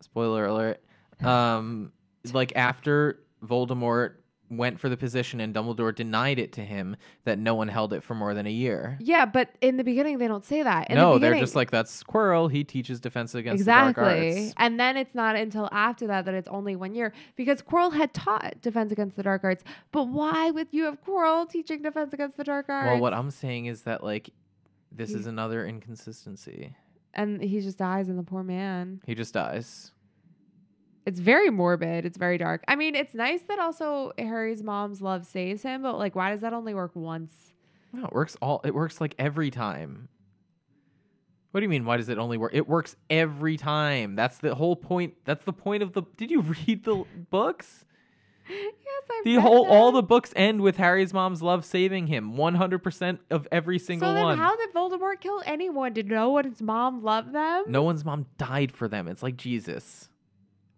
[0.00, 0.82] Spoiler alert.
[1.24, 1.90] Um,
[2.32, 4.12] like after Voldemort
[4.50, 8.02] went for the position and Dumbledore denied it to him that no one held it
[8.02, 8.96] for more than a year.
[9.00, 10.90] Yeah, but in the beginning they don't say that.
[10.90, 12.50] In no, the they're just like that's Quirrell.
[12.50, 14.44] He teaches defense against the dark exactly.
[14.44, 14.54] arts.
[14.56, 18.14] And then it's not until after that that it's only one year because Quirrell had
[18.14, 19.64] taught defense against the dark arts.
[19.92, 22.86] But why would you have Quirrell teaching defense against the dark arts?
[22.86, 24.30] Well, what I'm saying is that like
[24.90, 26.74] this He- is another inconsistency.
[27.14, 29.00] and he just dies, and the poor man.
[29.04, 29.92] He just dies.
[31.08, 32.04] It's very morbid.
[32.04, 32.62] It's very dark.
[32.68, 36.42] I mean, it's nice that also Harry's mom's love saves him, but like, why does
[36.42, 37.32] that only work once?
[37.94, 38.60] No, it works all.
[38.64, 40.08] It works like every time.
[41.50, 41.86] What do you mean?
[41.86, 42.52] Why does it only work?
[42.54, 44.16] It works every time.
[44.16, 45.14] That's the whole point.
[45.24, 46.02] That's the point of the.
[46.18, 47.86] Did you read the books?
[48.50, 48.74] yes,
[49.10, 52.36] I The read whole all the books end with Harry's mom's love saving him.
[52.36, 54.38] One hundred percent of every single So then, one.
[54.38, 55.94] how did Voldemort kill anyone?
[55.94, 57.64] Did no one's mom love them?
[57.68, 59.08] no one's mom died for them.
[59.08, 60.07] It's like Jesus.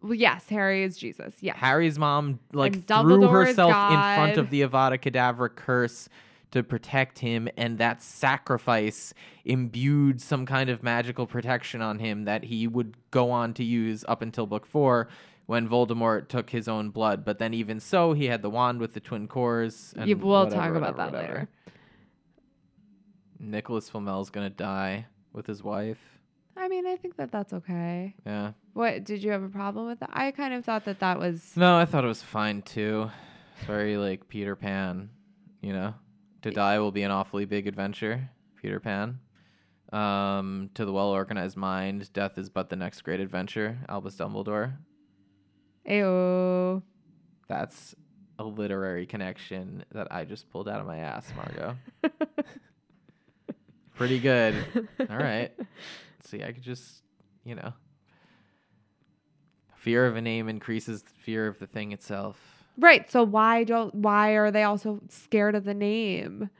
[0.02, 1.34] Well, yes, Harry is Jesus.
[1.40, 1.56] Yes.
[1.58, 6.08] Harry's mom like And threw Dumbledore is herself in front of the Avada Kedavra curse
[6.52, 9.14] to protect him, and that sacrifice
[9.44, 14.04] imbued some kind of magical protection on him that he would go on to use
[14.08, 15.08] up until book four.
[15.46, 18.94] When Voldemort took his own blood, but then even so, he had the wand with
[18.94, 19.92] the twin cores.
[19.96, 21.34] And Yeah, we'll whatever, talk about whatever, that whatever.
[21.34, 21.48] later.
[23.40, 26.19] Nicolas Flamel's gonna die with his wife.
[26.56, 28.14] I mean, I think that that's okay.
[28.26, 28.52] Yeah.
[28.74, 30.10] What did you have a problem with that?
[30.12, 33.10] I kind of thought that that was No, I thought it was fine too.
[33.56, 35.10] It's very like Peter Pan,
[35.60, 35.94] you know.
[36.42, 39.18] To die will be an awfully big adventure, Peter Pan.
[39.92, 44.76] Um, to the well organized mind, death is but the next great adventure, Albus Dumbledore.
[45.88, 46.82] Ayo.
[47.48, 47.94] That's
[48.38, 51.76] a literary connection that I just pulled out of my ass, Margo.
[53.94, 54.54] Pretty good.
[55.10, 55.52] All right.
[56.24, 57.02] See, I could just,
[57.44, 57.72] you know.
[59.76, 62.36] Fear of a name increases the fear of the thing itself.
[62.78, 63.10] Right.
[63.10, 66.50] So why don't why are they also scared of the name?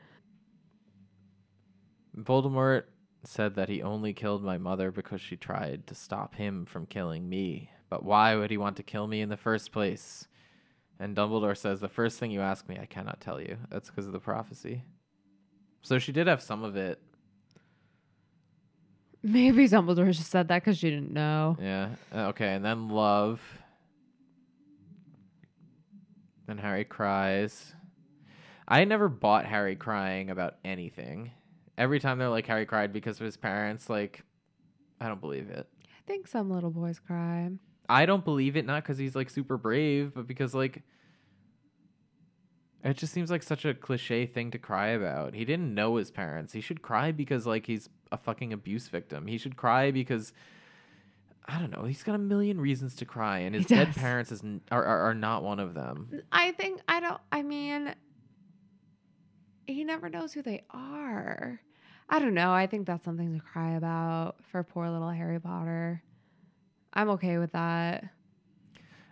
[2.17, 2.83] Voldemort
[3.23, 7.29] said that he only killed my mother because she tried to stop him from killing
[7.29, 7.69] me.
[7.89, 10.27] But why would he want to kill me in the first place?
[10.99, 13.57] And Dumbledore says, The first thing you ask me, I cannot tell you.
[13.69, 14.83] That's because of the prophecy.
[15.81, 17.01] So she did have some of it.
[19.23, 21.57] Maybe Dumbledore just said that because she didn't know.
[21.61, 21.89] Yeah.
[22.13, 22.53] Uh, Okay.
[22.53, 23.39] And then love.
[26.47, 27.73] Then Harry cries.
[28.67, 31.31] I never bought Harry crying about anything.
[31.77, 34.23] Every time they're like Harry cried because of his parents, like,
[34.99, 35.67] I don't believe it.
[35.83, 37.49] I think some little boys cry.
[37.89, 40.83] I don't believe it not because he's like super brave, but because like
[42.83, 45.33] it just seems like such a cliche thing to cry about.
[45.33, 46.53] He didn't know his parents.
[46.53, 49.27] He should cry because like he's a fucking abuse victim.
[49.27, 50.33] He should cry because
[51.45, 51.85] I don't know.
[51.85, 55.09] He's got a million reasons to cry, and his dead parents is n- are, are
[55.09, 56.21] are not one of them.
[56.31, 57.19] I think I don't.
[57.31, 57.93] I mean,
[59.65, 61.59] he never knows who they are.
[62.09, 62.51] I don't know.
[62.51, 66.03] I think that's something to cry about for poor little Harry Potter.
[66.93, 68.03] I'm okay with that.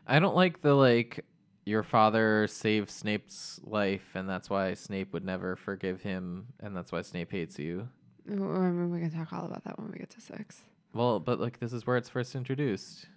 [0.05, 1.23] I don't like the like
[1.69, 6.91] your father saved Snape's life, and that's why Snape would never forgive him, and that's
[6.91, 7.87] why Snape hates you.
[8.25, 10.61] Mean, we can talk all about that when we get to six.
[10.93, 13.07] Well, but like this is where it's first introduced.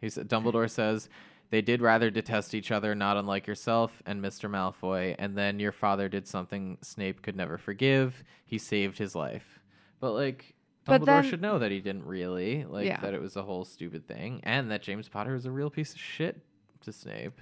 [0.00, 1.08] He said Dumbledore says
[1.50, 4.48] they did rather detest each other, not unlike yourself and Mr.
[4.50, 8.22] Malfoy, and then your father did something Snape could never forgive.
[8.46, 9.60] He saved his life.
[10.00, 10.54] But like
[10.86, 13.00] But Dumbledore then- should know that he didn't really, like Yeah.
[13.00, 15.92] that it was a whole stupid thing and that James Potter is a real piece
[15.92, 16.40] of shit
[16.82, 17.38] to Snape.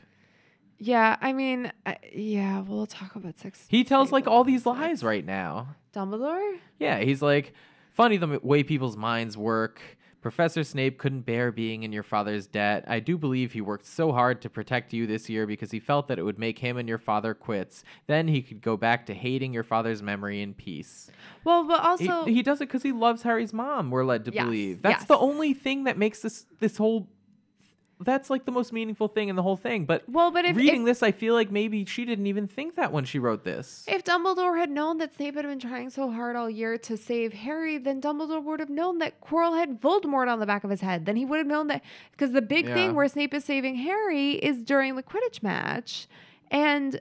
[0.79, 3.65] Yeah, I mean, uh, yeah, we'll talk about sex.
[3.69, 5.75] He tells like all these lies right now.
[5.95, 6.59] Dumbledore.
[6.79, 7.53] Yeah, he's like,
[7.93, 9.81] funny the way people's minds work.
[10.21, 12.85] Professor Snape couldn't bear being in your father's debt.
[12.89, 16.09] I do believe he worked so hard to protect you this year because he felt
[16.09, 17.85] that it would make him and your father quits.
[18.09, 21.09] Then he could go back to hating your father's memory in peace.
[21.45, 23.91] Well, but He- also, he, does it because he loves Harry's mom.
[23.91, 25.09] We're led to Yes, believe that's yes.
[25.09, 27.09] the only thing that makes this this whole.
[28.01, 29.85] That's like the most meaningful thing in the whole thing.
[29.85, 32.77] But well, but if reading if, this, I feel like maybe she didn't even think
[32.77, 33.85] that when she wrote this.
[33.89, 37.33] if Dumbledore had known that Snape had been trying so hard all year to save
[37.33, 40.81] Harry, then Dumbledore would have known that Quirrell had Voldemort on the back of his
[40.81, 41.07] head.
[41.07, 42.75] Then he would have known that because the big Yeah.
[42.75, 46.07] thing where Snape is saving Harry is during the Quidditch match,
[46.53, 47.01] and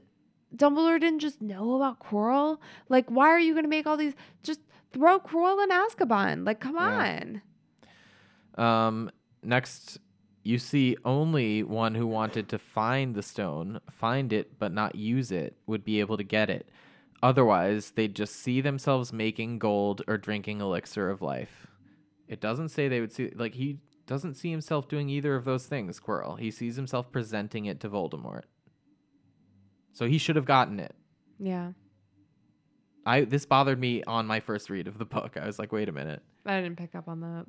[0.55, 2.57] Dumbledore didn't just know about Quirrell.
[2.89, 4.13] Like, why are you going to make all these?
[4.41, 4.61] Just
[4.93, 6.43] throw Quirrell in Azkaban.
[6.43, 7.39] Like, come Yeah.
[8.57, 8.63] on.
[8.65, 9.11] Um,
[9.43, 9.99] next,
[10.47, 15.31] you see only one who wanted to find the stone, find it but not use
[15.31, 16.69] it, would be able to get it.
[17.21, 21.67] Otherwise, they'd just see themselves making gold or drinking elixir of life.
[22.27, 25.65] It doesn't say they would see, like, he doesn't see himself doing either of those
[25.65, 26.39] things, Quirrell.
[26.39, 28.43] He sees himself presenting it to Voldemort.
[29.91, 30.95] So he should have gotten it.
[31.39, 31.71] Yeah.
[33.05, 35.37] I this bothered me on my first read of the book.
[35.41, 36.21] I was like, wait a minute.
[36.45, 37.45] I didn't pick up on that.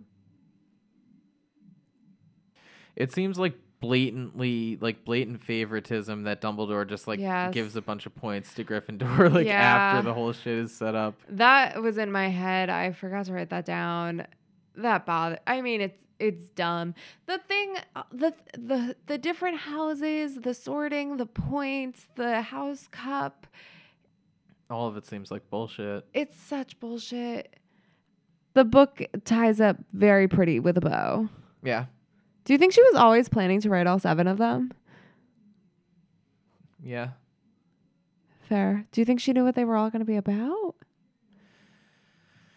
[2.98, 7.54] It seems like blatantly like blatant favoritism that Dumbledore just like Yes.
[7.54, 9.54] gives a bunch of points to Gryffindor like Yeah.
[9.62, 11.14] after the whole shit is set up.
[11.28, 12.70] That was in my head.
[12.70, 14.26] I forgot to write that down.
[14.74, 15.38] That bothered.
[15.46, 16.94] I mean, it's it's dumb.
[17.26, 23.46] The thing, uh, the the the different houses, the sorting, the points, the house cup.
[24.70, 26.04] All of it seems like bullshit.
[26.12, 27.56] It's such bullshit.
[28.54, 31.28] The book ties up very pretty with a bow.
[31.62, 31.86] Yeah.
[32.48, 34.72] Do you think she was always planning to write all seven of them?
[36.82, 37.08] Yeah.
[38.48, 38.86] Fair.
[38.90, 40.74] Do you think she knew what they were all going to be about?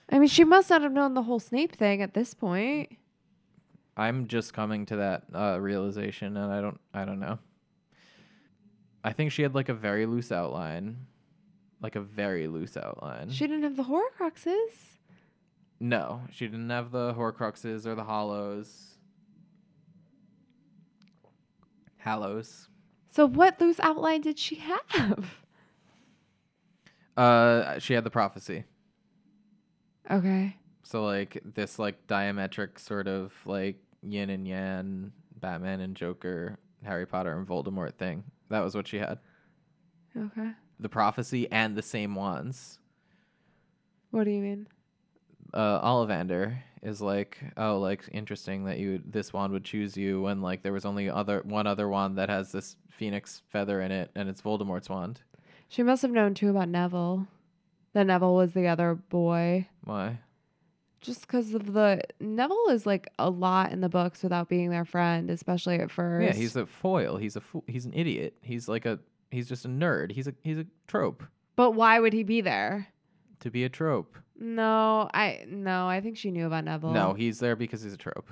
[0.09, 2.95] I mean, she must not have known the whole Snape thing at this point.
[3.97, 7.38] I'm just coming to that uh, realization, and I don't, I don't know.
[9.03, 11.05] I think she had like a very loose outline,
[11.81, 13.30] like a very loose outline.
[13.30, 14.95] She didn't have the Horcruxes.
[15.81, 18.90] no, she didn't have the Horcruxes or the Hollows,
[22.03, 22.68] Hallows.
[23.10, 25.36] So what loose outline did she have?
[27.18, 28.64] Uh, she had the prophecy.
[30.10, 30.56] Okay.
[30.84, 37.06] So like this like diametric sort of like yin and yang, Batman and Joker, Harry
[37.06, 38.23] Potter and Voldemort thing.
[38.49, 39.19] That was what she had.
[40.18, 40.52] Okay.
[40.80, 42.80] The prophecy and the same wands.
[44.11, 44.68] What do you mean?
[45.53, 50.41] uh, Ollivander is like, oh, like interesting that you this wand would choose you when
[50.41, 54.12] like there was only other one other wand that has this phoenix feather in it,
[54.16, 55.22] and it's Voldemort's wand.
[55.68, 57.28] She must have known too about Neville.
[57.94, 59.68] That Neville was the other boy.
[59.84, 60.20] Why?
[61.02, 64.86] Just because of the Neville is like a lot in the books without being their
[64.86, 66.26] friend, especially at first.
[66.26, 67.18] Yeah, he's a foil.
[67.18, 68.36] He's a fo- he's an idiot.
[68.41, 68.99] He's like a
[69.32, 70.12] he's just a nerd.
[70.12, 71.24] He's a he's a trope
[71.56, 72.88] But why would he be there?
[73.41, 74.18] To be a trope.
[74.39, 76.91] No, I no, I think she knew about Neville.
[76.91, 78.30] No, he's there because he's a trope.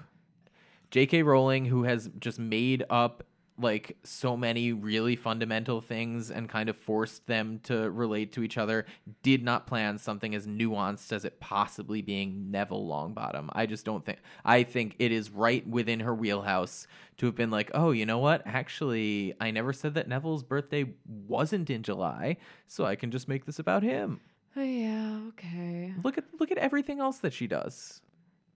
[0.92, 1.22] J.K.
[1.22, 3.24] Rowling, who has just made up
[3.62, 8.58] like so many really fundamental things and kind of forced them to relate to each
[8.58, 8.86] other,
[9.22, 13.50] did not plan something as nuanced as it possibly being Neville Longbottom.
[13.52, 14.20] I just don't think.
[14.46, 16.88] I think it is right within her wheelhouse
[17.18, 18.42] to have been like, oh, you know what?
[18.46, 22.38] Actually, I never said that Neville's birthday wasn't in July,
[22.68, 24.22] so I can just make this about him.
[24.56, 25.94] Oh, yeah, okay.
[26.04, 28.02] Look at look at everything else that she does.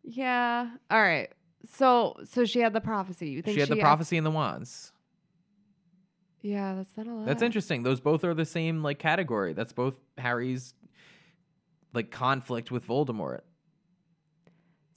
[0.03, 0.69] Yeah.
[0.89, 1.29] All right.
[1.71, 3.29] So so she had the prophecy.
[3.29, 4.91] You think She had the prophecy and the wands.
[6.41, 7.25] Yeah, that's not a lot.
[7.25, 7.83] That's interesting.
[7.83, 9.53] Those both are the same like category.
[9.53, 10.73] That's both Harry's
[11.93, 13.41] like conflict with Voldemort.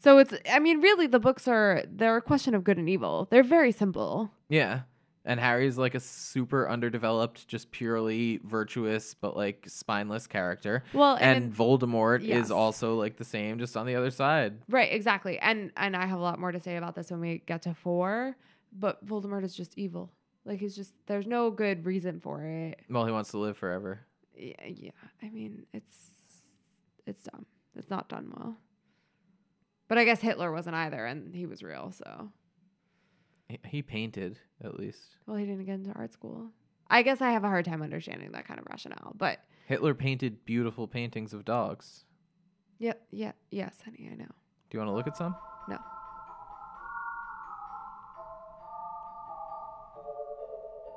[0.01, 3.29] So it's I mean, really the books are they're a question of good and evil.
[3.31, 4.33] They're very simple.
[4.49, 4.81] Yeah.
[5.29, 10.85] And Harry's like a super underdeveloped, just purely virtuous but like spineless character.
[10.93, 12.47] Well, And, and, Voldemort yes.
[12.47, 14.63] is also like the same, just on the other side.
[14.69, 15.39] right, exactly.
[15.41, 17.75] And and I have a lot more to say about this when we get to
[17.75, 18.37] 4,
[18.73, 20.13] but Voldemort is just evil.
[20.45, 22.79] Like he's just there's no good reason for it.
[22.89, 24.01] Well, he wants to live forever.
[24.39, 24.91] Yeah, yeah.
[25.21, 25.97] I mean, it's
[27.05, 27.47] it's dumb.
[27.75, 28.57] It's not done well.
[29.89, 32.31] But I guess Hitler wasn't either and he was real, so
[33.65, 34.99] He, painted, at least.
[35.27, 36.51] well, he didn't get into art school.
[36.91, 40.45] I guess I have a hard time understanding that kind of rationale, but Hitler painted
[40.45, 42.05] beautiful paintings of dogs.
[42.79, 44.27] yeah, yeah, yes, honey, I know.
[44.71, 45.35] Do you want to look at some?
[45.69, 45.79] No.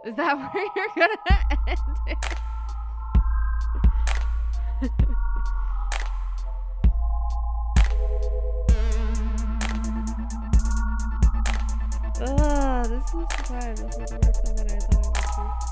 [0.06, 1.18] Is that where you're gonna
[1.68, 2.18] end it?
[13.12, 14.56] Ugh, this is fun.
[14.56, 15.69] This is more